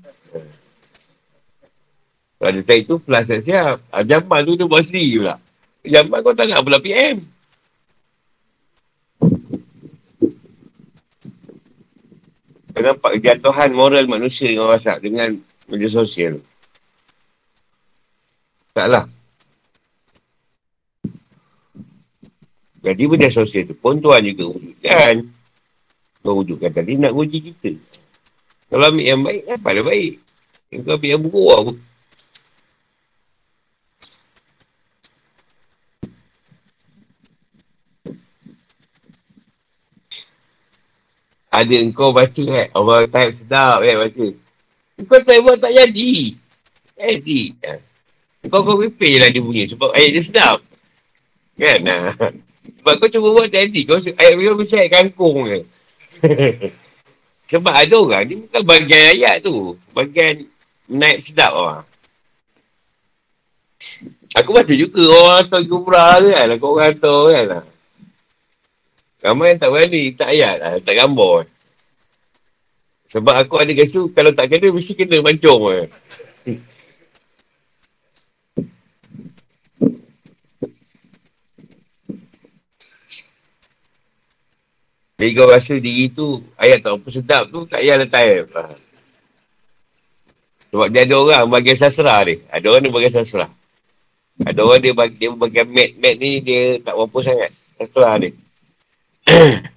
Kalau 2.39 2.55
ada 2.55 2.61
type 2.63 2.87
tu, 2.87 2.95
plus 3.03 3.23
siap-siap. 3.27 3.77
Ha, 3.91 3.99
jamban 4.07 4.47
tu 4.47 4.55
dia 4.55 4.63
buat 4.63 4.79
sendiri 4.79 5.19
pula. 5.19 5.35
Jamban 5.83 6.23
kau 6.23 6.31
tak 6.31 6.47
nak 6.47 6.63
pula 6.63 6.79
PM. 6.79 7.19
Kau 12.71 12.79
nampak 12.79 13.11
kejatuhan 13.19 13.75
moral 13.75 14.07
manusia 14.07 14.55
dengan 14.55 14.71
WhatsApp 14.71 15.03
dengan 15.03 15.35
media 15.67 15.91
sosial. 15.91 16.39
Taklah. 18.71 19.03
Jadi 22.79 23.03
media 23.03 23.27
sosial 23.27 23.67
tu 23.67 23.75
pun 23.75 23.99
Tuhan 23.99 24.23
juga 24.23 24.55
wujudkan. 24.55 25.27
Kau 26.23 26.39
wujudkan 26.39 26.71
tadi 26.71 26.95
nak 26.95 27.11
uji 27.11 27.51
kita. 27.51 27.75
Kalau 28.71 28.95
ambil 28.95 29.03
yang 29.03 29.19
baik, 29.27 29.43
apa 29.51 29.67
dah 29.75 29.83
baik? 29.83 30.13
Yang 30.71 30.81
kau 30.87 30.95
ambil 30.95 31.09
yang 31.11 31.23
buruk 31.27 31.75
Ada 41.59 41.75
kau 41.91 42.15
baca 42.15 42.43
kan? 42.47 42.67
Orang 42.71 43.11
type 43.11 43.33
sedap 43.35 43.83
kan 43.83 43.95
baca. 43.99 44.27
Kau 45.03 45.19
type 45.19 45.41
buat 45.43 45.57
tak 45.59 45.75
jadi. 45.75 46.11
Jadi. 46.95 47.41
Kau 48.47 48.63
kau 48.63 48.79
repair 48.79 49.19
lah 49.19 49.27
dia 49.27 49.43
bunyi. 49.43 49.67
Sebab 49.67 49.91
ayat 49.91 50.09
dia 50.15 50.23
sedap. 50.23 50.57
Kan? 51.59 51.83
Ha. 51.83 52.31
Sebab 52.79 52.93
kau 53.03 53.11
cuba 53.11 53.27
buat 53.35 53.51
tak 53.51 53.67
jadi. 53.67 53.81
Kau 53.83 53.99
ayat 53.99 54.33
dia 54.39 54.55
mesti 54.55 54.75
ayat 54.79 54.91
kangkung 54.95 55.51
je. 55.51 55.59
Sebab 57.51 57.73
ada 57.75 57.95
orang 57.97 58.23
ni 58.29 58.35
bukan 58.47 58.63
bagian 58.63 59.05
ayat 59.19 59.35
tu. 59.43 59.75
Bagian 59.91 60.47
naik 60.87 61.27
sedap 61.27 61.51
orang. 61.51 61.83
Aku 64.37 64.55
baca 64.55 64.71
juga 64.71 65.01
orang 65.11 65.43
tahu 65.51 65.63
jumrah 65.67 66.23
tu 66.23 66.29
kan. 66.31 66.47
Kau 66.55 66.71
orang 66.79 66.95
tahu 66.95 67.35
kan 67.35 67.45
lah. 67.51 67.63
Ramai 69.19 69.51
yang 69.51 69.59
tak 69.59 69.69
berani, 69.75 70.03
tak 70.15 70.31
ayat 70.31 70.55
lah, 70.63 70.73
tak 70.79 70.95
gambar. 70.95 71.43
Sebab 73.11 73.35
aku 73.35 73.59
ada 73.59 73.73
gasu, 73.75 74.07
kalau 74.15 74.31
tak 74.31 74.47
kena, 74.47 74.71
mesti 74.71 74.95
kena 74.95 75.19
mancung 75.19 75.67
lah. 75.67 75.83
Jadi 85.19 85.35
kau 85.35 85.51
rasa 85.51 85.75
diri 85.83 86.07
tu, 86.15 86.39
ayat 86.55 86.79
tak 86.79 86.95
apa 86.95 87.07
sedap 87.11 87.43
tu, 87.51 87.67
tak 87.67 87.83
payah 87.83 87.99
letak 87.99 88.47
ha. 88.55 88.63
Sebab 90.71 90.87
dia 90.87 91.03
ada 91.03 91.15
orang 91.19 91.51
bagian 91.51 91.75
sasra 91.75 92.23
ni. 92.23 92.39
Ada 92.47 92.71
orang 92.71 92.87
dia 92.87 92.95
bagian 92.95 93.13
sasra. 93.19 93.51
Ada 94.47 94.59
orang 94.63 94.79
dia, 94.79 94.93
bagi, 94.95 95.19
dia 95.19 95.35
bagian 95.35 95.67
mat-mat 95.67 96.15
ni, 96.15 96.31
dia 96.39 96.79
tak 96.79 96.95
apa 96.95 97.17
sangat. 97.19 97.51
Sasra 97.75 98.15
ni. 98.15 98.31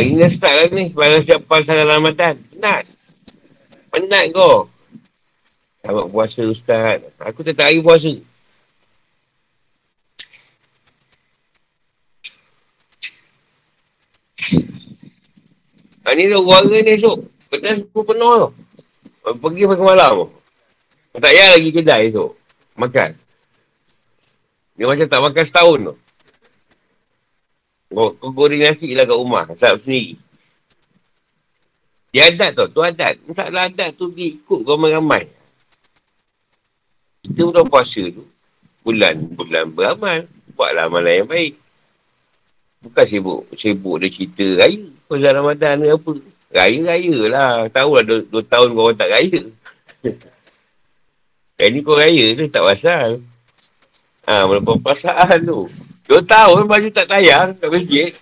Ni 0.00 0.16
dah 0.16 0.32
start 0.32 0.54
lah 0.56 0.68
ni. 0.72 0.88
Balas 0.96 1.28
siapan 1.28 1.60
salah 1.66 1.84
Ramadan. 1.84 2.34
Penat. 2.56 2.88
Penat 3.92 4.24
kau. 4.32 4.64
Selamat 5.84 6.06
puasa 6.08 6.42
Ustaz. 6.48 7.04
Aku 7.20 7.44
tak 7.44 7.60
hari 7.60 7.84
puasa. 7.84 8.12
Ha, 16.00 16.16
ni 16.16 16.32
tu 16.32 16.40
keluarga 16.40 16.76
ni 16.80 16.96
esok. 16.96 17.18
Kedai 17.52 17.76
semua 17.76 18.02
penuh 18.02 18.32
tu. 18.40 18.48
Pergi 19.36 19.68
pagi 19.68 19.84
malam 19.84 20.10
tu. 20.24 20.39
Tak 21.10 21.20
payah 21.26 21.58
lagi 21.58 21.70
kedai 21.74 22.06
esok. 22.14 22.30
Makan. 22.78 23.10
Dia 24.78 24.84
macam 24.86 25.06
tak 25.10 25.22
makan 25.26 25.44
setahun 25.44 25.78
tu. 25.90 25.96
Kau, 27.90 28.14
kau 28.14 28.30
goreng 28.30 28.62
nasi 28.62 28.94
lah 28.94 29.02
kat 29.02 29.18
rumah. 29.18 29.44
Asal 29.50 29.74
sendiri. 29.82 30.14
Dia 32.14 32.30
adat 32.30 32.54
tu. 32.54 32.66
Tu 32.70 32.80
adat. 32.86 33.14
Masalah 33.26 33.66
adat 33.66 33.90
tu 33.98 34.14
dia 34.14 34.30
ikut 34.30 34.62
ramai-ramai. 34.62 35.26
Kita 37.26 37.50
pun 37.50 37.66
puasa 37.66 38.06
tu. 38.06 38.22
Bulan-bulan 38.86 39.66
beramal. 39.74 40.30
Buatlah 40.54 40.86
amalan 40.86 41.26
yang 41.26 41.28
baik. 41.28 41.58
Bukan 42.86 43.04
sibuk. 43.10 43.42
Sibuk 43.58 43.98
dia 43.98 44.14
cerita 44.14 44.46
raya. 44.62 44.86
Puasa 45.10 45.34
Ramadan 45.34 45.74
ni 45.82 45.90
apa. 45.90 46.12
Raya-raya 46.54 47.16
lah. 47.26 47.50
Tahu 47.66 47.90
lah 47.98 48.04
dua, 48.06 48.22
dua 48.30 48.42
tahun 48.46 48.78
kau 48.78 48.94
tak 48.94 49.10
raya. 49.10 49.42
Yang 51.60 51.70
ni 51.76 51.80
kau 51.84 51.92
raya 51.92 52.26
tu 52.32 52.48
tak 52.48 52.64
pasal. 52.64 53.20
Ha, 54.24 54.48
berapa 54.48 54.80
pasal 54.80 55.44
tu. 55.44 55.68
Dua 56.08 56.24
tahun 56.24 56.64
baju 56.64 56.88
tak 56.88 57.04
tayang 57.12 57.52
kat 57.60 57.68
masjid. 57.68 58.10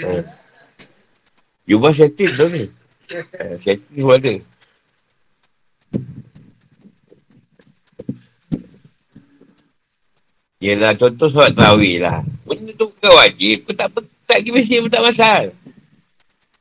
Eh. 0.00 0.16
ha. 0.16 0.24
Jumlah 1.68 1.92
setting 1.92 2.32
tu 2.32 2.46
ni. 2.48 2.64
Ha, 3.12 3.60
setting 3.60 4.00
tu 4.00 4.08
ada. 4.08 4.32
Yelah, 10.64 10.96
contoh 10.96 11.28
solat 11.28 11.52
terawih 11.52 12.00
lah. 12.00 12.24
Benda 12.48 12.72
tu 12.72 12.88
bukan 12.88 13.12
wajib. 13.12 13.68
Kau 13.68 13.76
tak, 13.76 13.92
tak 13.92 14.40
pergi 14.40 14.50
masjid 14.56 14.80
pun 14.80 14.88
tak 14.88 15.04
masal. 15.04 15.44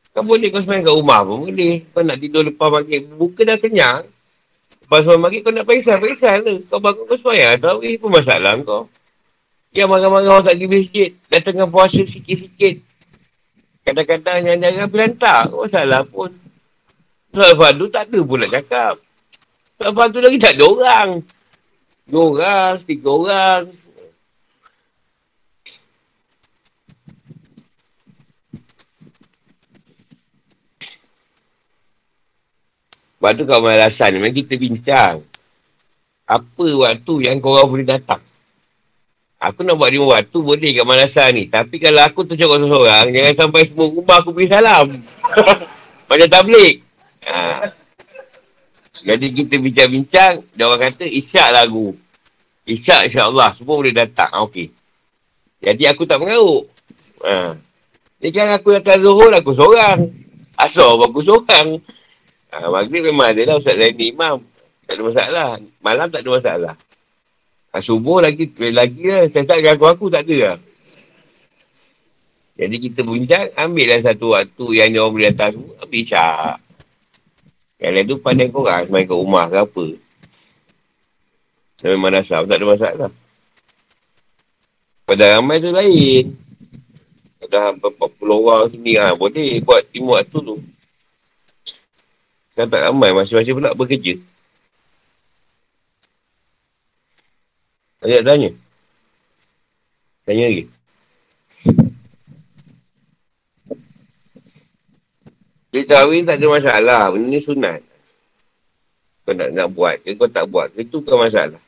Kau 0.10 0.26
boleh 0.26 0.49
kau 0.49 0.60
semayang 0.60 0.89
kat 0.89 0.95
rumah 0.95 1.20
pun 1.22 1.45
boleh. 1.45 1.86
Kau 1.93 2.01
nak 2.01 2.18
tidur 2.18 2.43
lepas 2.43 2.70
maghrib. 2.74 3.05
Buka 3.16 3.41
dah 3.45 3.57
kenyang. 3.62 4.01
Lepas 4.86 4.99
semayang 5.05 5.22
maghrib 5.22 5.41
kau 5.45 5.53
nak 5.53 5.66
perisal, 5.70 5.97
perisal 6.01 6.38
lah. 6.41 6.57
Kau 6.66 6.80
bangun 6.82 7.05
kau 7.05 7.18
semayang. 7.18 7.55
Tarawih 7.62 7.95
pun 8.01 8.10
masalah 8.10 8.53
kau. 8.66 8.89
Yang 9.70 9.88
marah-marah 9.93 10.30
orang 10.34 10.45
tak 10.49 10.55
pergi 10.57 10.68
masjid. 10.68 11.10
Dah 11.30 11.41
tengah 11.45 11.68
puasa 11.70 12.01
sikit-sikit. 12.01 12.76
Kadang-kadang 13.86 14.38
yang 14.45 14.57
jangan 14.57 14.88
berantak. 14.89 15.41
Kau 15.53 15.64
masalah 15.64 16.01
pun. 16.05 16.34
Soal 17.30 17.53
fardu 17.53 17.86
tak 17.93 18.10
ada 18.10 18.20
pula 18.26 18.45
cakap. 18.49 18.97
Soal 19.78 19.93
fardu 19.93 20.18
lagi 20.26 20.41
tak 20.41 20.57
ada 20.57 20.66
orang. 20.66 21.10
Dua 22.10 22.24
orang, 22.34 22.74
tiga 22.89 23.10
orang. 23.14 23.62
Sebab 33.20 33.36
tu 33.36 33.43
kalau 33.43 33.67
alasan 33.67 34.15
memang 34.15 34.32
kita 34.32 34.55
bincang. 34.55 35.20
Apa 36.24 36.65
waktu 36.72 37.13
yang 37.28 37.43
korang 37.43 37.67
boleh 37.67 37.84
datang? 37.84 38.24
Aku 39.43 39.67
nak 39.67 39.76
buat 39.76 39.91
lima 39.91 40.20
waktu 40.20 40.39
boleh 40.39 40.72
kat 40.72 40.88
malasan 40.88 41.36
ni. 41.36 41.43
Tapi 41.51 41.84
kalau 41.84 41.99
aku 41.99 42.24
tu 42.24 42.39
cakap 42.39 42.63
seorang, 42.63 43.11
jangan 43.11 43.36
sampai 43.36 43.67
semua 43.67 43.91
rumah 43.91 44.24
aku 44.24 44.32
beri 44.32 44.47
salam. 44.47 44.88
Macam 46.07 46.28
tablik. 46.32 46.80
Ha. 47.28 47.67
Jadi 49.03 49.26
kita 49.36 49.55
bincang-bincang, 49.59 50.34
dia 50.55 50.63
orang 50.63 50.91
kata 50.91 51.03
isyak 51.03 51.51
lagu. 51.51 51.91
Isyak 52.63 53.11
insyaAllah, 53.11 53.51
semua 53.55 53.76
boleh 53.80 53.95
datang. 53.95 54.32
Ha, 54.32 54.43
Okey. 54.47 54.72
Jadi 55.59 55.84
aku 55.91 56.07
tak 56.07 56.24
mengaruk. 56.24 56.72
Ha. 57.28 57.55
Ni 58.20 58.32
kan 58.32 58.55
aku 58.55 58.80
datang 58.80 59.03
zuhur, 59.03 59.32
aku 59.36 59.51
seorang. 59.55 60.07
Asal 60.55 60.99
aku 60.99 61.20
seorang. 61.20 61.80
Ha, 62.50 62.66
maghrib 62.66 63.06
memang 63.06 63.30
ada 63.30 63.41
lah 63.45 63.56
Ustaz 63.62 63.78
Zaini 63.78 64.10
Imam. 64.10 64.41
Tak 64.89 64.97
ada 64.97 65.02
masalah. 65.06 65.50
Malam 65.86 66.08
tak 66.10 66.26
ada 66.26 66.30
masalah. 66.34 66.74
Ha, 67.70 67.78
subuh 67.78 68.26
lagi, 68.26 68.50
lagi 68.74 69.06
lah. 69.06 69.30
Saya 69.30 69.45
tak 69.45 69.62
ganggu 69.62 69.86
aku, 69.86 70.10
tak 70.10 70.26
ada 70.26 70.38
lah. 70.54 70.58
Jadi 72.60 72.76
kita 72.89 73.06
bincang, 73.06 73.47
ambil 73.56 73.86
lah 73.88 74.00
satu 74.04 74.36
waktu 74.36 74.66
yang 74.76 74.89
dia 74.91 75.00
orang 75.06 75.14
boleh 75.14 75.30
datang. 75.32 75.54
Ambil 75.80 76.02
isyak. 76.02 76.58
Yang 77.80 77.91
lain 77.95 78.06
tu 78.10 78.16
pandai 78.20 78.52
korang, 78.52 78.84
semain 78.84 79.08
kat 79.08 79.16
rumah 79.16 79.45
ke 79.47 79.58
apa. 79.64 79.86
Sampai 81.80 81.95
mana 81.95 82.20
sah, 82.20 82.43
tak 82.43 82.60
ada 82.60 82.66
masalah. 82.68 83.12
Pada 85.08 85.24
ramai 85.39 85.64
tu 85.64 85.72
lain. 85.72 86.26
Dah 87.50 87.72
40 87.72 87.95
orang 88.30 88.68
sini, 88.70 89.00
ha, 89.00 89.16
boleh 89.16 89.64
buat 89.64 89.82
lima 89.95 90.20
waktu 90.20 90.38
tu. 90.43 90.58
Kan 92.60 92.68
tak 92.68 92.91
ramai, 92.91 93.16
masing-masing 93.16 93.55
pula 93.55 93.72
bekerja. 93.72 94.20
Ada 98.03 98.20
tanya? 98.20 98.51
Tanya 100.28 100.43
lagi. 100.51 100.64
Dia 105.72 105.88
kahwin 105.88 106.28
tak 106.28 106.36
ada 106.36 106.47
masalah. 106.51 107.16
Benda 107.16 107.32
ni 107.32 107.39
sunat. 107.39 107.80
Kau 109.24 109.32
nak, 109.32 109.55
nak 109.55 109.68
buat 109.72 109.95
ke 110.03 110.20
kau 110.20 110.28
tak 110.28 110.43
buat 110.51 110.68
ke 110.76 110.84
itu 110.84 110.99
bukan 110.99 111.32
masalah. 111.32 111.64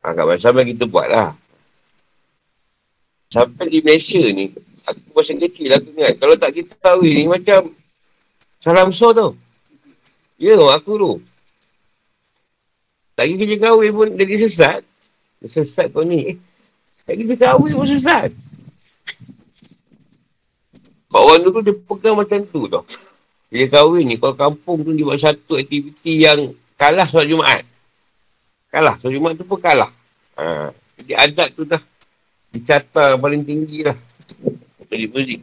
Ha, 0.00 0.16
kat 0.16 0.24
masalah 0.24 0.64
kita 0.64 0.88
buat 0.88 1.04
lah. 1.04 1.36
Sampai 3.28 3.68
di 3.68 3.84
Malaysia 3.84 4.24
ni, 4.32 4.56
aku 4.88 5.20
masa 5.20 5.36
kecil 5.36 5.76
aku 5.76 5.92
ingat. 6.00 6.16
Kalau 6.16 6.32
tak 6.40 6.56
kita 6.56 6.72
kahwin 6.80 7.12
ni 7.12 7.24
macam 7.28 7.68
salam 8.64 8.88
so 8.96 9.12
tu. 9.12 9.49
Ya, 10.40 10.56
aku 10.56 10.96
tu. 10.96 11.12
Tak 13.12 13.28
kerja 13.28 13.56
kahwin 13.60 13.92
pun 13.92 14.08
dia 14.16 14.40
sesat. 14.40 14.80
Sesat 15.44 15.92
kau 15.92 16.00
ni. 16.00 16.32
Eh, 16.32 16.36
tak 17.04 17.20
kita 17.20 17.36
kahwin 17.36 17.76
pun 17.76 17.84
sesat. 17.84 18.32
Orang 21.12 21.44
dulu 21.44 21.60
dia 21.60 21.76
pegang 21.76 22.16
macam 22.16 22.40
tu 22.48 22.64
tau. 22.72 22.80
Dia 23.52 23.68
kahwin 23.68 24.08
ni, 24.08 24.16
kalau 24.16 24.32
kampung 24.32 24.80
tu 24.80 24.96
dia 24.96 25.04
buat 25.04 25.20
satu 25.20 25.60
aktiviti 25.60 26.24
yang 26.24 26.56
kalah 26.80 27.04
solat 27.04 27.28
Jumaat. 27.28 27.62
Kalah, 28.72 28.96
solat 28.96 29.12
Jumaat 29.12 29.36
tu 29.36 29.44
pun 29.44 29.60
kalah. 29.60 29.92
Ha. 30.40 30.72
Jadi 30.96 31.12
adat 31.12 31.48
tu 31.52 31.68
dah 31.68 31.82
dicatat 32.56 33.20
paling 33.20 33.44
tinggi 33.44 33.84
lah. 33.84 33.98
Jadi 34.88 35.04
muzik. 35.12 35.40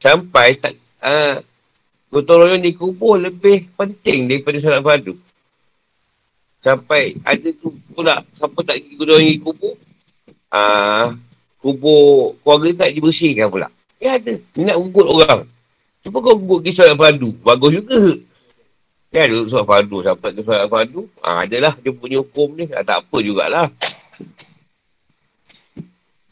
Sampai 0.00 0.56
tak 0.56 0.74
uh, 1.04 1.36
Gotong 2.10 2.42
royong 2.42 2.58
di 2.58 2.74
kubur 2.74 3.22
lebih 3.22 3.70
penting 3.78 4.26
daripada 4.26 4.58
salat 4.58 4.82
fardu. 4.82 5.14
Sampai 6.58 7.14
ada 7.22 7.48
tu 7.54 7.70
pula, 7.94 8.18
siapa 8.34 8.58
tak 8.66 8.82
pergi 8.82 8.98
gotong 8.98 9.14
royong 9.14 9.30
di 9.30 9.38
kubur, 9.38 9.74
uh, 10.50 11.14
kubur 11.62 12.34
keluarga 12.42 12.82
tak 12.82 12.98
dibersihkan 12.98 13.46
pula. 13.46 13.70
Ya 14.02 14.18
ada, 14.18 14.34
nak 14.58 14.76
ugut 14.82 15.06
orang. 15.06 15.46
Cuba 16.02 16.18
kau 16.18 16.34
ugut 16.34 16.66
ke 16.66 16.74
salat 16.74 16.98
fardu, 16.98 17.30
bagus 17.46 17.78
juga. 17.78 17.98
Ya 19.14 19.30
ada 19.30 19.46
salat 19.46 19.66
fardu, 19.70 19.96
sampai 20.02 20.30
ke 20.34 20.40
salat 20.42 20.66
fardu, 20.66 21.06
uh, 21.22 21.46
adalah 21.46 21.78
dia 21.78 21.94
punya 21.94 22.18
hukum 22.26 22.58
ni, 22.58 22.66
tak 22.66 23.06
apa 23.06 23.16
jugalah. 23.22 23.70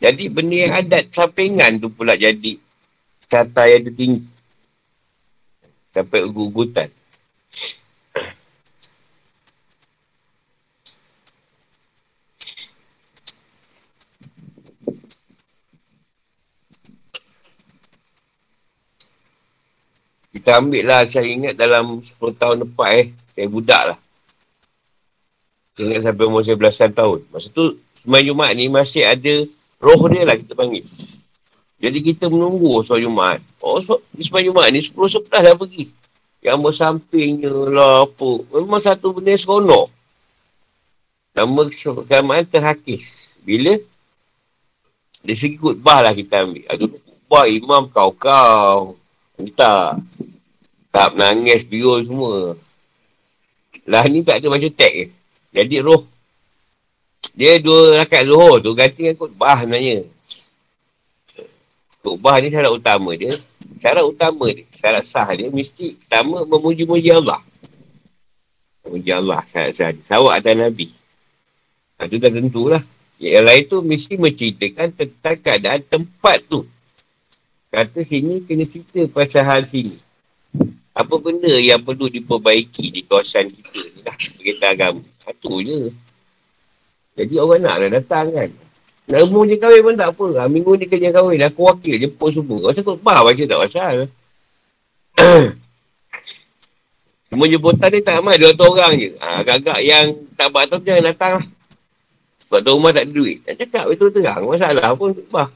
Jadi 0.03 0.27
benda 0.27 0.57
yang 0.59 0.75
adat 0.75 1.07
sampingan 1.15 1.79
tu 1.79 1.87
pula 1.87 2.19
jadi 2.19 2.59
kata 3.29 3.69
yang 3.69 3.85
tertinggi. 3.87 4.25
Sampai 5.93 6.25
ugut-ugutan. 6.25 6.89
Kita 20.29 20.65
ambil 20.65 20.85
lah, 20.87 21.05
saya 21.05 21.29
ingat 21.29 21.55
dalam 21.61 22.01
10 22.01 22.15
tahun 22.41 22.65
lepas 22.65 22.91
eh. 22.97 23.13
Saya 23.37 23.47
budak 23.53 23.83
lah. 23.93 23.99
Saya 25.77 25.85
ingat 25.93 26.03
sampai 26.09 26.25
umur 26.25 26.43
saya 26.47 26.57
belasan 26.57 26.91
tahun. 26.97 27.21
Masa 27.29 27.53
tu, 27.53 27.77
Semai 28.09 28.25
Jumat 28.25 28.55
ni 28.57 28.71
masih 28.71 29.05
ada 29.05 29.35
roh 29.83 30.01
dia 30.09 30.25
lah 30.25 30.39
kita 30.39 30.55
panggil. 30.55 30.87
Jadi 31.79 31.99
kita 32.03 32.27
menunggu 32.27 32.83
soal 32.83 33.07
Jumaat. 33.07 33.39
Oh, 33.63 33.79
so, 33.79 34.03
sepanjang 34.19 34.51
Jumaat 34.51 34.75
ni 34.75 34.83
10 34.83 34.99
sebelah 34.99 35.41
dah 35.47 35.55
pergi. 35.55 35.87
Yang 36.43 36.59
bersampingnya 36.59 37.51
lah 37.51 38.03
apa. 38.03 38.31
Memang 38.59 38.83
satu 38.83 39.15
benda 39.15 39.31
yang 39.31 39.43
seronok. 39.43 39.87
Nama 41.39 41.61
keagamaan 41.71 42.43
terhakis. 42.51 43.31
Bila? 43.47 43.79
Dari 45.23 45.39
segi 45.39 45.55
khutbah 45.55 46.03
lah 46.03 46.15
kita 46.15 46.43
ambil. 46.43 46.67
Ada 46.67 46.85
khutbah 46.91 47.45
imam 47.47 47.83
kau-kau. 47.95 48.99
Kita. 49.39 49.95
Tak 50.91 51.09
menangis, 51.15 51.63
biru 51.63 52.03
semua. 52.03 52.59
Lah 53.87 54.03
ni 54.11 54.27
tak 54.27 54.43
ada 54.43 54.51
macam 54.51 54.71
tag. 54.75 55.15
Jadi 55.55 55.77
roh. 55.79 56.03
Dia 57.39 57.63
dua 57.63 58.03
rakat 58.03 58.27
zuhur 58.27 58.59
tu 58.59 58.75
ganti 58.75 59.07
dengan 59.07 59.15
khutbah 59.15 59.63
sebenarnya. 59.63 60.18
Khutbah 61.99 62.39
ni 62.39 62.49
syarat 62.49 62.71
utama 62.71 63.11
dia. 63.19 63.33
Syarat 63.83 64.05
utama 64.07 64.47
dia, 64.51 64.65
syarat 64.71 65.03
sah 65.03 65.29
dia 65.35 65.51
mesti 65.51 65.99
pertama 65.99 66.47
memuji-muji 66.47 67.11
Allah. 67.11 67.43
Memuji 68.87 69.11
Allah 69.11 69.43
syarat 69.51 69.73
sah 69.75 69.91
dia. 69.91 70.03
Sawak 70.07 70.39
atas 70.39 70.55
Nabi. 70.55 70.87
Ha, 71.99 72.07
itu 72.07 72.17
dah 72.23 72.31
tentulah. 72.31 72.83
Yang 73.19 73.45
lain 73.51 73.63
tu 73.67 73.77
mesti 73.83 74.15
menceritakan 74.15 74.89
tentang 74.95 75.37
keadaan 75.43 75.83
tempat 75.83 76.39
tu. 76.47 76.63
Kata 77.69 78.01
sini 78.07 78.47
kena 78.47 78.65
cerita 78.65 79.03
pasal 79.11 79.43
hal 79.43 79.63
sini. 79.67 79.99
Apa 80.95 81.15
benda 81.19 81.51
yang 81.59 81.83
perlu 81.83 82.07
diperbaiki 82.07 82.95
di 82.95 83.03
kawasan 83.03 83.51
kita 83.51 83.79
ni 83.95 84.01
lah. 84.07 84.17
Berita 84.39 84.67
agama. 84.71 85.03
Satu 85.19 85.59
je. 85.63 85.91
Jadi 87.19 87.35
orang 87.43 87.67
nak 87.67 87.91
datang 87.91 88.31
kan. 88.31 88.51
Nak 89.09 89.25
umur 89.33 89.49
je 89.49 89.57
kahwin 89.57 89.81
pun 89.81 89.97
tak 89.97 90.13
apa. 90.13 90.27
Ha, 90.37 90.53
minggu 90.53 90.77
ni 90.77 90.85
kerja 90.85 91.09
kahwin. 91.09 91.41
Aku 91.49 91.65
wakil 91.65 91.97
je 91.97 92.09
pun 92.13 92.29
semua. 92.29 92.61
Kau 92.61 92.69
rasa 92.69 92.85
kau 92.85 93.01
faham 93.01 93.25
aja 93.25 93.45
tak 93.49 93.61
pasal. 93.65 94.05
Cuma 97.33 97.45
jemputan 97.49 97.89
ni 97.89 98.05
tak 98.05 98.21
ramai. 98.21 98.37
Dua 98.37 98.53
orang 98.53 99.01
je. 99.01 99.17
Ha, 99.17 99.41
agak-agak 99.41 99.81
yang 99.81 100.13
tak 100.37 100.53
buat 100.53 100.69
tu 100.69 100.77
jangan 100.85 101.09
datang 101.09 101.33
lah. 101.41 101.47
Sebab 102.45 102.61
tu 102.61 102.71
rumah 102.77 102.93
tak 102.93 103.09
ada 103.09 103.13
duit. 103.17 103.41
Nak 103.49 103.57
cakap 103.57 103.85
betul 103.89 104.13
terang. 104.13 104.45
Masalah 104.45 104.93
pun 104.93 105.17
sebab. 105.17 105.49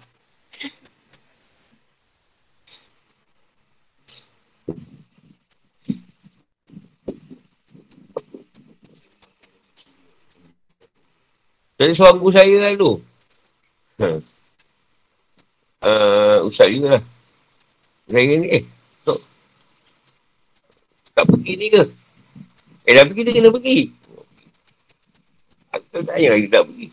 Jadi 11.76 11.92
suamku 11.98 12.32
saya 12.32 12.56
lah 12.56 12.72
tu. 12.80 13.11
Uh, 15.82 16.46
Ustaz 16.46 16.70
juga 16.70 16.98
lah. 16.98 17.02
Saya 18.06 18.34
ni, 18.38 18.48
eh, 18.50 18.62
Tok. 19.02 19.18
Tak 21.14 21.24
pergi 21.26 21.52
ni 21.58 21.66
ke? 21.70 21.82
Eh, 22.86 22.92
dah 22.94 23.04
pergi 23.06 23.22
dia 23.26 23.34
kena 23.34 23.50
pergi. 23.50 23.78
Aku 25.72 25.86
tak 25.90 26.02
tanya 26.12 26.28
lagi 26.34 26.46
tak 26.50 26.62
pergi. 26.66 26.88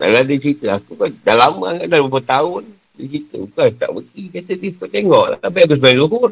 Dalam 0.00 0.22
dia 0.24 0.36
cerita, 0.40 0.66
aku 0.80 0.92
kan 0.96 1.10
dah 1.22 1.36
lama 1.36 1.66
kan, 1.76 1.86
dah 1.86 1.98
beberapa 2.00 2.20
tahun. 2.24 2.62
Dia 2.96 3.06
cerita, 3.06 3.34
bukan 3.40 3.68
tak 3.78 3.90
pergi. 3.94 4.22
Kata 4.32 4.52
dia, 4.58 4.70
kau 4.74 4.88
tengok 4.88 5.26
lah. 5.32 5.38
Tapi 5.38 5.58
aku 5.64 5.74
sebenarnya 5.76 6.00
luhur. 6.00 6.30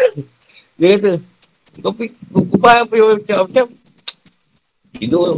dia 0.78 0.86
kata, 0.96 1.12
kau 1.80 1.92
pergi, 1.92 2.14
kau 2.30 2.44
kubah 2.44 2.76
apa 2.84 2.92
yang 2.94 3.08
macam-macam. 3.20 3.66
Tidur. 4.96 5.28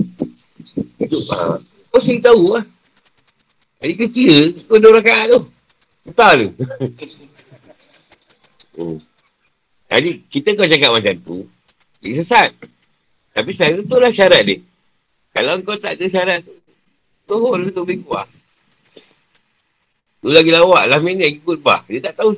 Tidur. 0.99 1.23
Ha. 1.35 1.78
Kau 1.89 2.01
sini 2.01 2.21
tahu 2.21 2.57
lah. 2.57 2.65
Hari 3.79 3.95
kecil, 3.95 4.53
kau 4.67 4.79
dua 4.83 4.99
rakat 4.99 5.31
tu. 5.33 5.41
Betul 6.11 6.37
tu. 6.37 6.49
hmm. 8.83 8.99
Jadi, 9.89 10.11
kita 10.29 10.49
kau 10.59 10.69
cakap 10.69 10.91
macam 10.93 11.15
tu, 11.25 11.37
dia 12.03 12.21
sesat. 12.21 12.51
Tapi 13.33 13.51
saya 13.55 13.79
tu 13.79 13.97
lah 13.97 14.11
syarat 14.11 14.43
dia. 14.43 14.59
Kalau 15.31 15.63
kau 15.63 15.79
tak 15.79 15.95
ada 15.95 16.07
syarat 16.11 16.43
tu, 16.43 16.51
tuhul 17.31 17.71
tu 17.71 17.87
lebih 17.87 18.03
kuat. 18.03 18.27
Tu 20.19 20.35
lagi 20.35 20.51
lawak 20.51 20.91
lah 20.91 20.99
minit 20.99 21.39
ikut 21.39 21.63
bah. 21.63 21.87
Dia 21.87 22.11
tak 22.11 22.19
tahu 22.19 22.35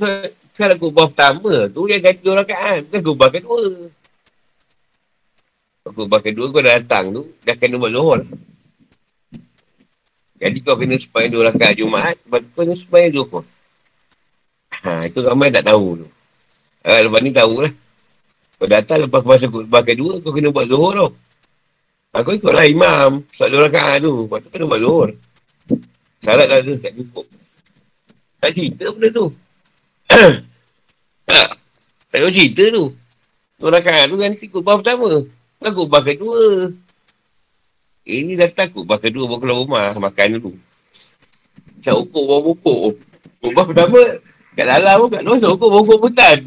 syarat 0.53 0.77
kubah 0.77 1.09
pertama 1.09 1.65
tu 1.73 1.89
yang 1.89 2.05
ganti 2.05 2.21
dua 2.21 2.45
rakaan. 2.45 2.85
Bukan 2.85 3.01
kubah 3.01 3.29
kedua. 3.33 3.65
Kubah 5.89 6.21
kedua 6.21 6.47
kau 6.53 6.61
dah 6.61 6.77
datang 6.77 7.09
tu, 7.17 7.23
dah 7.41 7.57
kena 7.57 7.81
buat 7.81 7.91
zuhur. 7.97 8.21
Jadi 10.41 10.59
kau 10.65 10.73
kena 10.73 10.97
supaya 10.97 11.29
dua 11.29 11.53
rakaat 11.53 11.77
Jumaat, 11.77 12.17
sebab 12.25 12.41
kau 12.57 12.65
kena 12.65 12.73
supaya 12.73 13.13
zuhur. 13.13 13.45
Ha, 14.81 15.05
itu 15.05 15.21
ramai 15.21 15.53
tak 15.53 15.69
tahu 15.69 16.01
tu. 16.01 16.07
Ha, 16.89 17.05
lepas 17.05 17.21
ni 17.21 17.29
tahu 17.29 17.69
lah. 17.69 17.73
Kau 18.57 18.65
datang 18.65 19.05
lepas 19.05 19.21
masa 19.21 19.53
kubah 19.53 19.85
kedua, 19.85 20.17
kau 20.25 20.33
kena 20.33 20.49
buat 20.49 20.65
zuhur 20.65 20.97
tau. 20.97 21.11
Ha, 22.17 22.25
kau 22.25 22.33
ikutlah 22.33 22.65
imam, 22.65 23.21
sebab 23.37 23.49
dua 23.53 23.61
rakaat 23.69 24.01
tu. 24.01 24.13
Lepas 24.25 24.41
tu 24.41 24.49
kena 24.49 24.65
buat 24.65 24.81
zuhur. 24.81 25.09
Syarat 26.25 26.47
dah 26.49 26.59
tu, 26.65 26.73
tak 26.81 26.93
cukup. 26.97 27.27
Tak 28.41 28.51
cerita 28.57 28.85
benda 28.97 29.09
tu. 29.13 29.27
tak. 31.29 31.49
Tak 32.09 32.19
cerita 32.33 32.65
tu. 32.73 32.85
Dua 33.61 33.71
rakaat 33.77 34.09
tu 34.09 34.17
ganti 34.17 34.45
kubah 34.49 34.81
pertama. 34.81 35.21
Kan 35.61 35.71
kubah 35.77 36.01
kedua. 36.01 36.73
Ini 38.09 38.33
datang 38.33 38.73
kubah 38.73 38.97
kedua 38.97 39.29
bawa 39.29 39.39
keluar 39.41 39.59
rumah 39.61 39.93
makan 39.93 40.41
dulu. 40.41 40.53
Macam 41.77 41.95
ukur 42.01 42.23
bawa 42.25 42.41
pupuk. 42.49 42.97
Kubah 43.45 43.65
pertama 43.69 44.01
kat 44.57 44.67
dalam 44.67 44.97
pun 45.05 45.09
kat 45.13 45.23
luar 45.25 45.51
ukur 45.53 45.69
bawa 45.69 45.83
ukur 45.85 45.99
hutan. 46.09 46.39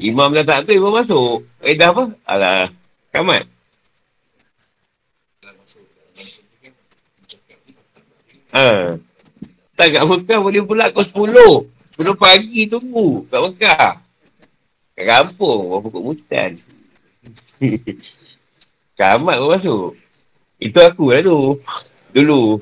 Imam 0.00 0.32
dah 0.32 0.46
tak 0.46 0.64
tu, 0.64 0.72
imam 0.72 0.94
masuk. 0.94 1.44
Eh 1.60 1.76
dah 1.76 1.92
apa? 1.92 2.08
Alah, 2.24 2.72
kamat. 3.12 3.44
Ha. 8.54 8.96
Tak 9.76 9.86
kat 9.92 10.04
Mekah 10.06 10.38
boleh 10.40 10.62
pula 10.64 10.94
kau 10.94 11.02
10. 11.04 12.00
10 12.00 12.16
pagi 12.16 12.70
tunggu 12.70 13.26
kat 13.28 13.40
Mekah. 13.44 13.92
Kat 14.94 15.04
kampung, 15.04 15.68
bawa 15.68 15.82
pokok 15.84 16.02
hutan. 16.06 16.54
Kamat 19.00 19.40
pun 19.40 19.48
masuk. 19.56 19.96
Itu 20.60 20.76
aku 20.76 21.16
lah 21.16 21.24
tu. 21.24 21.56
Dulu. 22.12 22.60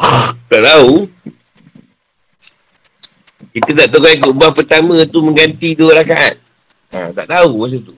tak 0.48 0.62
tahu. 0.64 1.04
Kita 3.52 3.84
tak 3.84 3.88
tahu 3.92 4.00
kan 4.00 4.16
kubah 4.24 4.50
pertama 4.56 5.04
tu 5.04 5.20
mengganti 5.20 5.76
dua 5.76 6.00
rakaat. 6.00 6.40
Ha, 6.96 7.12
tak 7.12 7.28
tahu 7.28 7.68
masa 7.68 7.76
tu. 7.84 7.92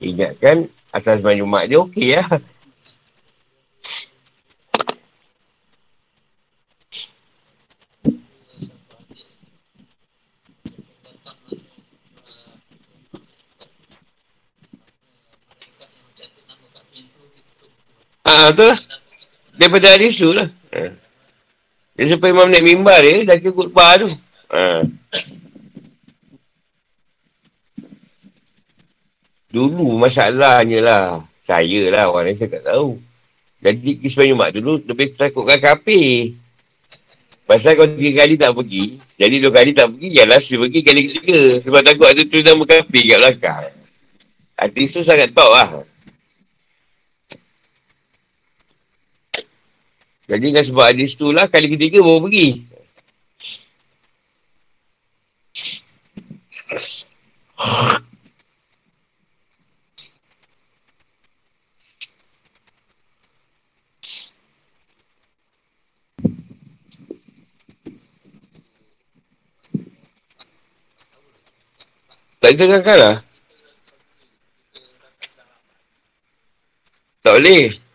Ingatkan 0.00 0.64
asal 0.88 1.20
sembahyang 1.20 1.44
Jumat 1.44 1.68
dia 1.68 1.78
okey 1.84 2.08
lah. 2.16 2.40
Tu 18.54 18.64
lah. 18.66 18.78
Daripada 19.56 19.92
hari 19.92 20.08
su 20.08 20.30
lah. 20.32 20.48
Ha. 20.72 20.90
Dia 21.98 22.16
sampai 22.16 22.32
imam 22.32 22.48
naik 22.48 22.64
mimbar 22.64 23.02
dia, 23.04 23.26
dah 23.28 23.36
kira 23.36 23.52
khutbah 23.52 24.00
tu. 24.00 24.08
Ha. 24.50 24.82
Dulu 29.50 29.98
masalahnya 29.98 30.78
lah. 30.80 31.04
Saya 31.42 31.90
lah, 31.90 32.06
orang 32.06 32.30
lain 32.30 32.38
saya 32.38 32.54
tak 32.54 32.70
tahu. 32.70 32.94
Jadi 33.60 33.98
kisah 34.00 34.24
Jumat 34.24 34.54
dulu 34.54 34.80
lebih 34.86 35.12
takutkan 35.18 35.58
kapi. 35.58 36.32
Pasal 37.44 37.74
kau 37.74 37.82
tiga 37.82 38.22
kali 38.22 38.38
tak 38.38 38.54
pergi, 38.54 39.02
jadi 39.18 39.42
dua 39.42 39.50
kali 39.50 39.74
tak 39.74 39.90
pergi, 39.90 40.08
ya 40.14 40.22
last 40.22 40.54
pergi 40.54 40.80
kali 40.86 41.10
ketiga. 41.10 41.58
Sebab 41.66 41.82
takut 41.82 42.06
ada 42.06 42.22
tu 42.22 42.38
nama 42.46 42.62
kapi 42.62 43.00
kat 43.10 43.18
belakang. 43.18 43.66
Hati 44.54 44.82
tu 44.86 45.02
sangat 45.02 45.34
tahu 45.34 45.50
lah. 45.50 45.82
Jadi 50.30 50.54
dengan 50.54 50.62
sebab 50.62 50.94
hadis 50.94 51.18
tu 51.18 51.34
lah, 51.34 51.50
kali 51.50 51.66
ketiga 51.74 51.98
baru 51.98 52.22
pergi. 52.22 52.62
Tak 72.38 72.54
ditengahkan 72.54 72.96
lah. 73.02 73.16
Tak 77.26 77.34
boleh. 77.34 77.89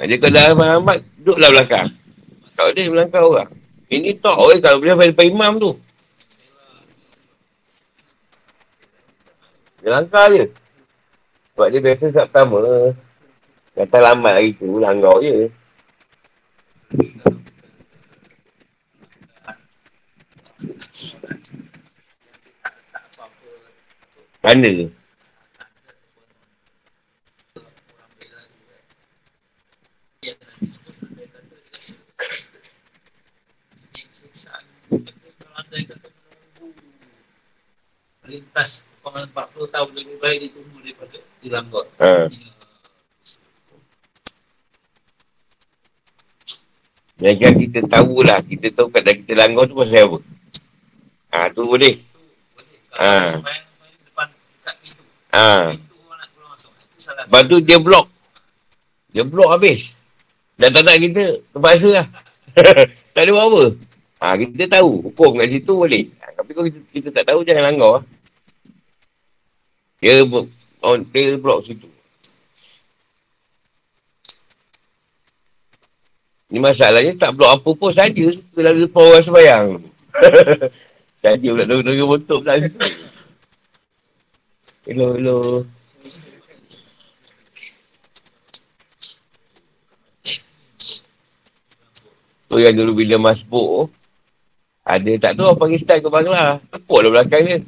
Dia 0.00 0.16
kalau 0.16 0.32
dah 0.32 0.44
lambat, 0.80 0.98
duduklah 1.20 1.50
belakang. 1.52 1.88
Tak 2.56 2.64
boleh 2.72 2.86
belakang 2.88 3.24
orang. 3.24 3.50
Ini 3.92 4.10
tak 4.16 4.36
boleh 4.36 4.58
kalau 4.64 4.78
boleh 4.80 5.12
pada 5.12 5.28
imam 5.28 5.52
tu. 5.60 5.72
Dia 9.84 9.88
langkah 9.96 10.28
je. 10.32 10.48
Sebab 11.52 11.68
dia 11.68 11.80
biasa 11.84 12.04
saat 12.12 12.28
pertama. 12.32 12.64
Kata 13.76 13.96
lambat 14.00 14.32
hari 14.40 14.56
tu, 14.56 14.80
langgar 14.80 15.20
je. 15.20 15.52
Mana 24.40 24.68
Lintas 38.30 38.90
Orang 39.00 39.24
40 39.32 39.72
tahun 39.72 39.90
lebih 39.96 40.16
baik 40.20 40.38
ditunggu 40.44 40.78
daripada 40.84 41.16
dilanggar. 41.40 41.84
Ha. 42.04 42.28
Yang 47.20 47.36
kan 47.40 47.52
kita 47.56 47.80
tahulah, 47.88 48.38
kita 48.44 48.66
tahu 48.76 48.88
kadang 48.92 49.16
kita 49.24 49.32
langgar 49.40 49.64
tu 49.68 49.76
pasal 49.76 50.04
apa. 50.04 50.18
Ha, 51.32 51.48
tu 51.52 51.64
boleh. 51.64 51.96
Kalau 51.96 52.28
Ha. 53.00 53.40
Ha. 55.32 55.72
Lepas 57.24 57.42
tu 57.48 57.56
dia 57.64 57.78
blok. 57.80 58.04
Dia 59.16 59.24
blok 59.24 59.48
habis. 59.48 59.96
Dan 60.60 60.76
tak 60.76 60.84
nak 60.84 61.00
kita 61.00 61.40
terpaksa 61.56 61.88
lah. 62.04 62.06
tak 63.16 63.22
ada 63.24 63.30
buat 63.32 63.46
apa. 63.48 63.64
Ha, 64.20 64.36
kita 64.36 64.64
tahu. 64.68 65.08
Hukum 65.08 65.40
kat 65.40 65.48
situ 65.48 65.72
boleh. 65.72 66.04
Ha, 66.20 66.36
tapi 66.36 66.50
kalau 66.52 66.66
kita, 66.68 66.78
kita 66.92 67.08
tak 67.16 67.24
tahu, 67.32 67.40
jangan 67.48 67.72
langgar. 67.72 67.92
lah. 67.96 68.19
Dia 70.00 70.24
on 70.24 70.48
oh, 70.80 70.96
tail 71.12 71.36
blok 71.36 71.60
situ. 71.60 71.84
Ni 76.50 76.58
masalahnya 76.58 77.12
tak 77.20 77.36
blok 77.36 77.60
apa 77.60 77.68
pun 77.76 77.92
saja 77.92 78.24
suka 78.32 78.64
lalu 78.64 78.88
depan 78.88 79.04
orang 79.06 79.24
sembahyang. 79.24 79.66
Saja 81.20 81.52
pula 81.52 81.68
dorong-dorong 81.68 82.08
bontok 82.16 82.40
pula. 82.40 82.56
Hello, 84.88 85.12
hello. 85.12 85.38
Tu 92.50 92.56
yang 92.58 92.74
dulu 92.74 92.98
bila 92.98 93.30
masbuk 93.30 93.86
Ada 94.82 95.12
tak 95.22 95.32
tahu 95.38 95.54
Pakistan 95.54 96.02
ke 96.02 96.08
Bangla. 96.08 96.58
Tepuk 96.72 96.98
lah 97.04 97.10
belakang 97.20 97.44
dia. 97.46 97.58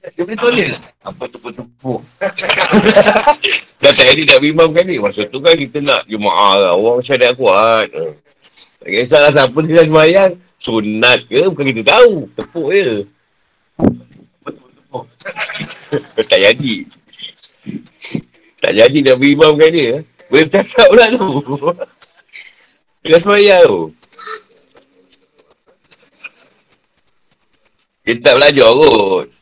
Dia 0.00 0.22
boleh 0.24 0.38
toleh 0.40 0.66
lah. 0.72 0.80
Apa 1.04 1.28
tepuk-tepuk. 1.28 2.00
Dah 3.80 3.92
tak 3.92 4.04
jadi 4.08 4.22
nak 4.24 4.40
bimamkan 4.40 4.84
dia. 4.88 4.96
Masa 4.96 5.28
tu 5.28 5.44
kan 5.44 5.52
kita 5.52 5.84
nak 5.84 6.08
jemaah 6.08 6.56
lah. 6.56 6.72
Orang 6.72 7.04
syadat 7.04 7.36
kuat. 7.36 7.88
Ha. 7.92 8.04
Tak 8.80 8.88
kisahlah 8.88 9.32
siapa 9.36 9.58
dia 9.68 9.84
semayang. 9.84 10.32
Sunat 10.60 11.28
ke 11.28 11.44
bukan 11.52 11.66
kita 11.68 11.82
tahu. 11.84 12.28
Tepuk 12.32 12.68
je. 12.72 13.04
tak 16.32 16.40
jadi. 16.40 16.74
Tak 18.60 18.72
jadi 18.72 18.98
nak 19.04 19.16
bimamkan 19.20 19.68
dia. 19.68 20.00
Boleh 20.32 20.44
bercakap 20.48 20.88
pula 20.88 21.06
tu. 21.12 21.28
Tengah 23.04 23.20
semayang 23.20 23.64
tu. 23.68 23.82
Dia 28.04 28.16
tak 28.24 28.34
belajar 28.40 28.68
kot. 28.72 29.39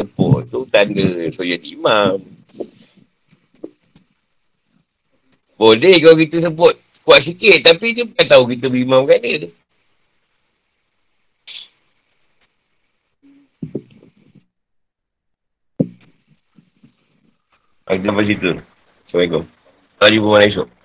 Tepuk 0.00 0.48
tu 0.48 0.64
tanda 0.72 1.28
so 1.28 1.44
jadi 1.44 1.76
imam. 1.76 2.16
Boleh 5.60 6.00
kalau 6.00 6.16
kita 6.16 6.40
sebut 6.48 6.72
kuat 7.04 7.20
sikit 7.20 7.60
tapi 7.60 7.92
dia 7.92 8.08
bukan 8.08 8.24
tahu 8.24 8.48
kita 8.48 8.72
berimamkan 8.72 9.20
dia. 9.20 9.52
Kita 17.90 18.06
sampai 18.08 18.24
situ. 18.24 18.50
Assalamualaikum. 19.04 19.42
Kita 20.00 20.14
jumpa 20.14 20.28
malam 20.32 20.48
esok. 20.48 20.79